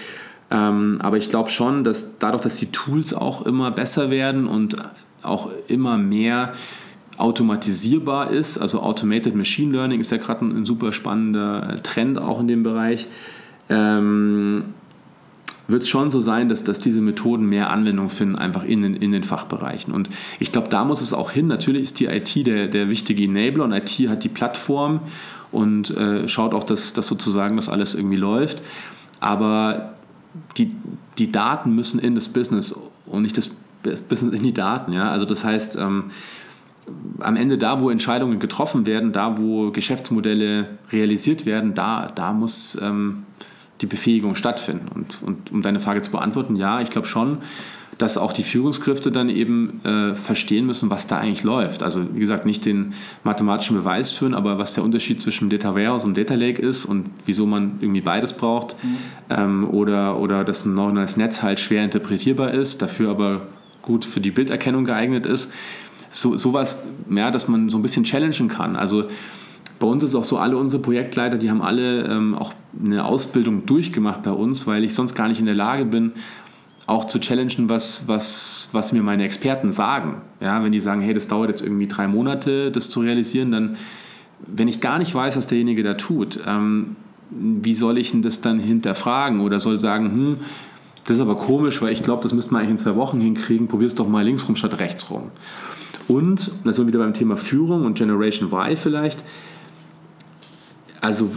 Ähm, 0.50 0.98
aber 1.02 1.18
ich 1.18 1.30
glaube 1.30 1.50
schon, 1.50 1.84
dass 1.84 2.18
dadurch, 2.20 2.44
dass 2.44 2.58
die 2.58 2.72
Tools 2.72 3.14
auch 3.14 3.46
immer 3.46 3.72
besser 3.72 4.10
werden 4.10 4.48
und 4.48 4.78
auch 5.22 5.50
immer 5.68 5.98
mehr 5.98 6.54
automatisierbar 7.18 8.32
ist, 8.32 8.58
also 8.58 8.82
Automated 8.82 9.36
Machine 9.36 9.72
Learning 9.72 10.00
ist 10.00 10.12
ja 10.12 10.18
gerade 10.18 10.46
ein, 10.46 10.56
ein, 10.56 10.66
super 10.66 10.94
spannender 10.94 11.82
Trend 11.84 12.20
auch 12.20 12.40
in 12.40 12.48
dem 12.48 12.64
Bereich, 12.64 13.08
ähm, 13.70 14.66
wird 15.68 15.84
es 15.84 15.90
schon 15.90 16.12
so 16.12 16.22
sein, 16.22 16.50
dass, 16.50 16.64
dass 16.64 16.80
diese 16.80 17.02
Methoden 17.02 17.46
mehr 17.48 17.70
Anwendung 17.70 18.10
finden, 18.10 18.36
einfach 18.36 18.64
in 18.64 18.82
den, 18.82 18.96
in 18.96 19.12
den 19.12 19.24
Fachbereichen. 19.24 19.94
Und 19.94 20.10
ich 20.40 20.52
glaube, 20.52 20.70
da 20.70 20.86
muss 20.86 21.02
es 21.02 21.14
auch 21.14 21.32
hin. 21.32 21.48
Natürlich 21.48 21.84
ist 21.84 22.00
die 22.00 22.06
IT 22.06 22.48
der, 22.48 22.68
der 22.68 22.90
wichtige 22.90 23.24
Enabler 23.24 23.66
und 23.66 23.74
IT 23.74 24.10
hat 24.10 24.24
die 24.24 24.30
Plattform 24.30 25.02
und 25.52 25.92
äh, 25.92 26.28
schaut 26.28 26.54
auch, 26.54 26.64
dass, 26.64 26.94
dass 26.94 27.08
sozusagen 27.08 27.56
das 27.56 27.70
alles 27.70 27.96
irgendwie 27.96 28.18
läuft. 28.18 28.62
Aber 29.20 29.94
die, 30.58 30.72
die 31.18 31.32
Daten 31.32 31.76
müssen 31.76 32.00
in 32.00 32.16
das 32.16 32.30
Business 32.30 32.80
und 33.06 33.22
nicht 33.22 33.38
das 33.38 33.52
Business 33.84 34.34
in 34.34 34.44
die 34.44 34.54
Daten. 34.54 34.94
Ja? 34.94 35.10
Also 35.10 35.26
das 35.26 35.44
heißt, 35.44 35.78
ähm, 35.78 36.06
am 37.20 37.36
Ende 37.36 37.58
da, 37.58 37.82
wo 37.82 37.90
Entscheidungen 37.90 38.40
getroffen 38.40 38.86
werden, 38.86 39.12
da, 39.12 39.38
wo 39.38 39.72
Geschäftsmodelle 39.72 40.68
realisiert 40.92 41.46
werden, 41.46 41.74
da, 41.74 42.12
da 42.14 42.32
muss 42.34 42.78
ähm, 42.82 43.24
die 43.82 43.86
Befähigung 43.86 44.36
stattfinden. 44.36 44.88
Und, 44.94 45.22
und 45.22 45.52
um 45.52 45.62
deine 45.62 45.80
Frage 45.80 46.02
zu 46.02 46.12
beantworten, 46.12 46.56
ja, 46.56 46.82
ich 46.82 46.90
glaube 46.90 47.08
schon, 47.08 47.40
dass 47.98 48.18
auch 48.18 48.32
die 48.32 48.44
Führungskräfte 48.44 49.12
dann 49.12 49.30
eben 49.30 49.82
äh, 49.84 50.16
verstehen 50.16 50.66
müssen, 50.66 50.90
was 50.90 51.08
da 51.08 51.18
eigentlich 51.18 51.44
läuft. 51.44 51.82
Also 51.82 52.06
wie 52.14 52.20
gesagt, 52.20 52.46
nicht 52.46 52.66
den 52.66 52.94
mathematischen 53.24 53.76
Beweis 53.76 54.12
führen, 54.12 54.34
aber 54.34 54.58
was 54.58 54.74
der 54.74 54.84
Unterschied 54.84 55.22
zwischen 55.22 55.50
Data 55.50 55.74
Warehouse 55.74 56.06
und 56.06 56.18
Data 56.18 56.36
Lake 56.36 56.62
ist 56.62 56.86
und 56.86 57.10
wieso 57.26 57.46
man 57.46 57.78
irgendwie 57.82 58.02
beides 58.02 58.34
braucht. 58.34 58.76
Mhm. 58.84 58.98
Ähm, 59.30 59.70
oder, 59.70 60.20
oder 60.20 60.44
dass 60.44 60.66
ein 60.66 60.76
neuronales 60.76 61.18
Netz 61.18 61.42
halt 61.42 61.60
schwer 61.60 61.84
interpretierbar 61.84 62.54
ist, 62.54 62.82
dafür 62.82 63.10
aber 63.10 63.48
gut 63.82 64.06
für 64.06 64.20
die 64.20 64.32
Bilderkennung 64.32 64.86
geeignet 64.86 65.26
ist. 65.26 65.52
So, 66.10 66.38
sowas, 66.38 66.84
ja, 67.10 67.32
dass 67.32 67.48
man 67.48 67.70
so 67.70 67.78
ein 67.78 67.82
bisschen 67.82 68.04
challengen 68.04 68.48
kann. 68.48 68.76
Also 68.76 69.06
bei 69.80 69.88
uns 69.88 70.04
ist 70.04 70.16
auch 70.16 70.24
so, 70.24 70.38
alle 70.38 70.58
unsere 70.58 70.82
Projektleiter, 70.82 71.38
die 71.38 71.50
haben 71.50 71.62
alle 71.62 72.04
ähm, 72.06 72.36
auch 72.36 72.54
eine 72.84 73.06
Ausbildung 73.06 73.66
durchgemacht 73.66 74.24
bei 74.24 74.32
uns, 74.32 74.68
weil 74.68 74.84
ich 74.84 74.94
sonst 74.94 75.16
gar 75.16 75.28
nicht 75.28 75.40
in 75.40 75.46
der 75.46 75.56
Lage 75.56 75.86
bin, 75.86 76.14
auch 76.88 77.06
zu 77.06 77.20
challengen, 77.20 77.70
was, 77.70 78.08
was, 78.08 78.70
was 78.72 78.94
mir 78.94 79.04
meine 79.04 79.26
Experten 79.26 79.72
sagen. 79.72 80.22
Ja, 80.40 80.64
wenn 80.64 80.72
die 80.72 80.80
sagen, 80.80 81.02
hey, 81.02 81.14
das 81.14 81.28
dauert 81.28 81.50
jetzt 81.50 81.62
irgendwie 81.62 81.88
drei 81.88 82.08
Monate, 82.08 82.72
das 82.72 82.90
zu 82.90 83.02
realisieren, 83.02 83.52
dann, 83.52 83.78
wenn 84.46 84.68
ich 84.68 84.80
gar 84.80 84.98
nicht 84.98 85.14
weiß, 85.14 85.36
was 85.36 85.48
derjenige 85.48 85.84
da 85.84 85.96
tut, 85.96 86.40
ähm, 86.46 86.96
wie 87.30 87.74
soll 87.74 87.98
ich 87.98 88.12
denn 88.12 88.22
das 88.22 88.40
dann 88.40 88.60
hinterfragen 88.60 89.42
oder 89.42 89.60
soll 89.60 89.78
sagen, 89.78 90.12
hm, 90.12 90.36
das 91.06 91.18
ist 91.18 91.22
aber 91.22 91.36
komisch, 91.36 91.82
weil 91.82 91.92
ich 91.92 92.04
glaube, 92.04 92.24
das 92.24 92.34
müsste 92.34 92.54
man 92.54 92.62
eigentlich 92.62 92.72
in 92.72 92.78
zwei 92.78 92.96
Wochen 92.96 93.20
hinkriegen, 93.20 93.68
probier 93.68 93.88
es 93.88 93.96
doch 93.96 94.08
mal 94.08 94.24
links 94.24 94.48
rum 94.48 94.56
statt 94.56 94.80
rechts 94.80 95.10
rum. 95.10 95.32
Und, 96.08 96.52
da 96.64 96.72
sind 96.72 96.86
wir 96.86 96.94
wieder 96.94 97.04
beim 97.04 97.14
Thema 97.14 97.36
Führung 97.36 97.86
und 97.86 97.98
Generation 97.98 98.50
Y 98.52 98.78
vielleicht, 98.78 99.24
also 101.02 101.32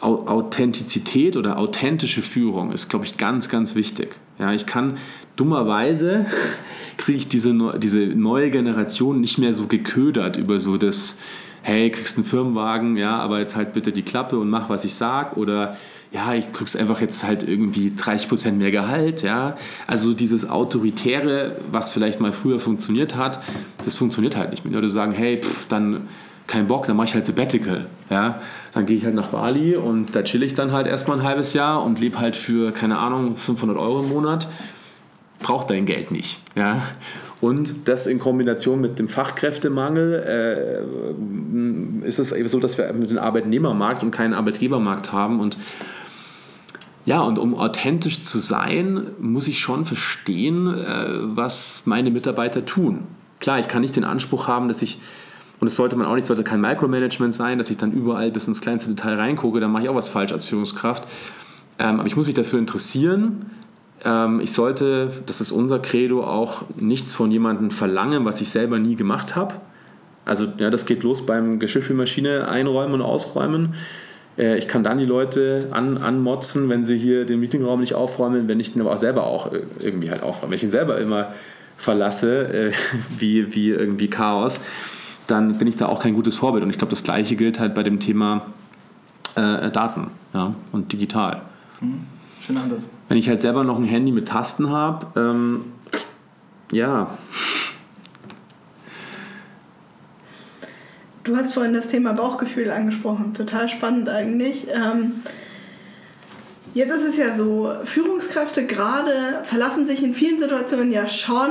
Authentizität 0.00 1.36
oder 1.36 1.58
authentische 1.58 2.22
Führung 2.22 2.72
ist, 2.72 2.88
glaube 2.88 3.06
ich, 3.06 3.16
ganz, 3.16 3.48
ganz 3.48 3.74
wichtig. 3.74 4.16
Ja, 4.38 4.52
ich 4.52 4.66
kann 4.66 4.98
dummerweise 5.36 6.26
kriege 6.96 7.18
ich 7.18 7.28
diese, 7.28 7.54
diese 7.78 7.98
neue 7.98 8.50
Generation 8.50 9.20
nicht 9.20 9.38
mehr 9.38 9.54
so 9.54 9.66
geködert 9.66 10.36
über 10.36 10.60
so 10.60 10.76
das, 10.76 11.18
hey, 11.62 11.90
kriegst 11.90 12.16
einen 12.16 12.24
Firmenwagen, 12.24 12.96
ja, 12.96 13.16
aber 13.18 13.38
jetzt 13.38 13.56
halt 13.56 13.72
bitte 13.72 13.92
die 13.92 14.02
Klappe 14.02 14.38
und 14.38 14.50
mach, 14.50 14.68
was 14.68 14.84
ich 14.84 14.94
sag 14.94 15.36
oder 15.36 15.76
ja, 16.12 16.34
ich 16.34 16.52
kriegst 16.52 16.76
einfach 16.76 17.00
jetzt 17.00 17.24
halt 17.24 17.46
irgendwie 17.46 17.90
30% 17.90 18.52
mehr 18.52 18.70
Gehalt, 18.70 19.22
ja. 19.22 19.56
Also 19.86 20.14
dieses 20.14 20.48
Autoritäre, 20.48 21.56
was 21.70 21.90
vielleicht 21.90 22.20
mal 22.20 22.32
früher 22.32 22.60
funktioniert 22.60 23.16
hat, 23.16 23.42
das 23.84 23.96
funktioniert 23.96 24.36
halt 24.36 24.50
nicht 24.50 24.64
mehr. 24.64 24.78
Oder 24.78 24.88
sagen, 24.88 25.12
hey, 25.12 25.42
pff, 25.42 25.66
dann 25.68 26.08
kein 26.46 26.66
Bock, 26.66 26.86
dann 26.86 26.96
mache 26.96 27.08
ich 27.08 27.14
halt 27.14 27.26
Sabbatical. 27.26 27.86
Ja? 28.10 28.40
Dann 28.72 28.86
gehe 28.86 28.96
ich 28.96 29.04
halt 29.04 29.14
nach 29.14 29.28
Bali 29.28 29.76
und 29.76 30.14
da 30.14 30.22
chill 30.22 30.42
ich 30.42 30.54
dann 30.54 30.72
halt 30.72 30.86
erstmal 30.86 31.18
ein 31.18 31.24
halbes 31.24 31.52
Jahr 31.52 31.82
und 31.82 32.00
lebe 32.00 32.18
halt 32.18 32.36
für, 32.36 32.72
keine 32.72 32.98
Ahnung, 32.98 33.36
500 33.36 33.76
Euro 33.76 34.00
im 34.00 34.08
Monat. 34.08 34.48
Braucht 35.40 35.70
dein 35.70 35.86
Geld 35.86 36.10
nicht. 36.10 36.40
Ja? 36.54 36.82
Und 37.40 37.88
das 37.88 38.06
in 38.06 38.18
Kombination 38.18 38.80
mit 38.80 38.98
dem 38.98 39.08
Fachkräftemangel 39.08 40.84
äh, 42.02 42.06
ist 42.06 42.18
es 42.18 42.32
eben 42.32 42.48
so, 42.48 42.60
dass 42.60 42.78
wir 42.78 42.90
den 42.92 43.18
Arbeitnehmermarkt 43.18 44.02
und 44.02 44.10
keinen 44.10 44.32
Arbeitgebermarkt 44.32 45.12
haben. 45.12 45.40
Und 45.40 45.58
ja, 47.04 47.20
und 47.20 47.38
um 47.38 47.54
authentisch 47.54 48.22
zu 48.22 48.38
sein, 48.38 49.08
muss 49.20 49.46
ich 49.48 49.58
schon 49.58 49.84
verstehen, 49.84 50.66
äh, 50.66 51.06
was 51.36 51.82
meine 51.84 52.10
Mitarbeiter 52.10 52.64
tun. 52.64 53.00
Klar, 53.38 53.58
ich 53.58 53.68
kann 53.68 53.82
nicht 53.82 53.96
den 53.96 54.04
Anspruch 54.04 54.48
haben, 54.48 54.66
dass 54.68 54.80
ich 54.80 54.98
und 55.58 55.68
es 55.68 55.76
sollte 55.76 55.96
man 55.96 56.06
auch 56.06 56.14
nicht, 56.14 56.26
sollte 56.26 56.44
kein 56.44 56.60
Micromanagement 56.60 57.34
sein, 57.34 57.58
dass 57.58 57.70
ich 57.70 57.76
dann 57.76 57.92
überall 57.92 58.30
bis 58.30 58.46
ins 58.46 58.60
kleinste 58.60 58.90
Detail 58.90 59.14
reingucke, 59.14 59.60
dann 59.60 59.70
mache 59.70 59.84
ich 59.84 59.88
auch 59.88 59.94
was 59.94 60.08
falsch 60.08 60.32
als 60.32 60.46
Führungskraft. 60.46 61.04
Ähm, 61.78 62.00
aber 62.00 62.06
ich 62.06 62.16
muss 62.16 62.26
mich 62.26 62.34
dafür 62.34 62.58
interessieren. 62.58 63.46
Ähm, 64.04 64.40
ich 64.40 64.52
sollte, 64.52 65.10
das 65.24 65.40
ist 65.40 65.52
unser 65.52 65.78
Credo, 65.78 66.24
auch 66.24 66.62
nichts 66.76 67.14
von 67.14 67.30
jemandem 67.30 67.70
verlangen, 67.70 68.24
was 68.24 68.40
ich 68.40 68.50
selber 68.50 68.78
nie 68.78 68.96
gemacht 68.96 69.34
habe. 69.34 69.54
Also 70.24 70.46
ja, 70.58 70.70
das 70.70 70.86
geht 70.86 71.02
los 71.02 71.24
beim 71.24 71.58
Geschirrspülmaschine 71.58 72.48
einräumen 72.48 72.94
und 72.94 73.02
ausräumen. 73.02 73.74
Äh, 74.36 74.58
ich 74.58 74.68
kann 74.68 74.82
dann 74.82 74.98
die 74.98 75.04
Leute 75.06 75.68
an, 75.70 75.96
anmotzen, 75.96 76.68
wenn 76.68 76.84
sie 76.84 76.98
hier 76.98 77.24
den 77.24 77.40
Meetingraum 77.40 77.80
nicht 77.80 77.94
aufräumen, 77.94 78.48
wenn 78.48 78.60
ich 78.60 78.74
den 78.74 78.82
aber 78.82 78.92
auch 78.92 78.98
selber 78.98 79.24
auch 79.24 79.52
äh, 79.52 79.62
irgendwie 79.80 80.10
halt 80.10 80.22
aufräume. 80.22 80.50
Wenn 80.50 80.56
ich 80.56 80.64
ihn 80.64 80.70
selber 80.70 80.98
immer 80.98 81.32
verlasse, 81.78 82.48
äh, 82.48 82.72
wie, 83.18 83.54
wie 83.54 83.70
irgendwie 83.70 84.08
Chaos 84.08 84.60
dann 85.26 85.58
bin 85.58 85.68
ich 85.68 85.76
da 85.76 85.86
auch 85.86 86.00
kein 86.00 86.14
gutes 86.14 86.36
Vorbild. 86.36 86.62
Und 86.64 86.70
ich 86.70 86.78
glaube, 86.78 86.90
das 86.90 87.02
Gleiche 87.02 87.36
gilt 87.36 87.58
halt 87.58 87.74
bei 87.74 87.82
dem 87.82 88.00
Thema 88.00 88.46
äh, 89.34 89.70
Daten 89.70 90.10
ja, 90.34 90.54
und 90.72 90.92
digital. 90.92 91.42
Mhm. 91.80 92.06
Schöner 92.40 92.62
Ansatz. 92.62 92.86
Wenn 93.08 93.18
ich 93.18 93.28
halt 93.28 93.40
selber 93.40 93.64
noch 93.64 93.78
ein 93.78 93.84
Handy 93.84 94.12
mit 94.12 94.28
Tasten 94.28 94.70
habe, 94.70 95.06
ähm, 95.18 95.72
ja. 96.72 97.16
Du 101.24 101.36
hast 101.36 101.54
vorhin 101.54 101.74
das 101.74 101.88
Thema 101.88 102.12
Bauchgefühl 102.12 102.70
angesprochen. 102.70 103.34
Total 103.34 103.68
spannend 103.68 104.08
eigentlich. 104.08 104.68
Ähm, 104.72 105.22
Jetzt 106.76 106.92
ist 106.92 107.04
es 107.04 107.16
ja 107.16 107.34
so, 107.34 107.72
Führungskräfte 107.84 108.66
gerade 108.66 109.40
verlassen 109.44 109.86
sich 109.86 110.04
in 110.04 110.12
vielen 110.12 110.38
Situationen 110.38 110.92
ja 110.92 111.08
schon 111.08 111.48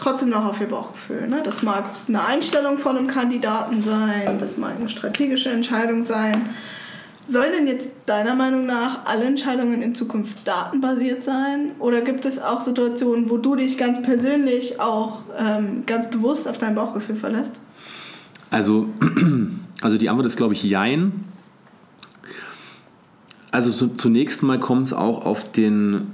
trotzdem 0.00 0.30
noch 0.30 0.44
auf 0.44 0.60
ihr 0.60 0.68
Bauchgefühl. 0.68 1.28
Ne? 1.28 1.42
Das 1.44 1.62
mag 1.62 1.84
eine 2.08 2.24
Einstellung 2.24 2.78
von 2.78 2.96
einem 2.96 3.06
Kandidaten 3.06 3.82
sein, 3.82 4.38
das 4.38 4.56
mag 4.56 4.76
eine 4.78 4.88
strategische 4.88 5.50
Entscheidung 5.50 6.02
sein. 6.02 6.50
Sollen 7.26 7.52
denn 7.52 7.66
jetzt 7.68 7.88
deiner 8.06 8.34
Meinung 8.34 8.66
nach 8.66 9.04
alle 9.04 9.24
Entscheidungen 9.24 9.82
in 9.82 9.94
Zukunft 9.94 10.48
datenbasiert 10.48 11.22
sein? 11.22 11.72
Oder 11.78 12.00
gibt 12.00 12.24
es 12.24 12.40
auch 12.40 12.60
Situationen, 12.60 13.30
wo 13.30 13.36
du 13.36 13.54
dich 13.54 13.78
ganz 13.78 14.02
persönlich 14.02 14.80
auch 14.80 15.22
ähm, 15.38 15.84
ganz 15.86 16.10
bewusst 16.10 16.48
auf 16.48 16.58
dein 16.58 16.74
Bauchgefühl 16.74 17.14
verlässt? 17.14 17.60
Also, 18.50 18.88
also 19.80 19.96
die 19.96 20.08
Antwort 20.08 20.26
ist, 20.26 20.36
glaube 20.36 20.54
ich, 20.54 20.64
Jein. 20.64 21.24
Also 23.52 23.88
zunächst 23.88 24.42
mal 24.42 24.58
kommt 24.58 24.86
es 24.86 24.92
auch 24.92 25.24
auf 25.24 25.52
den 25.52 26.08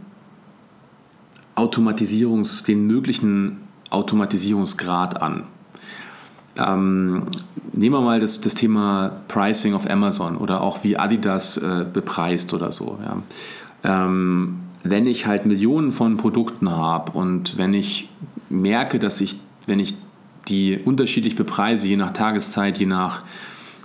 Automatisierungs, 1.55 2.65
den 2.65 2.87
möglichen 2.87 3.66
Automatisierungsgrad 3.91 5.21
an. 5.21 5.45
Ähm, 6.59 7.27
nehmen 7.73 7.95
wir 7.95 8.01
mal 8.01 8.21
das, 8.21 8.41
das 8.41 8.55
Thema 8.55 9.21
Pricing 9.29 9.75
auf 9.75 9.89
Amazon 9.89 10.37
oder 10.37 10.61
auch 10.63 10.85
wie 10.85 10.97
Adidas 10.97 11.59
äh, 11.59 11.85
bepreist 11.91 12.55
oder 12.55 12.73
so. 12.73 12.99
Ja. 13.05 13.23
Ähm, 13.85 14.61
wenn 14.83 15.07
ich 15.07 15.27
halt 15.27 15.47
Millionen 15.47 15.93
von 15.93 16.17
Produkten 16.17 16.71
habe 16.71 17.13
und 17.13 17.59
wenn 17.59 17.75
ich 17.75 18.09
merke, 18.49 18.99
dass 18.99 19.21
ich, 19.21 19.39
wenn 19.67 19.81
ich 19.81 19.95
die 20.49 20.79
unterschiedlich 20.79 21.37
bepreise, 21.37 21.89
je 21.89 21.97
nach 21.97 22.13
Tageszeit, 22.13 22.79
je 22.79 22.87
nach, 22.87 23.23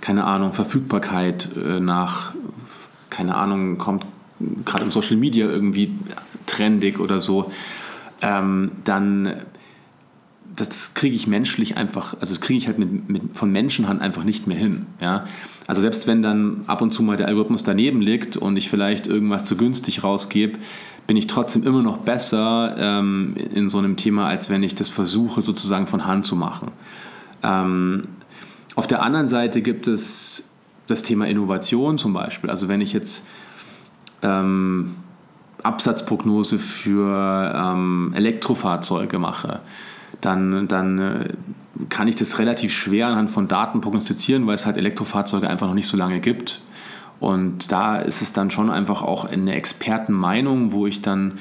keine 0.00 0.24
Ahnung, 0.24 0.52
Verfügbarkeit, 0.52 1.50
äh, 1.56 1.80
nach, 1.80 2.32
keine 3.10 3.34
Ahnung, 3.34 3.78
kommt 3.78 4.06
gerade 4.64 4.84
im 4.84 4.90
Social 4.90 5.16
Media 5.16 5.46
irgendwie 5.46 5.92
trendig 6.46 7.00
oder 7.00 7.20
so, 7.20 7.52
ähm, 8.20 8.72
dann 8.84 9.34
das, 10.56 10.94
kriege 10.94 11.16
ich 11.16 11.26
menschlich 11.26 11.76
einfach, 11.76 12.14
also 12.20 12.34
das 12.34 12.40
kriege 12.40 12.58
ich 12.58 12.66
halt 12.66 12.78
mit, 12.78 13.08
mit, 13.08 13.22
von 13.36 13.50
Menschenhand 13.50 14.00
einfach 14.00 14.24
nicht 14.24 14.46
mehr 14.46 14.56
hin. 14.56 14.86
Ja? 15.00 15.24
Also 15.66 15.80
selbst 15.80 16.06
wenn 16.06 16.22
dann 16.22 16.62
ab 16.66 16.82
und 16.82 16.92
zu 16.92 17.02
mal 17.02 17.16
der 17.16 17.28
Algorithmus 17.28 17.64
daneben 17.64 18.00
liegt 18.00 18.36
und 18.36 18.56
ich 18.56 18.68
vielleicht 18.68 19.06
irgendwas 19.06 19.44
zu 19.44 19.56
günstig 19.56 20.02
rausgebe, 20.02 20.58
bin 21.06 21.16
ich 21.16 21.26
trotzdem 21.26 21.64
immer 21.64 21.82
noch 21.82 21.98
besser 21.98 22.76
ähm, 22.78 23.34
in 23.54 23.68
so 23.68 23.78
einem 23.78 23.96
Thema, 23.96 24.26
als 24.26 24.50
wenn 24.50 24.62
ich 24.62 24.74
das 24.74 24.88
versuche 24.88 25.42
sozusagen 25.42 25.86
von 25.86 26.06
Hand 26.06 26.26
zu 26.26 26.36
machen. 26.36 26.70
Ähm, 27.42 28.02
auf 28.74 28.86
der 28.86 29.02
anderen 29.02 29.28
Seite 29.28 29.62
gibt 29.62 29.88
es 29.88 30.48
das 30.86 31.02
Thema 31.02 31.26
Innovation 31.26 31.98
zum 31.98 32.12
Beispiel. 32.12 32.50
Also 32.50 32.68
wenn 32.68 32.80
ich 32.80 32.92
jetzt 32.92 33.24
ähm, 34.22 34.94
Absatzprognose 35.62 36.58
für 36.58 37.52
ähm, 37.54 38.12
Elektrofahrzeuge 38.14 39.18
mache, 39.18 39.60
dann, 40.22 40.68
dann 40.68 40.98
äh, 40.98 41.28
kann 41.88 42.08
ich 42.08 42.16
das 42.16 42.38
relativ 42.38 42.72
schwer 42.72 43.08
anhand 43.08 43.30
von 43.30 43.48
Daten 43.48 43.80
prognostizieren, 43.80 44.46
weil 44.46 44.54
es 44.54 44.64
halt 44.64 44.76
Elektrofahrzeuge 44.76 45.48
einfach 45.48 45.66
noch 45.66 45.74
nicht 45.74 45.86
so 45.86 45.96
lange 45.96 46.20
gibt. 46.20 46.62
Und 47.20 47.70
da 47.70 47.98
ist 47.98 48.22
es 48.22 48.32
dann 48.32 48.50
schon 48.50 48.70
einfach 48.70 49.02
auch 49.02 49.24
eine 49.24 49.54
Expertenmeinung, 49.54 50.72
wo 50.72 50.86
ich 50.86 51.02
dann 51.02 51.38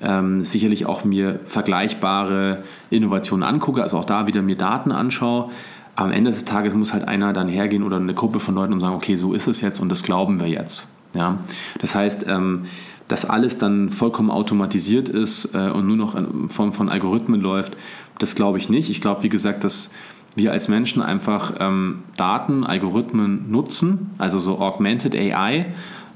ähm, 0.00 0.44
sicherlich 0.44 0.86
auch 0.86 1.04
mir 1.04 1.40
vergleichbare 1.44 2.62
Innovationen 2.88 3.46
angucke, 3.46 3.82
also 3.82 3.98
auch 3.98 4.04
da 4.04 4.26
wieder 4.26 4.42
mir 4.42 4.56
Daten 4.56 4.92
anschaue. 4.92 5.50
Am 5.96 6.12
Ende 6.12 6.30
des 6.30 6.44
Tages 6.44 6.74
muss 6.74 6.92
halt 6.92 7.08
einer 7.08 7.32
dann 7.32 7.48
hergehen 7.48 7.82
oder 7.82 7.96
eine 7.96 8.14
Gruppe 8.14 8.40
von 8.40 8.54
Leuten 8.54 8.72
und 8.72 8.80
sagen, 8.80 8.94
okay, 8.94 9.16
so 9.16 9.34
ist 9.34 9.48
es 9.48 9.60
jetzt 9.60 9.80
und 9.80 9.88
das 9.88 10.02
glauben 10.02 10.40
wir 10.40 10.48
jetzt. 10.48 10.86
Ja? 11.14 11.38
Das 11.80 11.94
heißt, 11.94 12.26
ähm, 12.28 12.66
dass 13.08 13.24
alles 13.24 13.58
dann 13.58 13.90
vollkommen 13.90 14.30
automatisiert 14.30 15.08
ist 15.08 15.54
äh, 15.54 15.70
und 15.70 15.86
nur 15.86 15.96
noch 15.96 16.14
in 16.14 16.48
Form 16.48 16.72
von 16.72 16.88
Algorithmen 16.88 17.40
läuft, 17.40 17.76
das 18.18 18.34
glaube 18.34 18.58
ich 18.58 18.68
nicht. 18.68 18.90
Ich 18.90 19.00
glaube, 19.00 19.22
wie 19.22 19.28
gesagt, 19.28 19.64
dass 19.64 19.90
wir 20.34 20.52
als 20.52 20.68
Menschen 20.68 21.02
einfach 21.02 21.54
ähm, 21.58 22.04
Daten, 22.16 22.64
Algorithmen 22.64 23.50
nutzen, 23.50 24.10
also 24.18 24.38
so 24.38 24.58
Augmented 24.58 25.14
AI. 25.14 25.66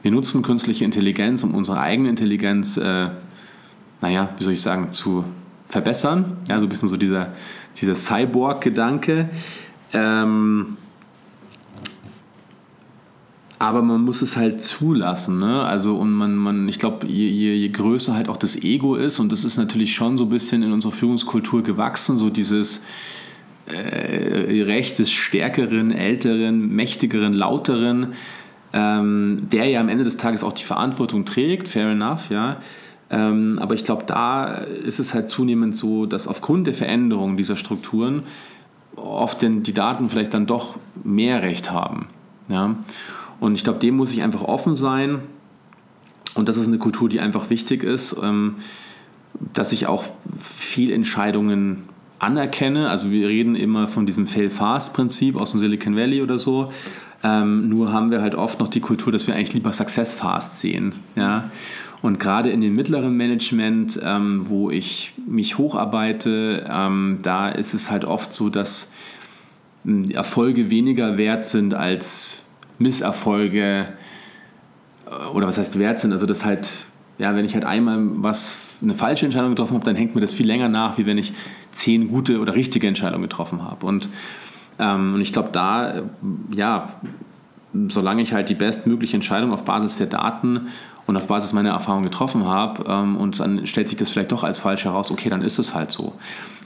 Wir 0.02 0.10
nutzen 0.10 0.42
künstliche 0.42 0.84
Intelligenz, 0.84 1.42
um 1.44 1.54
unsere 1.54 1.80
eigene 1.80 2.08
Intelligenz, 2.08 2.76
äh, 2.76 3.08
naja, 4.00 4.28
wie 4.36 4.44
soll 4.44 4.52
ich 4.52 4.62
sagen, 4.62 4.92
zu 4.92 5.24
verbessern. 5.68 6.36
Ja, 6.48 6.60
so 6.60 6.66
ein 6.66 6.68
bisschen 6.68 6.88
so 6.88 6.96
dieser, 6.96 7.28
dieser 7.80 7.94
Cyborg-Gedanke. 7.94 9.30
Ähm, 9.92 10.76
aber 13.62 13.80
man 13.80 14.02
muss 14.02 14.22
es 14.22 14.36
halt 14.36 14.60
zulassen. 14.60 15.38
Ne? 15.38 15.62
Also 15.62 15.94
und 15.94 16.10
man, 16.10 16.34
man 16.34 16.68
ich 16.68 16.80
glaube, 16.80 17.06
je, 17.06 17.28
je, 17.28 17.54
je, 17.54 17.68
größer 17.68 18.12
halt 18.12 18.28
auch 18.28 18.36
das 18.36 18.56
Ego 18.56 18.96
ist, 18.96 19.20
und 19.20 19.30
das 19.30 19.44
ist 19.44 19.56
natürlich 19.56 19.94
schon 19.94 20.18
so 20.18 20.24
ein 20.24 20.30
bisschen 20.30 20.64
in 20.64 20.72
unserer 20.72 20.90
Führungskultur 20.90 21.62
gewachsen, 21.62 22.18
so 22.18 22.28
dieses 22.28 22.82
äh, 23.66 24.62
Recht 24.62 24.98
des 24.98 25.12
Stärkeren, 25.12 25.92
Älteren, 25.92 26.74
Mächtigeren, 26.74 27.34
Lauteren, 27.34 28.14
ähm, 28.72 29.46
der 29.52 29.66
ja 29.66 29.80
am 29.80 29.88
Ende 29.88 30.02
des 30.02 30.16
Tages 30.16 30.42
auch 30.42 30.54
die 30.54 30.64
Verantwortung 30.64 31.24
trägt, 31.24 31.68
fair 31.68 31.88
enough, 31.92 32.30
ja. 32.30 32.56
Ähm, 33.10 33.60
aber 33.60 33.76
ich 33.76 33.84
glaube, 33.84 34.02
da 34.08 34.54
ist 34.54 34.98
es 34.98 35.14
halt 35.14 35.28
zunehmend 35.28 35.76
so, 35.76 36.06
dass 36.06 36.26
aufgrund 36.26 36.66
der 36.66 36.74
Veränderung 36.74 37.36
dieser 37.36 37.56
Strukturen 37.56 38.24
oft 38.96 39.40
denn 39.40 39.62
die 39.62 39.72
Daten 39.72 40.08
vielleicht 40.08 40.34
dann 40.34 40.46
doch 40.46 40.78
mehr 41.04 41.44
Recht 41.44 41.70
haben. 41.70 42.08
Ja. 42.48 42.74
Und 43.42 43.56
ich 43.56 43.64
glaube, 43.64 43.80
dem 43.80 43.96
muss 43.96 44.12
ich 44.12 44.22
einfach 44.22 44.42
offen 44.42 44.76
sein. 44.76 45.18
Und 46.34 46.48
das 46.48 46.56
ist 46.56 46.68
eine 46.68 46.78
Kultur, 46.78 47.08
die 47.08 47.18
einfach 47.18 47.50
wichtig 47.50 47.82
ist, 47.82 48.16
ähm, 48.22 48.58
dass 49.52 49.72
ich 49.72 49.88
auch 49.88 50.04
viel 50.38 50.92
Entscheidungen 50.92 51.82
anerkenne. 52.20 52.88
Also 52.88 53.10
wir 53.10 53.26
reden 53.26 53.56
immer 53.56 53.88
von 53.88 54.06
diesem 54.06 54.28
Fail-Fast-Prinzip 54.28 55.40
aus 55.40 55.50
dem 55.50 55.58
Silicon 55.58 55.96
Valley 55.96 56.22
oder 56.22 56.38
so. 56.38 56.72
Ähm, 57.24 57.68
nur 57.68 57.92
haben 57.92 58.12
wir 58.12 58.22
halt 58.22 58.36
oft 58.36 58.60
noch 58.60 58.68
die 58.68 58.78
Kultur, 58.78 59.10
dass 59.10 59.26
wir 59.26 59.34
eigentlich 59.34 59.54
lieber 59.54 59.72
Success 59.72 60.14
Fast 60.14 60.60
sehen. 60.60 60.94
Ja? 61.16 61.50
Und 62.00 62.20
gerade 62.20 62.48
in 62.48 62.60
dem 62.60 62.76
mittleren 62.76 63.16
Management, 63.16 63.98
ähm, 64.04 64.42
wo 64.44 64.70
ich 64.70 65.14
mich 65.26 65.58
hocharbeite, 65.58 66.64
ähm, 66.70 67.18
da 67.22 67.48
ist 67.48 67.74
es 67.74 67.90
halt 67.90 68.04
oft 68.04 68.32
so, 68.34 68.50
dass 68.50 68.92
ähm, 69.84 70.08
Erfolge 70.12 70.70
weniger 70.70 71.16
wert 71.18 71.44
sind 71.48 71.74
als 71.74 72.44
Misserfolge 72.82 73.86
äh, 75.06 75.26
oder 75.32 75.46
was 75.46 75.58
heißt 75.58 75.78
wert 75.78 76.00
sind. 76.00 76.12
Also 76.12 76.26
das 76.26 76.44
halt, 76.44 76.70
ja, 77.18 77.34
wenn 77.34 77.44
ich 77.44 77.54
halt 77.54 77.64
einmal 77.64 77.98
was, 78.00 78.76
eine 78.82 78.94
falsche 78.94 79.24
Entscheidung 79.24 79.50
getroffen 79.50 79.74
habe, 79.74 79.84
dann 79.84 79.96
hängt 79.96 80.14
mir 80.14 80.20
das 80.20 80.32
viel 80.32 80.46
länger 80.46 80.68
nach, 80.68 80.98
wie 80.98 81.06
wenn 81.06 81.18
ich 81.18 81.32
zehn 81.70 82.08
gute 82.08 82.40
oder 82.40 82.54
richtige 82.54 82.86
Entscheidungen 82.86 83.22
getroffen 83.22 83.62
habe. 83.62 83.86
Und, 83.86 84.08
ähm, 84.78 85.14
und 85.14 85.20
ich 85.20 85.32
glaube, 85.32 85.50
da, 85.52 85.90
äh, 85.90 86.02
ja, 86.54 86.88
solange 87.88 88.22
ich 88.22 88.32
halt 88.32 88.48
die 88.48 88.54
bestmögliche 88.54 89.16
Entscheidung 89.16 89.52
auf 89.52 89.64
Basis 89.64 89.96
der 89.96 90.06
Daten 90.06 90.68
und 91.06 91.16
auf 91.16 91.26
Basis 91.26 91.52
meiner 91.52 91.70
Erfahrung 91.70 92.02
getroffen 92.02 92.46
habe 92.46 92.84
ähm, 92.86 93.16
und 93.16 93.40
dann 93.40 93.66
stellt 93.66 93.88
sich 93.88 93.96
das 93.96 94.10
vielleicht 94.10 94.30
doch 94.30 94.44
als 94.44 94.58
falsch 94.58 94.84
heraus, 94.84 95.10
okay, 95.10 95.28
dann 95.30 95.42
ist 95.42 95.58
es 95.58 95.74
halt 95.74 95.90
so. 95.90 96.12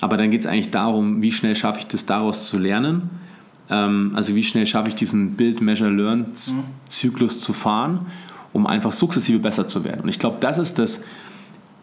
Aber 0.00 0.16
dann 0.16 0.30
geht 0.30 0.40
es 0.40 0.46
eigentlich 0.46 0.70
darum, 0.70 1.22
wie 1.22 1.32
schnell 1.32 1.54
schaffe 1.54 1.78
ich 1.78 1.86
das 1.86 2.06
daraus 2.06 2.46
zu 2.46 2.58
lernen 2.58 3.08
ähm, 3.70 4.12
also 4.14 4.34
wie 4.34 4.42
schnell 4.42 4.66
schaffe 4.66 4.90
ich 4.90 4.94
diesen 4.94 5.36
Build, 5.36 5.60
Measure, 5.60 5.90
Learn-Zyklus 5.90 7.40
zu 7.40 7.52
fahren, 7.52 8.06
um 8.52 8.66
einfach 8.66 8.92
sukzessive 8.92 9.38
besser 9.38 9.68
zu 9.68 9.84
werden. 9.84 10.02
Und 10.02 10.08
ich 10.08 10.18
glaube, 10.18 10.38
das 10.40 10.58
ist 10.58 10.78
das, 10.78 11.02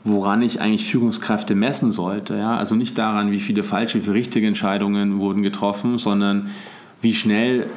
woran 0.04 0.42
ich 0.42 0.60
eigentlich 0.60 0.86
Führungskräfte 0.86 1.56
messen 1.56 1.92
sollte. 1.92 2.36
Ja? 2.38 2.58
Also 2.58 2.76
nicht 2.76 2.98
daran, 2.98 3.32
wie 3.32 3.40
viele 3.40 3.64
falsche, 3.64 3.98
wie 3.98 4.02
viele 4.02 4.16
richtige 4.16 4.48
Entscheidungen 4.48 5.20
wurden 5.20 5.44
getroffen, 5.44 5.98
sondern 5.98 6.50
wie 7.02 7.14
schnell 7.14 7.68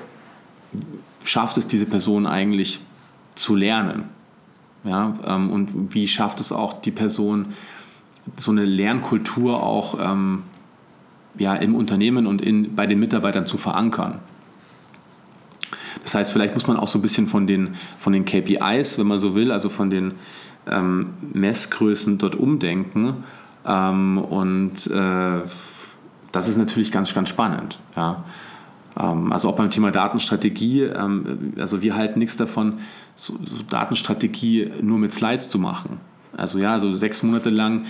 schafft 1.22 1.56
es 1.56 1.66
diese 1.66 1.86
Person 1.86 2.26
eigentlich 2.26 2.80
zu 3.34 3.54
lernen. 3.54 4.04
Ja? 4.84 5.14
Ähm, 5.24 5.50
und 5.50 5.94
wie 5.94 6.08
schafft 6.08 6.40
es 6.40 6.52
auch 6.52 6.80
die 6.80 6.90
Person, 6.90 7.46
so 8.36 8.50
eine 8.50 8.64
Lernkultur 8.64 9.62
auch 9.62 9.98
ähm, 10.00 10.42
ja, 11.38 11.54
im 11.54 11.74
Unternehmen 11.74 12.26
und 12.26 12.40
in, 12.40 12.74
bei 12.74 12.86
den 12.86 12.98
Mitarbeitern 12.98 13.46
zu 13.46 13.58
verankern. 13.58 14.20
Das 16.02 16.14
heißt, 16.14 16.32
vielleicht 16.32 16.54
muss 16.54 16.66
man 16.66 16.76
auch 16.76 16.88
so 16.88 16.98
ein 16.98 17.02
bisschen 17.02 17.26
von 17.26 17.46
den, 17.46 17.74
von 17.98 18.12
den 18.12 18.24
KPIs, 18.24 18.98
wenn 18.98 19.06
man 19.06 19.18
so 19.18 19.34
will, 19.34 19.50
also 19.50 19.68
von 19.68 19.90
den 19.90 20.12
ähm, 20.70 21.14
Messgrößen 21.32 22.18
dort 22.18 22.36
umdenken. 22.36 23.24
Ähm, 23.66 24.18
und 24.18 24.86
äh, 24.86 25.40
das 26.32 26.48
ist 26.48 26.56
natürlich 26.56 26.92
ganz, 26.92 27.12
ganz 27.12 27.28
spannend. 27.28 27.78
Ja. 27.96 28.24
Ähm, 28.98 29.32
also 29.32 29.48
auch 29.48 29.56
beim 29.56 29.70
Thema 29.70 29.90
Datenstrategie, 29.90 30.82
ähm, 30.82 31.54
also 31.58 31.82
wir 31.82 31.96
halten 31.96 32.18
nichts 32.18 32.36
davon, 32.36 32.80
so, 33.14 33.34
so 33.34 33.62
Datenstrategie 33.68 34.70
nur 34.80 34.98
mit 34.98 35.12
Slides 35.12 35.50
zu 35.50 35.58
machen. 35.58 35.98
Also 36.36 36.58
ja, 36.58 36.72
also 36.72 36.92
sechs 36.92 37.22
Monate 37.22 37.50
lang 37.50 37.86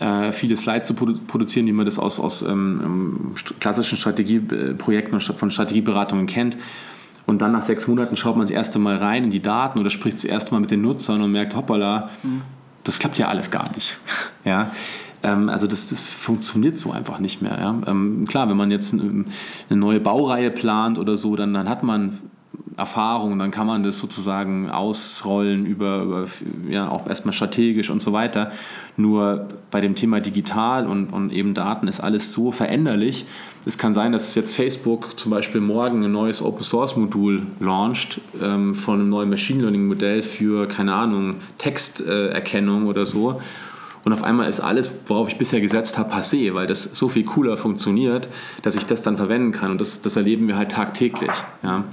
äh, 0.00 0.32
viele 0.32 0.56
Slides 0.56 0.86
zu 0.88 0.94
produ 0.94 1.14
produzieren, 1.26 1.66
wie 1.66 1.72
man 1.72 1.84
das 1.84 1.98
aus, 1.98 2.18
aus 2.18 2.42
ähm, 2.42 3.34
klassischen 3.60 3.96
Strategieprojekten 3.96 5.20
von 5.20 5.50
Strategieberatungen 5.50 6.26
kennt. 6.26 6.56
Und 7.26 7.40
dann 7.40 7.52
nach 7.52 7.62
sechs 7.62 7.86
Monaten 7.88 8.16
schaut 8.16 8.36
man 8.36 8.42
das 8.42 8.50
erste 8.50 8.78
Mal 8.78 8.96
rein 8.96 9.24
in 9.24 9.30
die 9.30 9.40
Daten 9.40 9.78
oder 9.78 9.90
spricht 9.90 10.16
das 10.16 10.24
erste 10.24 10.52
Mal 10.52 10.60
mit 10.60 10.70
den 10.70 10.82
Nutzern 10.82 11.22
und 11.22 11.32
merkt, 11.32 11.56
hoppala, 11.56 12.10
mhm. 12.22 12.42
das 12.82 12.98
klappt 12.98 13.18
ja 13.18 13.28
alles 13.28 13.50
gar 13.50 13.72
nicht. 13.74 13.98
ja? 14.44 14.72
Ähm, 15.22 15.48
also 15.48 15.66
das, 15.66 15.88
das, 15.88 16.00
funktioniert 16.00 16.76
so 16.76 16.92
einfach 16.92 17.18
nicht 17.20 17.40
mehr. 17.40 17.58
Ja? 17.58 17.80
Ähm, 17.86 18.26
klar, 18.28 18.48
wenn 18.50 18.56
man 18.56 18.70
jetzt 18.70 18.92
eine 18.92 19.24
neue 19.70 20.00
Baureihe 20.00 20.50
plant 20.50 20.98
oder 20.98 21.16
so, 21.16 21.34
dann, 21.36 21.54
dann 21.54 21.68
hat 21.68 21.82
man 21.82 22.18
Erfahrung, 22.76 23.38
dann 23.38 23.50
kann 23.50 23.66
man 23.66 23.82
das 23.82 23.98
sozusagen 23.98 24.68
ausrollen 24.68 25.64
über, 25.64 26.02
über 26.02 26.24
ja, 26.68 26.88
auch 26.88 27.06
erstmal 27.06 27.32
strategisch 27.32 27.88
und 27.90 28.00
so 28.00 28.12
weiter. 28.12 28.50
Nur 28.96 29.48
bei 29.70 29.80
dem 29.80 29.94
Thema 29.94 30.20
digital 30.20 30.86
und, 30.86 31.10
und 31.10 31.30
eben 31.30 31.54
Daten 31.54 31.86
ist 31.86 32.00
alles 32.00 32.32
so 32.32 32.50
veränderlich. 32.50 33.26
Es 33.64 33.78
kann 33.78 33.94
sein, 33.94 34.12
dass 34.12 34.34
jetzt 34.34 34.54
Facebook 34.54 35.18
zum 35.18 35.30
Beispiel 35.30 35.60
morgen 35.60 36.04
ein 36.04 36.12
neues 36.12 36.42
Open 36.42 36.64
Source 36.64 36.96
Modul 36.96 37.46
launcht 37.60 38.20
ähm, 38.42 38.74
von 38.74 39.00
einem 39.00 39.08
neuen 39.08 39.30
Machine 39.30 39.62
Learning 39.62 39.86
Modell 39.86 40.22
für, 40.22 40.66
keine 40.66 40.94
Ahnung, 40.94 41.36
Texterkennung 41.58 42.84
äh, 42.84 42.88
oder 42.88 43.06
so. 43.06 43.40
Und 44.04 44.12
auf 44.12 44.22
einmal 44.22 44.48
ist 44.48 44.60
alles, 44.60 44.92
worauf 45.06 45.28
ich 45.28 45.38
bisher 45.38 45.60
gesetzt 45.60 45.96
habe, 45.96 46.12
passé, 46.12 46.52
weil 46.54 46.66
das 46.66 46.84
so 46.84 47.08
viel 47.08 47.24
cooler 47.24 47.56
funktioniert, 47.56 48.28
dass 48.62 48.76
ich 48.76 48.84
das 48.84 49.02
dann 49.02 49.16
verwenden 49.16 49.52
kann. 49.52 49.70
Und 49.70 49.80
das, 49.80 50.02
das 50.02 50.16
erleben 50.16 50.46
wir 50.46 50.56
halt 50.56 50.72
tagtäglich. 50.72 51.30
Ja. 51.62 51.84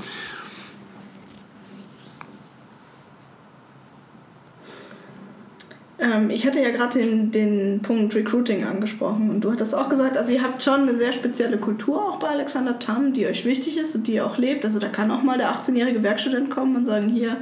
Ähm, 6.02 6.32
ich 6.32 6.48
hatte 6.48 6.60
ja 6.60 6.72
gerade 6.72 6.98
den, 6.98 7.32
den 7.32 7.80
Punkt 7.82 8.16
Recruiting 8.16 8.66
angesprochen 8.66 9.30
und 9.30 9.42
du 9.42 9.52
hattest 9.52 9.76
auch 9.76 9.88
gesagt, 9.88 10.18
also 10.18 10.34
ihr 10.34 10.42
habt 10.42 10.64
schon 10.64 10.82
eine 10.82 10.96
sehr 10.96 11.14
spezielle 11.14 11.60
Kultur 11.60 12.02
auch 12.02 12.18
bei 12.18 12.28
Alexander 12.30 12.80
Tam, 12.80 13.14
die 13.14 13.28
euch 13.28 13.46
wichtig 13.46 13.78
ist 13.78 13.96
und 13.96 14.08
die 14.08 14.14
ihr 14.14 14.26
auch 14.26 14.40
lebt. 14.40 14.66
Also 14.66 14.80
da 14.80 14.88
kann 14.88 15.12
auch 15.12 15.22
mal 15.22 15.38
der 15.38 15.54
18-jährige 15.54 16.02
Werkstudent 16.02 16.50
kommen 16.50 16.76
und 16.76 16.86
sagen, 16.86 17.08
hier, 17.08 17.38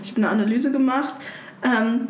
ich 0.00 0.12
habe 0.12 0.22
eine 0.22 0.30
Analyse 0.30 0.70
gemacht. 0.70 1.14
Ähm, 1.64 2.06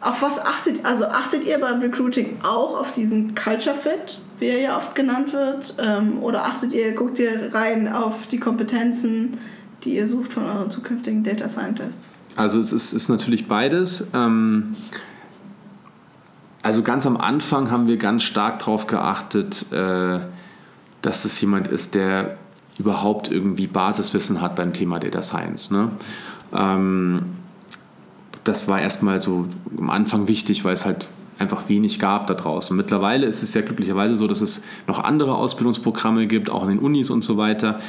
auf 0.00 0.22
was 0.22 0.38
achtet, 0.38 0.84
also 0.84 1.04
achtet 1.04 1.44
ihr 1.44 1.58
beim 1.58 1.80
Recruiting 1.80 2.38
auch 2.42 2.80
auf 2.80 2.92
diesen 2.92 3.34
Culture 3.34 3.76
Fit, 3.76 4.20
wie 4.38 4.46
er 4.46 4.60
ja 4.60 4.76
oft 4.78 4.94
genannt 4.94 5.34
wird? 5.34 5.74
Ähm, 5.78 6.22
oder 6.22 6.46
achtet 6.46 6.72
ihr, 6.72 6.92
guckt 6.92 7.18
ihr 7.18 7.54
rein 7.54 7.92
auf 7.92 8.26
die 8.26 8.38
Kompetenzen, 8.38 9.36
die 9.82 9.96
ihr 9.96 10.06
sucht 10.06 10.32
von 10.32 10.44
euren 10.44 10.70
zukünftigen 10.70 11.22
Data 11.22 11.48
Scientists? 11.50 12.08
Also 12.36 12.60
es 12.60 12.72
ist, 12.72 12.94
ist 12.94 13.08
natürlich 13.10 13.46
beides. 13.46 14.04
Ähm 14.14 14.74
also 16.64 16.82
ganz 16.82 17.06
am 17.06 17.18
Anfang 17.18 17.70
haben 17.70 17.86
wir 17.86 17.98
ganz 17.98 18.22
stark 18.22 18.58
darauf 18.60 18.86
geachtet, 18.86 19.66
äh, 19.70 20.18
dass 21.02 21.24
es 21.26 21.38
jemand 21.40 21.68
ist, 21.68 21.94
der 21.94 22.38
überhaupt 22.78 23.30
irgendwie 23.30 23.66
Basiswissen 23.66 24.40
hat 24.40 24.56
beim 24.56 24.72
Thema 24.72 24.98
Data 24.98 25.20
Science. 25.20 25.70
Ne? 25.70 25.90
Ähm, 26.56 27.22
das 28.44 28.66
war 28.66 28.80
erstmal 28.80 29.20
so 29.20 29.46
am 29.76 29.90
Anfang 29.90 30.26
wichtig, 30.26 30.64
weil 30.64 30.72
es 30.72 30.86
halt 30.86 31.06
einfach 31.38 31.68
wenig 31.68 31.98
gab 31.98 32.28
da 32.28 32.34
draußen. 32.34 32.74
Mittlerweile 32.74 33.26
ist 33.26 33.42
es 33.42 33.52
ja 33.52 33.60
glücklicherweise 33.60 34.16
so, 34.16 34.26
dass 34.26 34.40
es 34.40 34.64
noch 34.86 35.04
andere 35.04 35.34
Ausbildungsprogramme 35.34 36.26
gibt, 36.26 36.48
auch 36.48 36.62
in 36.62 36.70
den 36.70 36.78
Unis 36.78 37.10
und 37.10 37.24
so 37.24 37.36
weiter. 37.36 37.80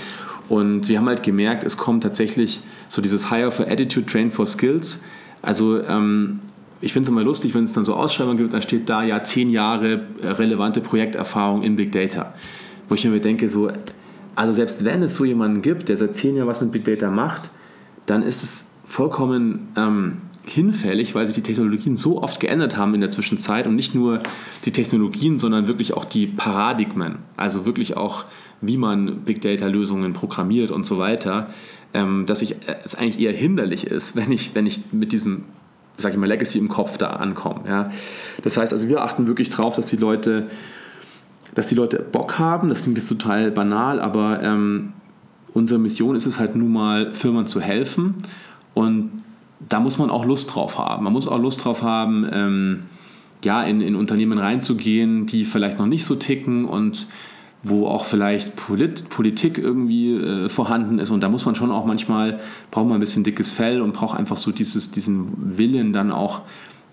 Und 0.49 0.89
wir 0.89 0.99
haben 0.99 1.07
halt 1.07 1.23
gemerkt, 1.23 1.63
es 1.63 1.77
kommt 1.77 2.03
tatsächlich 2.03 2.61
so 2.89 3.01
dieses 3.01 3.29
Hire 3.29 3.53
for 3.53 3.67
Attitude, 3.67 4.05
Train 4.05 4.31
for 4.31 4.45
Skills. 4.45 5.01
Also 5.41 5.81
ähm, 5.81 6.41
ich 6.85 6.93
finde 6.93 7.07
es 7.07 7.11
immer 7.11 7.23
lustig, 7.23 7.55
wenn 7.55 7.63
es 7.63 7.73
dann 7.73 7.83
so 7.83 7.95
Ausschreibungen 7.95 8.37
gibt, 8.37 8.53
dann 8.53 8.61
steht 8.61 8.87
da 8.89 9.03
ja 9.03 9.23
zehn 9.23 9.49
Jahre 9.49 10.01
äh, 10.21 10.27
relevante 10.27 10.81
Projekterfahrung 10.81 11.63
in 11.63 11.75
Big 11.75 11.91
Data. 11.91 12.35
Wo 12.87 12.93
ich 12.93 13.03
mir 13.05 13.19
denke, 13.19 13.49
so, 13.49 13.71
also 14.35 14.53
selbst 14.53 14.85
wenn 14.85 15.01
es 15.01 15.15
so 15.15 15.25
jemanden 15.25 15.63
gibt, 15.63 15.89
der 15.89 15.97
seit 15.97 16.15
zehn 16.15 16.35
Jahren 16.35 16.47
was 16.47 16.61
mit 16.61 16.71
Big 16.71 16.85
Data 16.85 17.09
macht, 17.09 17.49
dann 18.05 18.21
ist 18.21 18.43
es 18.43 18.67
vollkommen 18.85 19.69
ähm, 19.75 20.17
hinfällig, 20.45 21.15
weil 21.15 21.25
sich 21.25 21.33
die 21.33 21.41
Technologien 21.41 21.95
so 21.95 22.21
oft 22.21 22.39
geändert 22.39 22.77
haben 22.77 22.93
in 22.93 23.01
der 23.01 23.09
Zwischenzeit 23.09 23.65
und 23.65 23.75
nicht 23.75 23.95
nur 23.95 24.21
die 24.65 24.71
Technologien, 24.71 25.39
sondern 25.39 25.67
wirklich 25.67 25.95
auch 25.95 26.05
die 26.05 26.27
Paradigmen, 26.27 27.15
also 27.35 27.65
wirklich 27.65 27.97
auch, 27.97 28.25
wie 28.61 28.77
man 28.77 29.21
Big 29.21 29.41
Data-Lösungen 29.41 30.13
programmiert 30.13 30.69
und 30.69 30.85
so 30.85 30.99
weiter, 30.99 31.49
ähm, 31.95 32.27
dass 32.27 32.43
ich, 32.43 32.51
äh, 32.67 32.75
es 32.83 32.93
eigentlich 32.93 33.19
eher 33.19 33.33
hinderlich 33.33 33.87
ist, 33.87 34.15
wenn 34.15 34.31
ich, 34.31 34.53
wenn 34.53 34.67
ich 34.67 34.81
mit 34.91 35.13
diesem 35.13 35.45
sag 35.97 36.13
ich 36.13 36.17
mal, 36.17 36.27
Legacy 36.27 36.57
im 36.57 36.67
Kopf 36.67 36.97
da 36.97 37.11
ankommen. 37.11 37.65
Ja. 37.67 37.91
Das 38.43 38.57
heißt 38.57 38.73
also, 38.73 38.87
wir 38.89 39.01
achten 39.01 39.27
wirklich 39.27 39.49
darauf, 39.49 39.75
dass 39.75 39.87
die 39.87 39.97
Leute, 39.97 40.47
dass 41.53 41.67
die 41.67 41.75
Leute 41.75 41.99
Bock 41.99 42.37
haben. 42.39 42.69
Das 42.69 42.83
klingt 42.83 42.97
jetzt 42.97 43.09
total 43.09 43.51
banal, 43.51 43.99
aber 43.99 44.41
ähm, 44.43 44.93
unsere 45.53 45.79
Mission 45.79 46.15
ist 46.15 46.25
es 46.25 46.39
halt 46.39 46.55
nun 46.55 46.71
mal, 46.71 47.13
Firmen 47.13 47.47
zu 47.47 47.61
helfen. 47.61 48.15
Und 48.73 49.23
da 49.67 49.79
muss 49.79 49.97
man 49.97 50.09
auch 50.09 50.25
Lust 50.25 50.53
drauf 50.53 50.77
haben. 50.77 51.05
Man 51.05 51.13
muss 51.13 51.27
auch 51.27 51.39
Lust 51.39 51.63
drauf 51.63 51.81
haben, 51.81 52.27
ähm, 52.31 52.79
ja, 53.43 53.63
in, 53.63 53.81
in 53.81 53.95
Unternehmen 53.95 54.37
reinzugehen, 54.37 55.27
die 55.27 55.45
vielleicht 55.45 55.79
noch 55.79 55.85
nicht 55.85 56.03
so 56.03 56.15
ticken 56.15 56.65
und 56.65 57.07
wo 57.67 57.87
auch 57.87 58.05
vielleicht 58.05 58.55
Polit 58.55 59.09
Politik 59.09 59.57
irgendwie 59.57 60.15
äh, 60.15 60.49
vorhanden 60.49 60.99
ist. 60.99 61.09
Und 61.09 61.21
da 61.21 61.29
muss 61.29 61.45
man 61.45 61.55
schon 61.55 61.71
auch 61.71 61.85
manchmal, 61.85 62.39
braucht 62.69 62.85
man 62.85 62.97
ein 62.97 62.99
bisschen 62.99 63.23
dickes 63.23 63.51
Fell 63.51 63.81
und 63.81 63.93
braucht 63.93 64.17
einfach 64.17 64.37
so 64.37 64.51
dieses, 64.51 64.91
diesen 64.91 65.57
Willen 65.57 65.91
dann 65.91 66.11
auch 66.11 66.41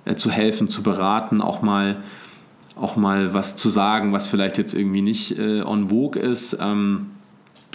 äh, 0.07 0.15
zu 0.15 0.31
helfen, 0.31 0.69
zu 0.69 0.83
beraten, 0.83 1.43
auch 1.43 1.61
mal, 1.61 1.99
auch 2.75 2.97
mal 2.97 3.35
was 3.35 3.57
zu 3.57 3.69
sagen, 3.69 4.13
was 4.13 4.27
vielleicht 4.27 4.57
jetzt 4.57 4.73
irgendwie 4.73 5.03
nicht 5.03 5.39
äh, 5.39 5.63
on 5.63 5.91
vogue 5.91 6.21
ist. 6.21 6.57
Ähm, 6.59 7.11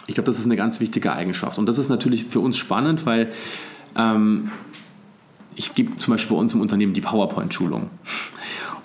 ich 0.07 0.15
glaube, 0.15 0.25
das 0.25 0.39
ist 0.39 0.45
eine 0.45 0.55
ganz 0.55 0.79
wichtige 0.79 1.13
Eigenschaft. 1.13 1.59
Und 1.59 1.67
das 1.67 1.77
ist 1.77 1.89
natürlich 1.89 2.25
für 2.25 2.39
uns 2.39 2.57
spannend, 2.57 3.05
weil 3.05 3.31
ähm, 3.95 4.51
ich 5.55 5.75
gebe 5.75 5.97
zum 5.97 6.13
Beispiel 6.13 6.35
bei 6.35 6.41
uns 6.41 6.53
im 6.53 6.61
Unternehmen 6.61 6.93
die 6.93 7.01
PowerPoint-Schulung. 7.01 7.89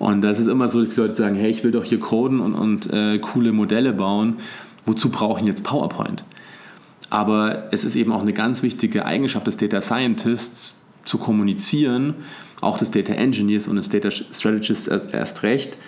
Und 0.03 0.21
das 0.23 0.41
ist 0.41 0.49
immer 0.49 0.69
so, 0.69 0.81
dass 0.81 0.97
die 0.97 1.01
Leute 1.01 1.15
sagen, 1.15 1.37
hey, 1.37 1.49
ich 1.49 1.63
will 1.63 1.71
doch 1.71 1.85
hier 1.85 2.01
coden 2.01 2.41
und, 2.41 2.55
und 2.55 2.93
äh, 2.93 3.21
coole 3.21 3.53
Modelle 3.53 3.93
bauen. 3.93 4.39
Wozu 4.85 5.11
brauche 5.11 5.41
ich 5.41 5.47
jetzt 5.47 5.63
PowerPoint? 5.63 6.25
Aber 7.09 7.69
es 7.71 7.85
ist 7.85 7.95
eben 7.95 8.11
auch 8.11 8.23
eine 8.23 8.33
ganz 8.33 8.65
wichtige 8.65 9.07
Eigenschaft 9.07 9.47
des 9.47 9.59
Data 9.59 9.81
Scientists 9.81 10.83
zu 11.05 11.19
kommunizieren, 11.19 12.15
auch 12.61 12.79
des 12.79 12.91
Data 12.91 13.13
Engineers 13.13 13.69
und 13.69 13.77
des 13.77 13.91
Data 13.91 14.11
Strategists 14.11 14.89
erst 14.89 15.45
recht, 15.45 15.79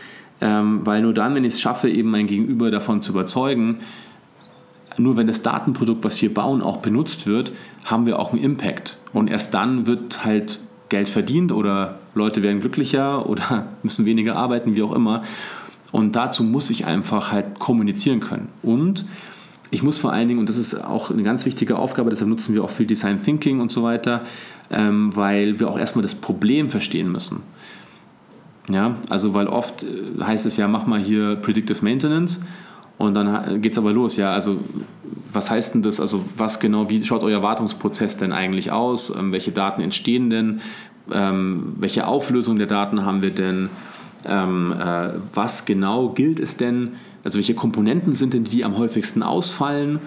ähm, 0.40 0.82
weil 0.84 1.02
nur 1.02 1.12
dann, 1.12 1.34
wenn 1.34 1.42
ich 1.42 1.54
es 1.54 1.60
schaffe, 1.60 1.90
eben 1.90 2.12
mein 2.12 2.28
Gegenüber 2.28 2.70
davon 2.70 3.02
zu 3.02 3.10
überzeugen, 3.10 3.80
nur 4.96 5.16
wenn 5.16 5.26
das 5.26 5.42
Datenprodukt, 5.42 6.04
was 6.04 6.22
wir 6.22 6.32
bauen, 6.32 6.62
auch 6.62 6.76
benutzt 6.76 7.26
wird, 7.26 7.50
haben 7.84 8.06
wir 8.06 8.20
auch 8.20 8.32
einen 8.32 8.44
Impact. 8.44 8.96
Und 9.12 9.28
erst 9.28 9.54
dann 9.54 9.88
wird 9.88 10.24
halt 10.24 10.60
Geld 10.88 11.08
verdient 11.08 11.50
oder 11.50 11.98
Leute 12.14 12.42
werden 12.42 12.60
glücklicher 12.60 13.28
oder 13.28 13.66
müssen 13.82 14.06
weniger 14.06 14.36
arbeiten, 14.36 14.76
wie 14.76 14.82
auch 14.82 14.92
immer. 14.92 15.22
Und 15.92 16.16
dazu 16.16 16.42
muss 16.42 16.70
ich 16.70 16.86
einfach 16.86 17.30
halt 17.30 17.58
kommunizieren 17.58 18.20
können. 18.20 18.48
Und 18.62 19.04
ich 19.70 19.82
muss 19.82 19.98
vor 19.98 20.12
allen 20.12 20.28
Dingen, 20.28 20.40
und 20.40 20.48
das 20.48 20.56
ist 20.56 20.74
auch 20.74 21.10
eine 21.10 21.22
ganz 21.22 21.46
wichtige 21.46 21.78
Aufgabe, 21.78 22.10
deshalb 22.10 22.28
nutzen 22.28 22.54
wir 22.54 22.64
auch 22.64 22.70
viel 22.70 22.86
Design 22.86 23.22
Thinking 23.22 23.60
und 23.60 23.70
so 23.70 23.82
weiter, 23.82 24.22
ähm, 24.70 25.14
weil 25.14 25.58
wir 25.58 25.68
auch 25.68 25.78
erstmal 25.78 26.02
das 26.02 26.14
Problem 26.14 26.68
verstehen 26.68 27.10
müssen. 27.10 27.42
Ja, 28.68 28.96
also 29.10 29.34
weil 29.34 29.46
oft 29.46 29.82
äh, 29.82 30.22
heißt 30.22 30.46
es 30.46 30.56
ja, 30.56 30.68
mach 30.68 30.86
mal 30.86 31.00
hier 31.00 31.36
Predictive 31.36 31.84
Maintenance 31.84 32.40
und 32.98 33.14
dann 33.14 33.60
geht 33.60 33.72
es 33.72 33.78
aber 33.78 33.92
los. 33.92 34.16
Ja, 34.16 34.32
also 34.32 34.58
was 35.32 35.50
heißt 35.50 35.74
denn 35.74 35.82
das? 35.82 36.00
Also 36.00 36.24
was 36.36 36.60
genau, 36.60 36.88
wie 36.88 37.04
schaut 37.04 37.22
euer 37.22 37.42
Wartungsprozess 37.42 38.16
denn 38.16 38.32
eigentlich 38.32 38.72
aus? 38.72 39.14
Ähm, 39.14 39.32
welche 39.32 39.52
Daten 39.52 39.82
entstehen 39.82 40.30
denn? 40.30 40.60
Ähm, 41.12 41.74
welche 41.78 42.06
Auflösung 42.06 42.58
der 42.58 42.66
Daten 42.66 43.04
haben 43.04 43.22
wir 43.22 43.30
denn? 43.30 43.68
Ähm, 44.26 44.72
äh, 44.72 45.10
was 45.34 45.66
genau 45.66 46.10
gilt 46.10 46.40
es 46.40 46.56
denn? 46.56 46.92
Also 47.24 47.36
welche 47.36 47.54
Komponenten 47.54 48.14
sind 48.14 48.34
denn 48.34 48.44
die, 48.44 48.50
die 48.50 48.64
am 48.64 48.78
häufigsten 48.78 49.22
ausfallen? 49.22 50.00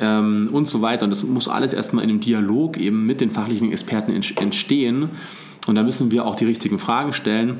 Ähm, 0.00 0.48
und 0.52 0.68
so 0.68 0.80
weiter. 0.82 1.04
Und 1.04 1.10
das 1.10 1.24
muss 1.24 1.48
alles 1.48 1.72
erstmal 1.72 2.04
in 2.04 2.10
einem 2.10 2.20
Dialog 2.20 2.78
eben 2.78 3.06
mit 3.06 3.20
den 3.20 3.30
fachlichen 3.30 3.70
Experten 3.70 4.12
entstehen. 4.12 5.10
Und 5.66 5.74
da 5.74 5.82
müssen 5.82 6.10
wir 6.10 6.24
auch 6.24 6.36
die 6.36 6.46
richtigen 6.46 6.78
Fragen 6.78 7.12
stellen. 7.12 7.58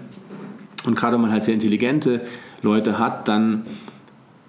Und 0.84 0.96
gerade 0.96 1.14
wenn 1.14 1.20
man 1.20 1.32
halt 1.32 1.44
sehr 1.44 1.54
intelligente 1.54 2.22
Leute 2.62 2.98
hat, 2.98 3.28
dann 3.28 3.66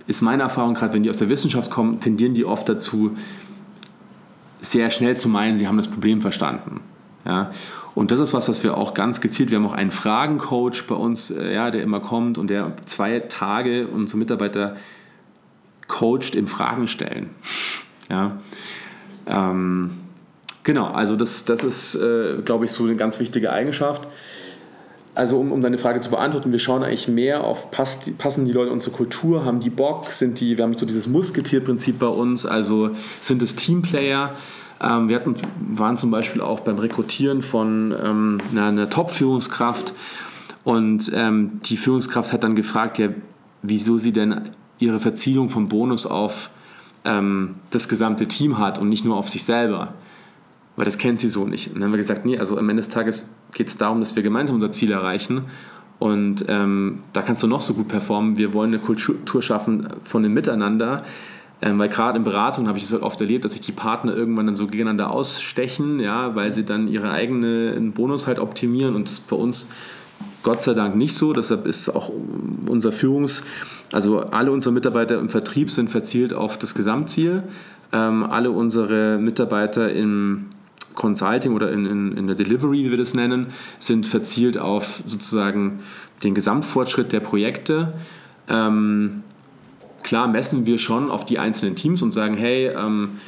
ist 0.08 0.22
meine 0.22 0.44
Erfahrung, 0.44 0.74
gerade 0.74 0.94
wenn 0.94 1.04
die 1.04 1.10
aus 1.10 1.18
der 1.18 1.30
Wissenschaft 1.30 1.70
kommen, 1.70 2.00
tendieren 2.00 2.34
die 2.34 2.46
oft 2.46 2.68
dazu, 2.68 3.18
sehr 4.62 4.90
schnell 4.90 5.18
zu 5.18 5.28
meinen, 5.28 5.58
sie 5.58 5.68
haben 5.68 5.78
das 5.78 5.88
Problem 5.88 6.22
verstanden. 6.22 6.82
Ja? 7.26 7.52
Und 7.94 8.12
das 8.12 8.20
ist 8.20 8.34
was, 8.34 8.48
was 8.48 8.64
wir 8.64 8.78
auch 8.78 8.94
ganz 8.94 9.20
gezielt, 9.20 9.52
wir 9.52 9.58
haben 9.58 9.66
auch 9.66 9.74
einen 9.74 9.92
Fragencoach 9.92 10.88
bei 10.88 10.96
uns, 10.96 11.30
äh, 11.30 11.54
ja, 11.54 11.72
der 11.72 11.84
immer 11.84 12.00
kommt 12.00 12.38
und 12.38 12.50
der 12.50 12.74
zwei 12.86 13.20
Tage 13.20 13.88
unsere 13.88 14.18
Mitarbeiter 14.18 14.78
coacht 15.88 16.36
im 16.36 16.48
Fragen 16.48 16.88
stellen. 16.88 17.30
Ja. 18.10 18.38
Ähm, 19.28 19.92
genau, 20.64 20.88
also 20.88 21.16
das, 21.16 21.44
das 21.46 21.64
ist, 21.64 21.96
äh, 21.96 22.38
glaube 22.44 22.66
ich, 22.66 22.72
so 22.72 22.86
eine 22.86 22.96
ganz 22.96 23.20
wichtige 23.20 23.52
Eigenschaft. 23.52 24.08
Also 25.14 25.38
um, 25.40 25.52
um 25.52 25.62
deine 25.62 25.78
Frage 25.78 26.00
zu 26.00 26.10
beantworten, 26.10 26.54
wir 26.54 26.60
schauen 26.60 26.84
eigentlich 26.84 27.10
mehr 27.10 27.44
auf, 27.44 27.70
passt, 27.70 28.18
passen 28.18 28.46
die 28.46 28.54
Leute 28.54 28.72
unsere 28.72 28.96
Kultur, 28.96 29.44
haben 29.44 29.60
die 29.60 29.70
Bock, 29.70 30.10
sind 30.12 30.40
die, 30.40 30.58
wir 30.58 30.64
haben 30.64 30.78
so 30.78 30.86
dieses 30.86 31.08
Musketierprinzip 31.08 32.00
bei 32.00 32.08
uns, 32.08 32.46
also 32.46 32.92
sind 33.20 33.42
es 33.42 33.58
Teamplayer, 33.58 34.34
ähm, 34.82 35.10
wir 35.10 35.16
hatten, 35.18 35.36
waren 35.76 35.98
zum 35.98 36.12
Beispiel 36.12 36.42
auch 36.42 36.62
beim 36.62 36.80
Rekrutieren 36.80 37.42
von 37.42 37.94
ähm, 38.04 38.38
einer, 38.52 38.66
einer 38.66 38.90
Top-Führungskraft 38.90 39.94
Und 40.64 41.12
ähm, 41.14 41.60
die 41.66 41.78
Führungskraft 41.78 42.34
hat 42.34 42.44
dann 42.44 42.56
gefragt, 42.56 42.98
ja, 42.98 43.10
wieso 43.62 43.98
sie 43.98 44.12
denn 44.12 44.50
ihre 44.80 45.00
Verzielung 45.00 45.50
vom 45.50 45.70
Bonus 45.70 46.06
auf 46.06 46.50
ähm, 47.06 47.56
das 47.70 47.88
gesamte 47.88 48.28
Team 48.28 48.58
hat 48.58 48.80
und 48.80 48.90
nicht 48.90 49.06
nur 49.06 49.16
auf 49.16 49.30
sich 49.30 49.44
selber. 49.44 49.94
Weil 50.76 50.86
das 50.86 50.98
kennt 50.98 51.20
sie 51.20 51.30
so 51.30 51.46
nicht. 51.46 51.68
Und 51.68 51.76
dann 51.76 51.86
haben 51.86 51.92
wir 51.92 51.98
gesagt, 51.98 52.26
nee, 52.26 52.38
also 52.38 52.58
am 52.58 52.70
Ende 52.70 52.82
des 52.82 52.90
Tages 52.90 53.30
geht 53.54 53.68
es 53.68 53.78
darum, 53.78 54.00
dass 54.00 54.16
wir 54.16 54.24
gemeinsam 54.24 54.56
unser 54.56 54.72
Ziel 54.72 54.92
erreichen. 54.92 55.46
Und 56.00 56.46
ähm, 56.48 57.04
da 57.14 57.22
kannst 57.22 57.44
du 57.44 57.48
noch 57.48 57.62
so 57.62 57.74
gut 57.74 57.88
performen. 57.88 58.38
Wir 58.38 58.54
wollen 58.54 58.74
eine 58.74 58.80
Kultur 58.80 59.42
schaffen 59.42 59.88
von 60.04 60.24
dem 60.24 60.34
Miteinander. 60.34 61.04
Ähm, 61.62 61.78
weil 61.78 61.90
gerade 61.90 62.18
in 62.18 62.24
Beratung 62.24 62.68
habe 62.68 62.78
ich 62.78 62.86
es 62.86 62.92
halt 62.92 63.04
oft 63.04 63.22
erlebt, 63.22 63.46
dass 63.46 63.52
sich 63.52 63.62
die 63.62 63.72
Partner 63.72 64.16
irgendwann 64.16 64.48
dann 64.48 64.56
so 64.56 64.66
gegeneinander 64.66 65.12
ausstechen, 65.12 66.00
ja, 66.00 66.36
weil 66.36 66.52
sie 66.52 66.66
dann 66.66 66.88
ihre 66.88 67.12
eigenen 67.12 67.92
Bonus 67.92 68.26
halt 68.26 68.40
optimieren 68.40 68.96
und 68.96 69.08
das 69.08 69.14
ist 69.14 69.30
bei 69.30 69.36
uns 69.36 69.70
Gott 70.44 70.62
sei 70.62 70.74
Dank 70.74 70.96
nicht 70.96 71.16
so. 71.16 71.34
Deshalb 71.34 71.68
ist 71.68 71.90
auch 71.90 72.12
unser 72.68 72.92
Führungs-, 72.92 73.44
also 73.92 74.22
alle 74.22 74.52
unsere 74.52 74.74
Mitarbeiter 74.74 75.20
im 75.20 75.30
Vertrieb 75.30 75.70
sind 75.70 75.92
verzielt 75.92 76.34
auf 76.34 76.58
das 76.58 76.74
Gesamtziel. 76.74 77.44
Ähm, 77.94 78.24
alle 78.24 78.52
unsere 78.52 79.18
Mitarbeiter 79.20 79.92
im 79.92 80.48
Consulting 80.96 81.54
oder 81.54 81.72
in, 81.72 81.86
in, 81.86 82.18
in 82.18 82.28
der 82.28 82.36
Delivery, 82.36 82.86
wie 82.86 82.90
wir 82.90 82.98
das 82.98 83.14
nennen, 83.14 83.48
sind 83.80 84.08
verzielt 84.08 84.58
auf 84.58 85.04
sozusagen 85.06 85.82
den 86.24 86.34
Gesamtfortschritt 86.34 87.12
der 87.12 87.20
Projekte. 87.20 87.94
Ähm, 88.50 89.24
klar 90.04 90.28
messen 90.28 90.66
wir 90.66 90.78
schon 90.78 91.10
auf 91.10 91.26
die 91.26 91.40
einzelnen 91.40 91.76
Teams 91.76 92.02
und 92.02 92.12
sagen, 92.12 92.36
hey, 92.36 92.68
ähm, 92.68 93.20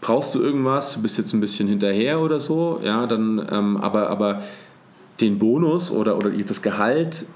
brauchst 0.00 0.34
du 0.34 0.40
irgendwas, 0.40 0.94
du 0.94 1.02
bist 1.02 1.18
jetzt 1.18 1.32
ein 1.32 1.40
bisschen 1.40 1.68
hinterher 1.68 2.20
oder 2.20 2.40
so, 2.40 2.80
ja, 2.82 3.06
dann, 3.06 3.46
ähm, 3.50 3.76
aber, 3.76 4.10
aber 4.10 4.42
den 5.20 5.38
Bonus 5.38 5.90
oder, 5.90 6.16
oder 6.16 6.30
das 6.30 6.62
Gehalt, 6.62 7.26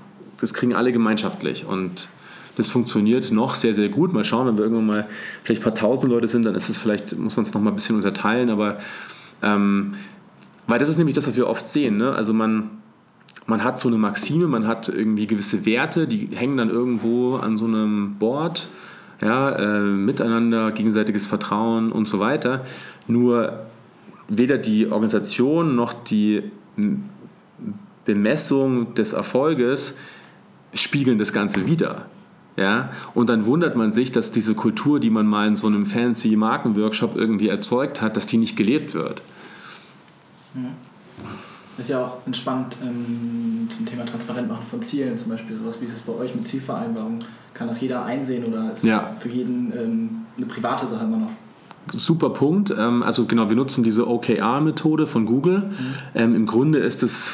das 0.41 0.53
kriegen 0.53 0.75
alle 0.75 0.93
gemeinschaftlich 0.93 1.65
und 1.65 2.09
das 2.57 2.69
funktioniert 2.69 3.31
noch 3.33 3.55
sehr, 3.55 3.75
sehr 3.75 3.89
gut. 3.89 4.13
Mal 4.13 4.25
schauen, 4.25 4.47
wenn 4.47 4.57
wir 4.57 4.65
irgendwann 4.65 4.87
mal 4.87 5.07
vielleicht 5.45 5.61
ein 5.61 5.65
paar 5.65 5.75
tausend 5.75 6.11
Leute 6.11 6.27
sind, 6.27 6.45
dann 6.45 6.55
ist 6.55 6.69
es 6.69 6.77
vielleicht, 6.77 7.17
muss 7.19 7.37
man 7.37 7.45
es 7.45 7.53
noch 7.53 7.61
mal 7.61 7.71
ein 7.71 7.77
bisschen 7.77 7.97
unterteilen, 7.97 8.51
aber 8.51 8.79
ähm, 9.43 9.95
weil 10.67 10.79
das 10.79 10.89
ist 10.89 10.99
nämlich 10.99 11.15
das, 11.15 11.29
was 11.29 11.37
wir 11.37 11.47
oft 11.47 11.69
sehen. 11.69 11.99
Ne? 11.99 12.13
Also 12.13 12.33
man, 12.33 12.71
man 13.47 13.63
hat 13.63 13.79
so 13.79 13.89
eine 13.89 13.97
Maxime, 13.97 14.49
man 14.49 14.67
hat 14.67 14.89
irgendwie 14.89 15.27
gewisse 15.27 15.65
Werte, 15.67 16.07
die 16.07 16.29
hängen 16.33 16.57
dann 16.57 16.71
irgendwo 16.71 17.37
an 17.37 17.57
so 17.57 17.65
einem 17.65 18.17
Board, 18.19 18.69
ja, 19.21 19.51
äh, 19.51 19.81
miteinander, 19.81 20.73
gegenseitiges 20.73 21.27
Vertrauen 21.27 21.93
und 21.93 22.07
so 22.07 22.19
weiter. 22.19 22.65
Nur 23.07 23.63
weder 24.29 24.59
die 24.59 24.89
Organisation 24.89 25.77
noch 25.77 25.93
die 25.93 26.43
Bemessung 28.05 28.95
des 28.95 29.13
Erfolges 29.13 29.97
spiegeln 30.75 31.19
das 31.19 31.33
Ganze 31.33 31.67
wieder. 31.67 32.07
Ja? 32.57 32.91
Und 33.15 33.31
dann 33.31 33.47
wundert 33.47 33.77
man 33.77 33.93
sich, 33.93 34.13
dass 34.13 34.33
diese 34.33 34.55
Kultur, 34.55 35.01
die 35.01 35.11
man 35.11 35.27
mal 35.27 35.47
in 35.47 35.57
so 35.57 35.67
einem 35.67 35.87
fancy 35.87 36.37
Markenworkshop 36.37 37.17
irgendwie 37.17 37.49
erzeugt 37.49 38.03
hat, 38.03 38.17
dass 38.17 38.27
die 38.27 38.39
nicht 38.39 38.57
gelebt 38.57 38.95
wird. 38.95 39.23
Mhm. 40.55 40.86
Ist 41.79 41.91
ja 41.91 42.05
auch 42.05 42.27
entspannt 42.27 42.79
ähm, 42.83 43.69
zum 43.69 43.85
Thema 43.85 44.07
transparent 44.07 44.49
machen 44.49 44.65
von 44.71 44.81
Zielen, 44.81 45.19
zum 45.19 45.31
Beispiel 45.31 45.57
sowas 45.57 45.81
wie 45.81 45.85
ist 45.85 45.93
es 45.93 46.03
bei 46.03 46.13
euch 46.15 46.35
mit 46.35 46.47
Zielvereinbarung? 46.47 47.19
Kann 47.53 47.69
das 47.69 47.81
jeder 47.81 48.05
einsehen 48.05 48.45
oder 48.45 48.73
ist 48.73 48.85
ja. 48.85 48.97
das 48.97 49.13
für 49.19 49.29
jeden 49.29 49.73
ähm, 49.77 50.11
eine 50.37 50.47
private 50.47 50.87
Sache 50.87 51.05
immer 51.05 51.19
noch? 51.19 51.31
Super 51.93 52.31
Punkt. 52.31 52.75
Ähm, 52.77 53.03
also 53.03 53.27
genau, 53.27 53.49
wir 53.49 53.57
nutzen 53.57 53.85
diese 53.85 54.09
OKR-Methode 54.09 55.07
von 55.07 55.27
Google. 55.27 55.59
Mhm. 55.59 55.95
Ähm, 56.15 56.35
Im 56.35 56.47
Grunde 56.47 56.79
ist 56.79 57.03
es 57.03 57.33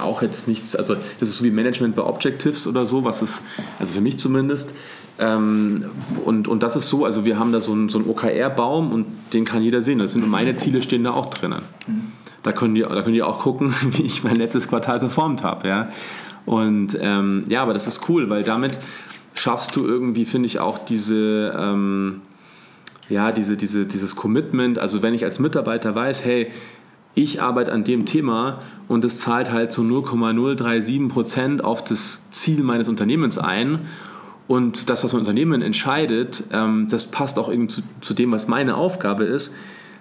auch 0.00 0.22
jetzt 0.22 0.46
nichts, 0.48 0.76
also 0.76 0.94
das 1.18 1.30
ist 1.30 1.38
so 1.38 1.44
wie 1.44 1.50
Management 1.50 1.96
bei 1.96 2.02
Objectives 2.02 2.66
oder 2.66 2.86
so, 2.86 3.04
was 3.04 3.22
ist, 3.22 3.42
also 3.78 3.92
für 3.92 4.00
mich 4.00 4.18
zumindest. 4.18 4.72
Ähm, 5.18 5.86
und, 6.24 6.46
und 6.46 6.62
das 6.62 6.76
ist 6.76 6.88
so, 6.88 7.04
also 7.04 7.24
wir 7.24 7.38
haben 7.38 7.52
da 7.52 7.60
so 7.60 7.72
einen, 7.72 7.88
so 7.88 7.98
einen 7.98 8.08
OKR-Baum 8.08 8.92
und 8.92 9.06
den 9.32 9.44
kann 9.44 9.62
jeder 9.62 9.82
sehen. 9.82 9.98
Das 9.98 10.12
sind 10.12 10.28
meine 10.28 10.56
Ziele 10.56 10.82
stehen 10.82 11.04
da 11.04 11.12
auch 11.12 11.26
drinnen. 11.26 11.62
Mhm. 11.86 12.12
Da 12.46 12.52
können 12.52 12.74
die, 12.74 12.82
da 12.82 13.02
können 13.02 13.14
die 13.14 13.22
auch 13.22 13.40
gucken, 13.40 13.74
wie 13.90 14.02
ich 14.02 14.22
mein 14.24 14.36
letztes 14.36 14.68
Quartal 14.68 15.00
performt 15.00 15.42
habe. 15.42 15.68
Ja? 15.68 15.88
Und 16.46 16.96
ähm, 17.00 17.44
ja, 17.48 17.62
aber 17.62 17.74
das 17.74 17.86
ist 17.86 18.08
cool, 18.08 18.30
weil 18.30 18.44
damit 18.44 18.78
schaffst 19.34 19.76
du 19.76 19.84
irgendwie, 19.84 20.24
finde 20.24 20.46
ich, 20.46 20.60
auch 20.60 20.78
diese 20.78 21.52
ähm, 21.58 22.22
ja, 23.08 23.32
diese, 23.32 23.56
diese, 23.56 23.86
dieses 23.86 24.16
Commitment, 24.16 24.78
also 24.78 25.02
wenn 25.02 25.14
ich 25.14 25.24
als 25.24 25.38
Mitarbeiter 25.38 25.94
weiß, 25.94 26.24
hey, 26.24 26.50
ich 27.14 27.40
arbeite 27.40 27.72
an 27.72 27.84
dem 27.84 28.04
Thema 28.04 28.60
und 28.88 29.04
es 29.04 29.20
zahlt 29.20 29.50
halt 29.50 29.72
zu 29.72 29.82
so 29.82 29.88
0,037 30.02 31.08
Prozent 31.08 31.64
auf 31.64 31.82
das 31.82 32.22
Ziel 32.30 32.62
meines 32.62 32.88
Unternehmens 32.88 33.38
ein 33.38 33.86
und 34.48 34.90
das, 34.90 35.02
was 35.02 35.12
mein 35.12 35.20
Unternehmen 35.20 35.62
entscheidet, 35.62 36.44
ähm, 36.52 36.88
das 36.90 37.10
passt 37.10 37.38
auch 37.38 37.48
irgendwie 37.48 37.68
zu, 37.68 37.82
zu 38.00 38.14
dem, 38.14 38.32
was 38.32 38.48
meine 38.48 38.76
Aufgabe 38.76 39.24
ist, 39.24 39.54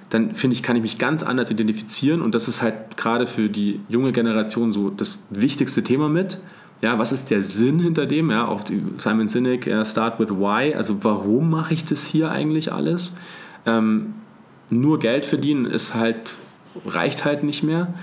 dann 0.09 0.35
finde 0.35 0.55
ich, 0.55 0.63
kann 0.63 0.75
ich 0.75 0.81
mich 0.81 0.97
ganz 0.97 1.23
anders 1.23 1.49
identifizieren 1.51 2.21
und 2.21 2.35
das 2.35 2.47
ist 2.47 2.61
halt 2.61 2.97
gerade 2.97 3.25
für 3.25 3.49
die 3.49 3.79
junge 3.89 4.11
Generation 4.11 4.71
so 4.71 4.89
das 4.89 5.17
wichtigste 5.29 5.83
Thema 5.83 6.09
mit. 6.09 6.39
Ja, 6.81 6.99
was 6.99 7.11
ist 7.11 7.31
der 7.31 7.41
Sinn 7.41 7.79
hinter 7.79 8.05
dem? 8.05 8.29
Ja, 8.29 8.47
auch 8.47 8.61
Simon 8.97 9.27
Sinek, 9.27 9.65
ja, 9.65 9.83
Start 9.83 10.19
with 10.19 10.29
Why. 10.29 10.75
Also 10.75 11.03
warum 11.03 11.49
mache 11.49 11.73
ich 11.73 11.85
das 11.85 12.05
hier 12.05 12.31
eigentlich 12.31 12.71
alles? 12.71 13.13
Ähm, 13.65 14.13
nur 14.69 14.99
Geld 14.99 15.25
verdienen 15.25 15.65
ist 15.65 15.95
halt, 15.95 16.35
reicht 16.85 17.25
halt 17.25 17.43
nicht 17.43 17.63
mehr. 17.63 17.93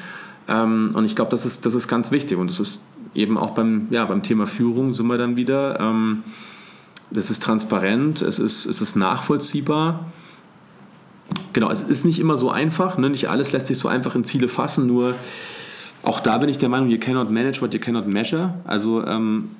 Ähm, 0.49 0.91
und 0.95 1.05
ich 1.05 1.15
glaube, 1.15 1.31
das 1.31 1.47
ist, 1.47 1.67
das 1.67 1.75
ist 1.75 1.87
ganz 1.87 2.11
wichtig. 2.11 2.39
Und 2.39 2.51
das 2.51 2.61
ist 2.61 2.83
eben 3.15 3.37
auch 3.37 3.51
beim, 3.51 3.89
ja, 3.91 4.05
beim 4.05 4.23
Thema 4.23 4.47
Führung 4.47 4.95
sind 4.95 5.07
wir 5.07 5.19
dann 5.19 5.37
wieder. 5.37 5.79
Ähm, 5.79 6.25
das 7.11 7.31
ist 7.31 7.43
transparent, 7.43 8.23
es 8.23 8.39
ist, 8.39 8.65
es 8.65 8.81
ist 8.81 8.97
nachvollziehbar. 8.97 10.07
Genau, 11.53 11.70
es 11.70 11.83
ist 11.83 12.05
nicht 12.05 12.18
immer 12.18 12.39
so 12.39 12.51
einfach. 12.51 12.99
Ne? 12.99 13.11
Nicht 13.11 13.28
alles 13.28 13.53
lässt 13.53 13.66
sich 13.66 13.78
so 13.78 13.89
einfach 13.89 14.14
in 14.14 14.24
Ziele 14.24 14.49
fassen. 14.49 14.87
Nur 14.87 15.14
auch 16.03 16.20
da 16.20 16.39
bin 16.39 16.49
ich 16.49 16.59
der 16.59 16.68
Meinung, 16.68 16.89
you 16.89 16.99
cannot 16.99 17.30
manage 17.30 17.61
what 17.61 17.74
you 17.74 17.80
cannot 17.80 18.07
measure. 18.07 18.55
Also 18.64 19.05
ähm, 19.07 19.51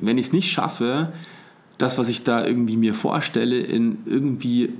wenn 0.00 0.18
ich 0.18 0.26
es 0.26 0.32
nicht 0.32 0.50
schaffe, 0.50 1.12
das, 1.78 1.98
was 1.98 2.08
ich 2.08 2.22
da 2.24 2.44
irgendwie 2.44 2.76
mir 2.76 2.94
vorstelle, 2.94 3.58
in 3.60 3.98
irgendwie 4.06 4.74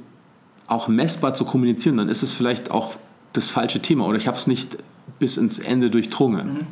auch 0.66 0.88
messbar 0.88 1.34
zu 1.34 1.44
kommunizieren, 1.44 1.96
dann 1.96 2.08
ist 2.08 2.22
es 2.22 2.30
vielleicht 2.32 2.70
auch 2.70 2.96
das 3.32 3.48
falsche 3.48 3.80
Thema 3.80 4.06
oder 4.06 4.18
ich 4.18 4.26
habe 4.26 4.36
es 4.36 4.46
nicht 4.46 4.78
bis 5.18 5.36
ins 5.36 5.58
Ende 5.58 5.90
durchdrungen. 5.90 6.66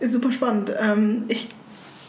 Mhm. 0.00 0.08
Super 0.08 0.30
spannend. 0.30 0.72
Ähm, 0.78 1.24
ich 1.28 1.48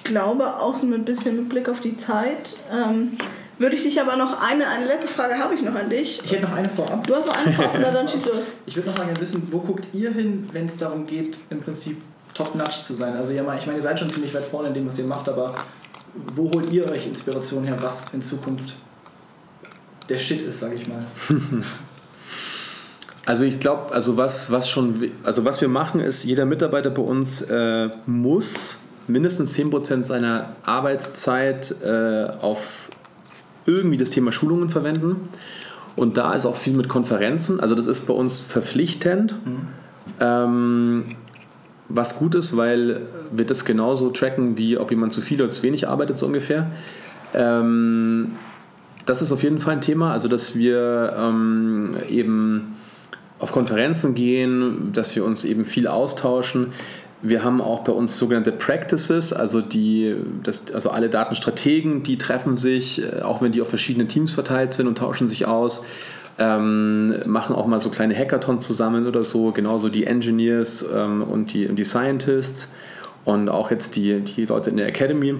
glaube 0.07 0.59
auch 0.59 0.75
so 0.75 0.87
ein 0.87 1.05
bisschen 1.05 1.35
mit 1.35 1.49
Blick 1.49 1.69
auf 1.69 1.79
die 1.79 1.97
Zeit. 1.97 2.55
Ähm, 2.71 3.17
würde 3.59 3.75
ich 3.75 3.83
dich 3.83 3.99
aber 3.99 4.17
noch 4.17 4.41
eine, 4.41 4.67
eine 4.67 4.85
letzte 4.85 5.07
Frage 5.07 5.37
habe 5.39 5.55
ich 5.55 5.63
noch 5.63 5.73
an 5.73 5.89
dich. 5.89 6.21
Ich 6.23 6.31
hätte 6.31 6.43
noch 6.43 6.53
eine 6.53 6.69
vorab. 6.69 7.05
Du 7.07 7.15
hast 7.15 7.25
noch 7.25 7.35
eine 7.35 7.51
vorab, 7.53 7.77
na 7.79 7.91
dann 7.91 8.07
schieß 8.07 8.25
los. 8.33 8.51
Ich 8.65 8.75
würde 8.75 8.89
noch 8.89 8.97
mal 8.97 9.05
gerne 9.05 9.19
wissen, 9.19 9.47
wo 9.51 9.59
guckt 9.59 9.87
ihr 9.93 10.11
hin, 10.11 10.47
wenn 10.53 10.65
es 10.65 10.77
darum 10.77 11.07
geht, 11.07 11.39
im 11.49 11.61
Prinzip 11.61 11.97
top-notch 12.33 12.83
zu 12.83 12.93
sein? 12.93 13.15
Also 13.15 13.33
ja, 13.33 13.41
ich 13.55 13.65
meine, 13.65 13.77
ihr 13.77 13.81
seid 13.81 13.99
schon 13.99 14.09
ziemlich 14.09 14.33
weit 14.33 14.43
vorne 14.43 14.69
in 14.69 14.73
dem, 14.75 14.87
was 14.87 14.99
ihr 14.99 15.05
macht, 15.05 15.27
aber 15.27 15.53
wo 16.35 16.51
holt 16.53 16.71
ihr 16.71 16.89
euch 16.89 17.07
Inspiration 17.07 17.63
her, 17.63 17.77
was 17.81 18.05
in 18.13 18.21
Zukunft 18.21 18.75
der 20.07 20.17
Shit 20.17 20.41
ist, 20.41 20.59
sage 20.59 20.75
ich 20.75 20.87
mal? 20.87 21.05
Also 23.25 23.43
ich 23.43 23.59
glaube, 23.59 23.93
also 23.93 24.15
was, 24.15 24.51
was 24.51 24.69
schon, 24.69 25.11
also 25.21 25.43
was 25.43 25.59
wir 25.59 25.67
machen 25.67 25.99
ist, 25.99 26.23
jeder 26.23 26.45
Mitarbeiter 26.45 26.89
bei 26.89 27.01
uns 27.01 27.41
äh, 27.41 27.89
muss 28.05 28.77
mindestens 29.07 29.55
10% 29.57 30.03
seiner 30.03 30.55
Arbeitszeit 30.63 31.75
äh, 31.83 32.27
auf 32.41 32.89
irgendwie 33.65 33.97
das 33.97 34.09
Thema 34.09 34.31
Schulungen 34.31 34.69
verwenden. 34.69 35.29
Und 35.95 36.17
da 36.17 36.33
ist 36.33 36.45
auch 36.45 36.55
viel 36.55 36.73
mit 36.73 36.89
Konferenzen. 36.89 37.59
Also 37.59 37.75
das 37.75 37.87
ist 37.87 38.01
bei 38.01 38.13
uns 38.13 38.39
verpflichtend. 38.39 39.33
Mhm. 39.45 39.67
Ähm, 40.19 41.05
was 41.89 42.17
gut 42.17 42.35
ist, 42.35 42.55
weil 42.57 43.01
wir 43.31 43.45
das 43.45 43.65
genauso 43.65 44.09
tracken, 44.09 44.57
wie 44.57 44.77
ob 44.77 44.91
jemand 44.91 45.13
zu 45.13 45.21
viel 45.21 45.41
oder 45.41 45.51
zu 45.51 45.63
wenig 45.63 45.87
arbeitet, 45.87 46.17
so 46.17 46.25
ungefähr. 46.25 46.71
Ähm, 47.33 48.33
das 49.05 49.21
ist 49.21 49.31
auf 49.31 49.41
jeden 49.41 49.59
Fall 49.59 49.75
ein 49.75 49.81
Thema, 49.81 50.11
also 50.11 50.27
dass 50.27 50.55
wir 50.55 51.15
ähm, 51.17 51.95
eben 52.09 52.75
auf 53.39 53.51
Konferenzen 53.51 54.15
gehen, 54.15 54.91
dass 54.93 55.15
wir 55.15 55.23
uns 55.23 55.45
eben 55.45 55.63
viel 55.63 55.87
austauschen. 55.87 56.73
Wir 57.21 57.43
haben 57.43 57.61
auch 57.61 57.83
bei 57.83 57.91
uns 57.91 58.17
sogenannte 58.17 58.51
Practices, 58.51 59.33
also, 59.33 59.61
die, 59.61 60.15
das, 60.43 60.71
also 60.73 60.91
alle 60.91 61.09
Datenstrategen, 61.09 62.03
die 62.03 62.17
treffen 62.17 62.57
sich, 62.57 63.01
äh, 63.03 63.21
auch 63.21 63.41
wenn 63.41 63.51
die 63.51 63.61
auf 63.61 63.69
verschiedene 63.69 64.07
Teams 64.07 64.33
verteilt 64.33 64.73
sind 64.73 64.87
und 64.87 64.97
tauschen 64.97 65.27
sich 65.27 65.45
aus. 65.45 65.83
Ähm, 66.39 67.11
machen 67.25 67.55
auch 67.55 67.65
mal 67.65 67.79
so 67.79 67.89
kleine 67.89 68.15
Hackathons 68.15 68.67
zusammen 68.67 69.07
oder 69.07 69.25
so, 69.25 69.51
genauso 69.51 69.89
die 69.89 70.05
Engineers 70.05 70.85
ähm, 70.93 71.23
und, 71.23 71.53
die, 71.53 71.67
und 71.67 71.77
die 71.77 71.83
Scientists 71.83 72.69
und 73.25 73.49
auch 73.49 73.71
jetzt 73.71 73.95
die, 73.95 74.21
die 74.21 74.45
Leute 74.45 74.69
in 74.69 74.77
der 74.77 74.87
Academy. 74.87 75.35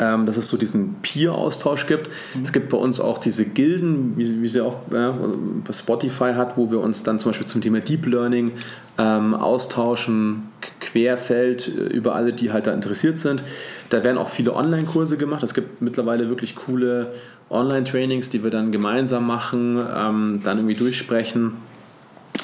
Ähm, 0.00 0.26
dass 0.26 0.36
es 0.36 0.48
so 0.48 0.56
diesen 0.56 0.96
Peer-Austausch 1.02 1.86
gibt. 1.86 2.08
Mhm. 2.34 2.42
Es 2.42 2.52
gibt 2.52 2.70
bei 2.70 2.76
uns 2.76 3.00
auch 3.00 3.18
diese 3.18 3.44
Gilden, 3.44 4.14
wie, 4.16 4.42
wie 4.42 4.48
sie 4.48 4.60
auch 4.60 4.78
äh, 4.92 5.72
Spotify 5.72 6.32
hat, 6.34 6.56
wo 6.56 6.70
wir 6.70 6.80
uns 6.80 7.02
dann 7.02 7.18
zum 7.18 7.30
Beispiel 7.30 7.46
zum 7.46 7.60
Thema 7.60 7.80
Deep 7.80 8.06
Learning 8.06 8.52
ähm, 8.98 9.34
austauschen, 9.34 10.48
querfeld 10.80 11.68
äh, 11.68 11.94
über 11.94 12.14
alle, 12.14 12.32
die 12.32 12.52
halt 12.52 12.66
da 12.66 12.72
interessiert 12.72 13.18
sind. 13.18 13.42
Da 13.90 14.02
werden 14.02 14.18
auch 14.18 14.28
viele 14.28 14.54
Online-Kurse 14.54 15.16
gemacht. 15.16 15.42
Es 15.42 15.54
gibt 15.54 15.80
mittlerweile 15.80 16.28
wirklich 16.28 16.56
coole 16.56 17.12
Online-Trainings, 17.50 18.30
die 18.30 18.42
wir 18.42 18.50
dann 18.50 18.72
gemeinsam 18.72 19.26
machen, 19.26 19.76
ähm, 19.76 20.40
dann 20.42 20.58
irgendwie 20.58 20.74
durchsprechen. 20.74 21.52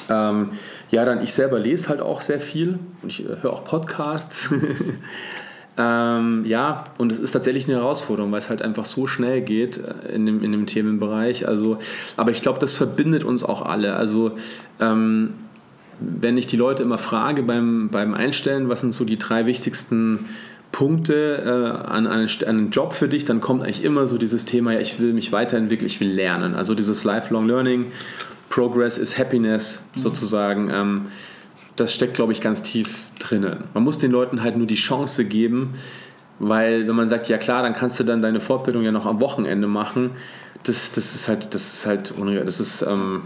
Ähm, 0.09 0.51
ja, 0.89 1.05
dann 1.05 1.21
ich 1.21 1.33
selber 1.33 1.59
lese 1.59 1.89
halt 1.89 2.01
auch 2.01 2.21
sehr 2.21 2.39
viel 2.39 2.79
und 3.01 3.09
ich 3.09 3.25
äh, 3.25 3.37
höre 3.41 3.53
auch 3.53 3.65
Podcasts. 3.65 4.49
Ähm, 5.77 6.43
ja, 6.45 6.83
und 6.97 7.11
es 7.11 7.19
ist 7.19 7.31
tatsächlich 7.31 7.65
eine 7.65 7.77
Herausforderung, 7.77 8.31
weil 8.31 8.39
es 8.39 8.49
halt 8.49 8.61
einfach 8.61 8.85
so 8.85 9.07
schnell 9.07 9.41
geht 9.41 9.77
äh, 9.77 10.13
in 10.13 10.25
dem, 10.25 10.43
in 10.43 10.51
dem 10.51 10.65
Themenbereich. 10.65 11.47
Also, 11.47 11.79
aber 12.17 12.31
ich 12.31 12.41
glaube, 12.41 12.59
das 12.59 12.73
verbindet 12.73 13.23
uns 13.23 13.43
auch 13.43 13.65
alle. 13.65 13.95
Also, 13.95 14.33
ähm, 14.79 15.33
wenn 15.99 16.37
ich 16.37 16.47
die 16.47 16.57
Leute 16.57 16.83
immer 16.83 16.97
frage 16.97 17.43
beim, 17.43 17.89
beim 17.89 18.13
Einstellen, 18.13 18.69
was 18.69 18.81
sind 18.81 18.91
so 18.91 19.05
die 19.05 19.17
drei 19.17 19.45
wichtigsten 19.45 20.25
Punkte 20.71 21.43
äh, 21.45 21.87
an, 21.87 22.07
an 22.07 22.27
einen 22.45 22.69
Job 22.71 22.93
für 22.93 23.07
dich, 23.07 23.23
dann 23.25 23.39
kommt 23.39 23.61
eigentlich 23.63 23.83
immer 23.83 24.07
so 24.07 24.17
dieses 24.17 24.45
Thema, 24.45 24.73
ja, 24.73 24.79
ich 24.79 24.99
will 24.99 25.13
mich 25.13 25.31
weiterentwickeln, 25.31 25.87
ich 25.87 25.99
will 25.99 26.11
lernen. 26.11 26.55
Also 26.55 26.75
dieses 26.75 27.03
Lifelong 27.03 27.47
Learning, 27.47 27.91
Progress 28.49 28.97
is 28.97 29.17
Happiness 29.17 29.81
mhm. 29.95 29.99
sozusagen. 29.99 30.69
Ähm, 30.73 31.01
das 31.75 31.93
steckt, 31.93 32.13
glaube 32.13 32.31
ich, 32.31 32.41
ganz 32.41 32.61
tief 32.61 33.07
drinnen. 33.19 33.65
Man 33.73 33.83
muss 33.83 33.97
den 33.97 34.11
Leuten 34.11 34.43
halt 34.43 34.57
nur 34.57 34.67
die 34.67 34.75
Chance 34.75 35.25
geben, 35.25 35.75
weil 36.39 36.87
wenn 36.87 36.95
man 36.95 37.07
sagt, 37.07 37.29
ja 37.29 37.37
klar, 37.37 37.63
dann 37.63 37.73
kannst 37.73 37.99
du 37.99 38.03
dann 38.03 38.21
deine 38.21 38.41
Fortbildung 38.41 38.83
ja 38.83 38.91
noch 38.91 39.05
am 39.05 39.21
Wochenende 39.21 39.67
machen, 39.67 40.11
das, 40.63 40.91
das 40.91 41.15
ist 41.15 41.27
halt, 41.27 41.53
das 41.53 41.73
ist 41.73 41.85
halt, 41.85 42.13
das 42.45 42.59
ist, 42.59 42.81
ähm, 42.81 43.23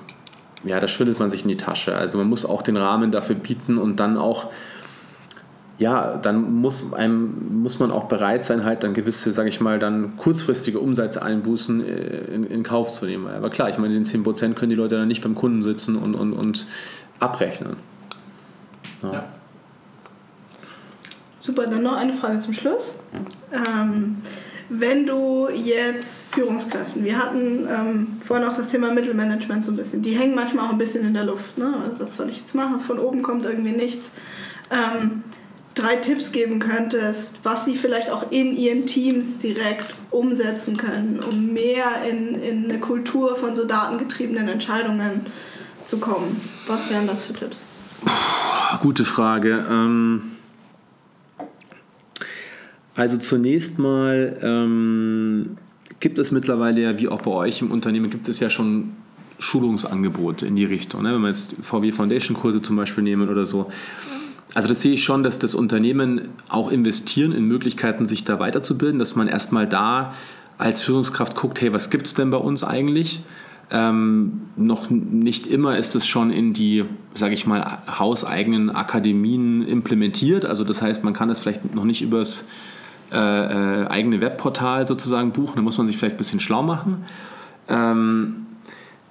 ja, 0.64 0.80
da 0.80 0.88
schwindelt 0.88 1.20
man 1.20 1.30
sich 1.32 1.43
in 1.43 1.50
die 1.50 1.58
Tasche. 1.58 1.96
Also 1.96 2.18
man 2.18 2.28
muss 2.28 2.46
auch 2.46 2.62
den 2.62 2.78
Rahmen 2.78 3.12
dafür 3.12 3.36
bieten 3.36 3.78
und 3.78 4.00
dann 4.00 4.18
auch, 4.18 4.48
ja, 5.78 6.18
dann 6.18 6.54
muss, 6.62 6.93
einem, 6.93 7.62
muss 7.62 7.80
man 7.80 7.91
auch 7.91 8.06
bereit 8.06 8.46
sein, 8.46 8.64
halt 8.64 8.84
dann 8.84 8.93
gewisse, 8.93 9.32
sage 9.32 9.50
ich 9.50 9.60
mal, 9.60 9.80
dann 9.80 10.16
kurzfristige 10.16 10.80
Umsatzeinbußen 10.80 11.86
äh, 11.86 12.18
in, 12.34 12.43
in 12.46 12.64
Kauf 12.64 12.89
zu 12.91 13.06
nehmen. 13.06 13.28
Aber 13.28 13.50
klar, 13.50 13.70
ich 13.70 13.78
meine, 13.78 13.93
den 13.93 14.06
10% 14.06 14.54
können 14.54 14.70
die 14.70 14.76
Leute 14.76 14.96
dann 14.96 15.08
nicht 15.08 15.22
beim 15.22 15.36
Kunden 15.36 15.64
sitzen 15.64 15.98
und, 15.98 16.16
und, 16.16 16.34
und 16.34 16.66
abrechnen. 17.20 17.76
Ja. 19.04 19.14
ja. 19.14 19.24
Super, 21.39 21.68
dann 21.68 21.84
noch 21.84 21.96
eine 21.96 22.14
Frage 22.14 22.39
zum 22.39 22.54
Schluss. 22.54 22.96
Ähm, 23.54 24.18
wenn 24.70 25.06
du 25.06 25.48
jetzt 25.50 26.34
Führungskräften, 26.34 27.04
wir 27.04 27.20
hatten 27.20 27.68
ähm, 27.70 28.08
vorhin 28.26 28.48
auch 28.48 28.58
das 28.58 28.70
Thema 28.70 28.91
Mittelmanagement 28.91 29.64
so 29.64 29.72
ein 29.72 29.76
bisschen, 29.76 30.02
die 30.02 30.18
hängen 30.18 30.34
manchmal 30.34 30.66
auch 30.66 30.72
ein 30.72 30.80
bisschen 30.80 31.06
in 31.06 31.14
der 31.14 31.26
Luft. 31.26 31.58
Ne? 31.58 31.72
Also 31.84 32.00
was 32.00 32.16
soll 32.16 32.30
ich 32.30 32.39
jetzt 32.39 32.56
machen? 32.56 32.80
Von 32.80 32.98
oben 32.98 33.22
kommt 33.22 33.46
irgendwie 33.46 33.74
nichts. 33.74 34.12
Ähm, 34.72 35.24
drei 35.76 35.98
Tipps 35.98 36.32
geben 36.32 36.60
könntest, 36.60 37.41
was 37.43 37.66
sie 37.66 37.76
vielleicht 37.76 38.10
auch 38.10 38.32
in 38.32 38.54
ihren 38.54 38.88
Teams 38.88 39.38
direkt 39.38 39.96
umsetzen 40.10 40.78
können, 40.78 41.20
um 41.20 41.54
mehr 41.54 42.04
in, 42.10 42.41
in 42.41 42.64
eine 42.64 42.80
Kultur 42.80 43.36
von 43.36 43.56
so 43.56 43.66
datengetriebenen 43.66 44.48
Entscheidungen 44.48 45.28
zu 45.86 46.00
kommen. 46.00 46.41
Was 46.66 46.89
wären 46.89 47.06
das 47.06 47.22
für 47.22 47.34
Tipps? 47.34 47.66
Gute 48.82 49.05
Frage. 49.05 49.66
Ähm, 49.70 50.22
also 52.95 53.18
zunächst 53.18 53.78
mal 53.78 54.38
ähm, 54.41 55.57
gibt 55.99 56.20
es 56.20 56.32
mittlerweile 56.32 56.82
ja, 56.82 56.99
wie 56.99 57.07
auch 57.07 57.22
bei 57.22 57.32
euch 57.32 57.61
im 57.61 57.72
Unternehmen, 57.72 58.09
gibt 58.09 58.28
es 58.30 58.39
ja 58.39 58.49
schon 58.49 58.93
Schulungsangebote 59.39 60.45
in 60.45 60.55
die 60.55 60.66
Richtung. 60.66 61.03
Ne? 61.03 61.13
Wenn 61.13 61.22
wir 61.22 61.30
jetzt 61.30 61.55
VW 61.61 61.91
Foundation 61.91 62.38
Kurse 62.38 62.61
zum 62.61 62.76
Beispiel 62.76 63.03
nehmen 63.03 63.30
oder 63.30 63.45
so. 63.45 63.70
Also 64.53 64.70
das 64.70 64.82
sehe 64.82 64.93
ich 64.93 65.03
schon, 65.03 65.24
dass 65.24 65.39
das 65.39 65.53
Unternehmen 65.53 66.30
auch 66.47 66.72
investieren 66.72 67.34
in 67.34 67.43
Möglichkeiten, 67.43 68.07
sich 68.07 68.24
da 68.24 68.39
weiterzubilden, 68.39 68.99
dass 68.99 69.16
man 69.16 69.28
erstmal 69.28 69.68
da 69.68 70.13
als 70.57 70.82
Führungskraft 70.82 71.36
guckt, 71.36 71.59
hey, 71.59 71.74
was 71.74 71.89
gibt 71.89 72.07
es 72.07 72.13
denn 72.13 72.30
bei 72.30 72.38
uns 72.38 72.63
eigentlich? 72.63 73.22
Ähm, 73.72 74.41
noch 74.55 74.89
nicht 74.89 75.47
immer 75.47 75.78
ist 75.78 75.95
es 75.95 76.05
schon 76.05 76.32
in 76.32 76.53
die, 76.53 76.86
sage 77.16 77.34
ich 77.34 77.47
mal, 77.47 77.80
hauseigenen 77.88 78.70
Akademien 78.70 79.68
implementiert. 79.68 80.45
Also 80.45 80.63
das 80.63 80.82
heißt, 80.82 81.03
man 81.03 81.13
kann 81.13 81.30
es 81.30 81.39
vielleicht 81.39 81.74
noch 81.74 81.84
nicht 81.84 82.01
übers 82.01 82.47
äh, 83.11 83.18
äh, 83.18 83.88
eigene 83.88 84.22
Webportal 84.22 84.88
sozusagen 84.88 85.32
buchen. 85.32 85.55
Da 85.55 85.61
muss 85.61 85.78
man 85.78 85.88
sich 85.88 85.97
vielleicht 85.97 86.16
ein 86.16 86.20
bisschen 86.20 86.39
schlau 86.39 86.61
machen. 86.61 87.05
Ähm, 87.68 88.45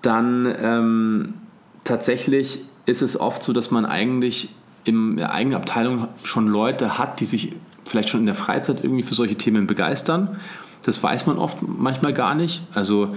dann 0.02 0.54
ähm, 0.62 1.34
tatsächlich 1.82 2.60
ist 2.86 3.02
es 3.02 3.18
oft 3.18 3.42
so, 3.42 3.52
dass 3.52 3.70
man 3.70 3.86
eigentlich 3.86 4.50
in 4.84 5.16
der 5.16 5.32
eigenen 5.32 5.56
Abteilung 5.56 6.08
schon 6.22 6.46
Leute 6.46 6.98
hat, 6.98 7.20
die 7.20 7.24
sich 7.24 7.54
vielleicht 7.86 8.08
schon 8.08 8.20
in 8.20 8.26
der 8.26 8.34
Freizeit 8.34 8.82
irgendwie 8.82 9.02
für 9.02 9.14
solche 9.14 9.36
Themen 9.36 9.66
begeistern. 9.66 10.38
Das 10.84 11.02
weiß 11.02 11.26
man 11.26 11.38
oft 11.38 11.58
manchmal 11.62 12.12
gar 12.12 12.34
nicht. 12.34 12.62
Also 12.74 13.14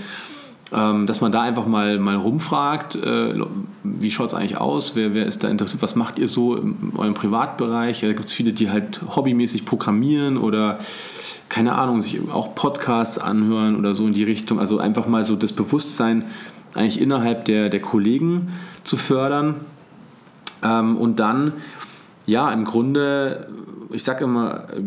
dass 0.70 1.22
man 1.22 1.32
da 1.32 1.42
einfach 1.42 1.66
mal, 1.66 1.98
mal 1.98 2.18
rumfragt, 2.18 2.96
äh, 2.96 3.34
wie 3.84 4.12
schaut 4.12 4.28
es 4.28 4.34
eigentlich 4.34 4.58
aus, 4.58 4.96
wer, 4.96 5.14
wer 5.14 5.26
ist 5.26 5.44
da 5.44 5.48
interessiert, 5.48 5.82
was 5.82 5.96
macht 5.96 6.20
ihr 6.20 6.28
so 6.28 6.56
in 6.56 6.92
eurem 6.98 7.14
Privatbereich? 7.14 8.02
Da 8.02 8.08
gibt 8.08 8.26
es 8.26 8.34
viele, 8.34 8.52
die 8.52 8.70
halt 8.70 9.02
hobbymäßig 9.16 9.66
programmieren 9.66 10.38
oder 10.38 10.80
keine 11.50 11.76
Ahnung, 11.76 12.02
sich 12.02 12.20
auch 12.30 12.54
Podcasts 12.56 13.18
anhören 13.18 13.78
oder 13.78 13.96
so 13.96 14.06
in 14.06 14.14
die 14.14 14.24
Richtung. 14.24 14.60
Also 14.60 14.80
einfach 14.80 15.08
mal 15.08 15.24
so 15.24 15.36
das 15.36 15.54
Bewusstsein 15.54 16.26
eigentlich 16.74 17.00
innerhalb 17.00 17.46
der, 17.46 17.70
der 17.70 17.82
Kollegen 17.82 18.50
zu 18.84 18.98
fördern. 18.98 19.56
Ähm, 20.64 20.98
und 20.98 21.20
dann, 21.20 21.54
ja, 22.26 22.52
im 22.52 22.66
Grunde, 22.66 23.48
ich 23.92 24.04
sage 24.04 24.26
immer, 24.26 24.66
äh, 24.74 24.82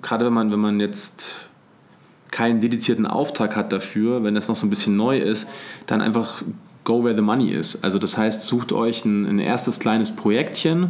gerade 0.00 0.24
wenn 0.24 0.32
man, 0.32 0.52
wenn 0.52 0.60
man 0.60 0.80
jetzt 0.80 1.34
keinen 2.32 2.60
dedizierten 2.60 3.06
Auftrag 3.06 3.54
hat 3.54 3.72
dafür, 3.72 4.24
wenn 4.24 4.34
das 4.34 4.48
noch 4.48 4.56
so 4.56 4.66
ein 4.66 4.70
bisschen 4.70 4.96
neu 4.96 5.18
ist, 5.18 5.48
dann 5.86 6.00
einfach 6.00 6.42
go 6.82 7.04
where 7.04 7.14
the 7.14 7.22
money 7.22 7.50
is. 7.52 7.80
Also 7.84 8.00
das 8.00 8.18
heißt, 8.18 8.42
sucht 8.42 8.72
euch 8.72 9.04
ein, 9.04 9.26
ein 9.26 9.38
erstes 9.38 9.78
kleines 9.78 10.16
Projektchen, 10.16 10.88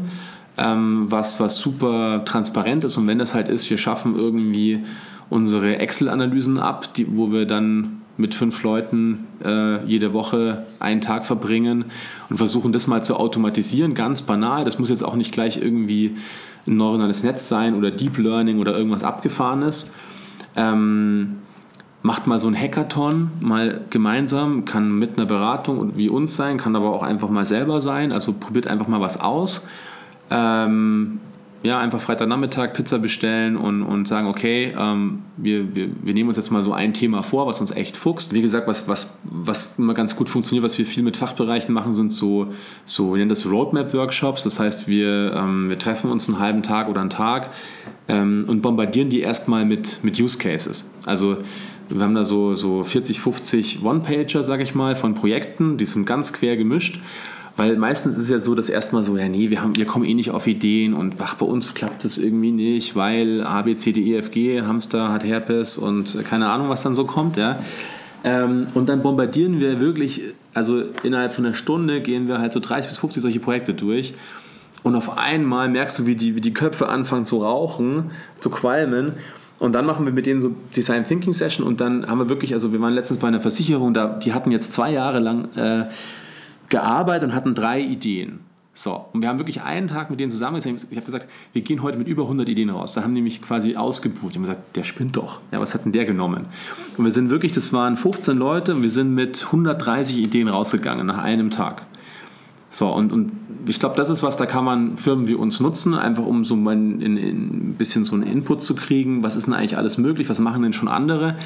ähm, 0.56 1.06
was, 1.10 1.40
was 1.40 1.56
super 1.56 2.24
transparent 2.24 2.84
ist 2.84 2.96
und 2.96 3.06
wenn 3.06 3.18
das 3.18 3.34
halt 3.34 3.48
ist, 3.48 3.68
wir 3.68 3.76
schaffen 3.76 4.16
irgendwie 4.16 4.84
unsere 5.28 5.78
Excel-Analysen 5.78 6.58
ab, 6.58 6.94
die, 6.94 7.06
wo 7.14 7.32
wir 7.32 7.46
dann 7.46 8.02
mit 8.16 8.34
fünf 8.34 8.62
Leuten 8.62 9.26
äh, 9.44 9.84
jede 9.84 10.12
Woche 10.12 10.66
einen 10.78 11.00
Tag 11.00 11.24
verbringen 11.24 11.86
und 12.28 12.36
versuchen 12.36 12.72
das 12.72 12.86
mal 12.86 13.02
zu 13.02 13.16
automatisieren, 13.16 13.94
ganz 13.94 14.22
banal. 14.22 14.64
Das 14.64 14.78
muss 14.78 14.90
jetzt 14.90 15.02
auch 15.02 15.16
nicht 15.16 15.32
gleich 15.32 15.56
irgendwie 15.56 16.16
ein 16.66 16.76
neuronales 16.76 17.22
Netz 17.22 17.48
sein 17.48 17.74
oder 17.74 17.90
Deep 17.90 18.18
Learning 18.18 18.60
oder 18.60 18.76
irgendwas 18.76 19.02
Abgefahrenes, 19.02 19.90
ähm, 20.56 21.38
macht 22.02 22.26
mal 22.26 22.38
so 22.38 22.48
ein 22.48 22.56
Hackathon, 22.56 23.30
mal 23.40 23.82
gemeinsam, 23.90 24.64
kann 24.64 24.98
mit 24.98 25.18
einer 25.18 25.26
Beratung 25.26 25.96
wie 25.96 26.08
uns 26.08 26.36
sein, 26.36 26.58
kann 26.58 26.74
aber 26.74 26.92
auch 26.92 27.02
einfach 27.02 27.28
mal 27.28 27.46
selber 27.46 27.80
sein. 27.80 28.12
Also 28.12 28.32
probiert 28.32 28.66
einfach 28.66 28.88
mal 28.88 29.00
was 29.00 29.20
aus. 29.20 29.62
Ähm, 30.30 31.20
ja, 31.62 31.78
einfach 31.78 32.00
Freitagnachmittag 32.00 32.72
Pizza 32.72 32.98
bestellen 32.98 33.56
und, 33.56 33.82
und 33.82 34.08
sagen, 34.08 34.26
okay, 34.26 34.74
ähm, 34.76 35.22
wir, 35.36 35.76
wir, 35.76 35.88
wir 36.02 36.12
nehmen 36.12 36.28
uns 36.28 36.36
jetzt 36.36 36.50
mal 36.50 36.62
so 36.62 36.72
ein 36.72 36.92
Thema 36.92 37.22
vor, 37.22 37.46
was 37.46 37.60
uns 37.60 37.70
echt 37.70 37.96
fuchst. 37.96 38.32
Wie 38.32 38.42
gesagt, 38.42 38.66
was, 38.66 38.88
was, 38.88 39.14
was 39.22 39.74
immer 39.78 39.94
ganz 39.94 40.16
gut 40.16 40.28
funktioniert, 40.28 40.64
was 40.64 40.76
wir 40.78 40.86
viel 40.86 41.04
mit 41.04 41.16
Fachbereichen 41.16 41.72
machen, 41.72 41.92
sind 41.92 42.12
so, 42.12 42.48
so 42.84 43.12
wir 43.12 43.18
nennen 43.18 43.28
das 43.28 43.46
Roadmap-Workshops. 43.46 44.42
Das 44.42 44.58
heißt, 44.58 44.88
wir, 44.88 45.34
ähm, 45.34 45.68
wir 45.68 45.78
treffen 45.78 46.10
uns 46.10 46.28
einen 46.28 46.40
halben 46.40 46.64
Tag 46.64 46.88
oder 46.88 47.00
einen 47.00 47.10
Tag 47.10 47.50
ähm, 48.08 48.44
und 48.48 48.60
bombardieren 48.60 49.08
die 49.08 49.20
erstmal 49.20 49.64
mit, 49.64 50.00
mit 50.02 50.20
Use 50.20 50.38
Cases. 50.38 50.90
Also 51.06 51.38
wir 51.88 52.02
haben 52.02 52.14
da 52.14 52.24
so, 52.24 52.54
so 52.56 52.82
40, 52.82 53.20
50 53.20 53.84
One-Pager, 53.84 54.42
sage 54.42 54.62
ich 54.62 54.74
mal, 54.74 54.96
von 54.96 55.14
Projekten, 55.14 55.76
die 55.76 55.84
sind 55.84 56.06
ganz 56.06 56.32
quer 56.32 56.56
gemischt. 56.56 57.00
Weil 57.56 57.76
meistens 57.76 58.16
ist 58.16 58.24
es 58.24 58.30
ja 58.30 58.38
so, 58.38 58.54
dass 58.54 58.70
erstmal 58.70 59.02
so, 59.02 59.16
ja, 59.16 59.28
nee, 59.28 59.50
wir, 59.50 59.62
haben, 59.62 59.76
wir 59.76 59.84
kommen 59.84 60.06
eh 60.06 60.14
nicht 60.14 60.30
auf 60.30 60.46
Ideen 60.46 60.94
und 60.94 61.16
ach, 61.18 61.34
bei 61.34 61.44
uns 61.44 61.74
klappt 61.74 62.04
das 62.04 62.16
irgendwie 62.16 62.50
nicht, 62.50 62.96
weil 62.96 63.42
A, 63.44 63.62
B, 63.62 63.76
C, 63.76 63.92
D, 63.92 64.00
E, 64.00 64.16
F, 64.16 64.30
G, 64.30 64.62
Hamster 64.62 65.12
hat 65.12 65.22
Herpes 65.24 65.76
und 65.76 66.16
keine 66.28 66.50
Ahnung, 66.50 66.70
was 66.70 66.82
dann 66.82 66.94
so 66.94 67.04
kommt, 67.04 67.36
ja. 67.36 67.58
Ähm, 68.24 68.68
und 68.74 68.88
dann 68.88 69.02
bombardieren 69.02 69.60
wir 69.60 69.80
wirklich, 69.80 70.22
also 70.54 70.82
innerhalb 71.02 71.32
von 71.32 71.44
einer 71.44 71.54
Stunde 71.54 72.00
gehen 72.00 72.28
wir 72.28 72.38
halt 72.38 72.52
so 72.52 72.60
30 72.60 72.88
bis 72.88 72.98
50 72.98 73.22
solche 73.22 73.40
Projekte 73.40 73.74
durch. 73.74 74.14
Und 74.82 74.96
auf 74.96 75.16
einmal 75.16 75.68
merkst 75.68 75.98
du, 75.98 76.06
wie 76.06 76.16
die, 76.16 76.34
wie 76.34 76.40
die 76.40 76.52
Köpfe 76.52 76.88
anfangen 76.88 77.26
zu 77.26 77.38
rauchen, 77.38 78.10
zu 78.40 78.50
qualmen. 78.50 79.12
Und 79.58 79.74
dann 79.74 79.86
machen 79.86 80.04
wir 80.04 80.12
mit 80.12 80.26
denen 80.26 80.40
so 80.40 80.54
Design 80.74 81.06
Thinking 81.06 81.32
Session 81.32 81.64
und 81.64 81.80
dann 81.80 82.06
haben 82.08 82.18
wir 82.18 82.28
wirklich, 82.28 82.52
also 82.52 82.72
wir 82.72 82.80
waren 82.80 82.94
letztens 82.94 83.20
bei 83.20 83.28
einer 83.28 83.40
Versicherung, 83.40 83.94
da, 83.94 84.06
die 84.06 84.32
hatten 84.32 84.50
jetzt 84.50 84.72
zwei 84.72 84.90
Jahre 84.90 85.20
lang 85.20 85.54
äh, 85.54 85.84
gearbeitet 86.72 87.28
und 87.28 87.34
hatten 87.36 87.54
drei 87.54 87.80
Ideen. 87.80 88.40
So, 88.74 89.04
und 89.12 89.20
wir 89.20 89.28
haben 89.28 89.38
wirklich 89.38 89.62
einen 89.62 89.86
Tag 89.86 90.08
mit 90.08 90.18
denen 90.18 90.32
zusammengesessen. 90.32 90.88
Ich 90.90 90.96
habe 90.96 91.04
gesagt, 91.04 91.28
wir 91.52 91.60
gehen 91.60 91.82
heute 91.82 91.98
mit 91.98 92.08
über 92.08 92.22
100 92.22 92.48
Ideen 92.48 92.70
raus. 92.70 92.92
Da 92.92 93.02
haben 93.02 93.14
die 93.14 93.20
mich 93.20 93.42
quasi 93.42 93.76
ausgebucht. 93.76 94.30
Ich 94.30 94.36
habe 94.36 94.46
gesagt, 94.46 94.76
der 94.76 94.84
spinnt 94.84 95.16
doch. 95.16 95.40
Ja, 95.52 95.60
was 95.60 95.74
hat 95.74 95.84
denn 95.84 95.92
der 95.92 96.06
genommen? 96.06 96.46
Und 96.96 97.04
wir 97.04 97.12
sind 97.12 97.28
wirklich, 97.28 97.52
das 97.52 97.74
waren 97.74 97.98
15 97.98 98.36
Leute 98.36 98.74
und 98.74 98.82
wir 98.82 98.90
sind 98.90 99.14
mit 99.14 99.44
130 99.44 100.16
Ideen 100.16 100.48
rausgegangen 100.48 101.06
nach 101.06 101.18
einem 101.18 101.50
Tag. 101.50 101.84
So, 102.70 102.88
und, 102.88 103.12
und 103.12 103.32
ich 103.66 103.78
glaube, 103.78 103.94
das 103.96 104.08
ist 104.08 104.22
was, 104.22 104.38
da 104.38 104.46
kann 104.46 104.64
man 104.64 104.96
Firmen 104.96 105.26
wie 105.26 105.34
uns 105.34 105.60
nutzen, 105.60 105.92
einfach 105.92 106.24
um 106.24 106.42
so 106.42 106.54
ein, 106.54 107.02
in, 107.02 107.18
in 107.18 107.72
ein 107.72 107.74
bisschen 107.76 108.04
so 108.04 108.14
einen 108.14 108.22
Input 108.22 108.64
zu 108.64 108.74
kriegen. 108.74 109.22
Was 109.22 109.36
ist 109.36 109.46
denn 109.46 109.52
eigentlich 109.52 109.76
alles 109.76 109.98
möglich? 109.98 110.30
Was 110.30 110.40
machen 110.40 110.62
denn 110.62 110.72
schon 110.72 110.88
andere? 110.88 111.36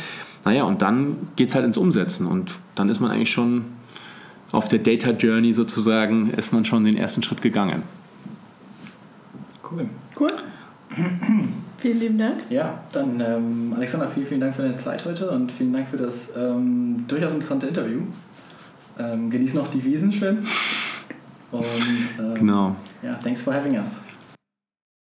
Naja, 0.45 0.63
und 0.63 0.81
dann 0.81 1.17
geht 1.35 1.49
es 1.49 1.57
halt 1.57 1.65
ins 1.65 1.77
Umsetzen 1.77 2.29
und 2.29 2.55
dann 2.77 2.89
ist 2.89 3.01
man 3.01 3.11
eigentlich 3.11 3.33
schon 3.33 3.65
auf 4.53 4.69
der 4.69 4.79
Data 4.79 5.11
Journey 5.11 5.53
sozusagen, 5.53 6.31
ist 6.31 6.53
man 6.53 6.65
schon 6.65 6.85
den 6.85 6.97
ersten 6.97 7.23
Schritt 7.23 7.43
gegangen. 7.43 7.83
Cool. 9.71 9.89
Cool. 10.19 10.29
vielen 11.79 11.99
lieben 12.01 12.19
Dank. 12.19 12.43
Ja, 12.51 12.81
dann 12.93 13.21
ähm, 13.21 13.73
Alexander, 13.77 14.09
vielen, 14.09 14.27
vielen 14.27 14.41
Dank 14.41 14.55
für 14.55 14.63
deine 14.63 14.77
Zeit 14.77 15.05
heute 15.05 15.31
und 15.31 15.51
vielen 15.53 15.73
Dank 15.73 15.89
für 15.89 15.97
das 15.97 16.31
ähm, 16.37 17.05
durchaus 17.09 17.33
interessante 17.33 17.67
Interview. 17.67 18.01
Ähm, 18.99 19.29
genieß 19.31 19.55
noch 19.55 19.69
die 19.69 19.85
Wiesen 19.85 20.13
schön. 20.13 20.39
Und 21.51 21.65
ähm, 22.19 22.35
Genau. 22.35 22.77
ja, 23.03 23.15
thanks 23.15 23.43
for 23.43 23.53
having 23.53 23.77
us. 23.77 24.01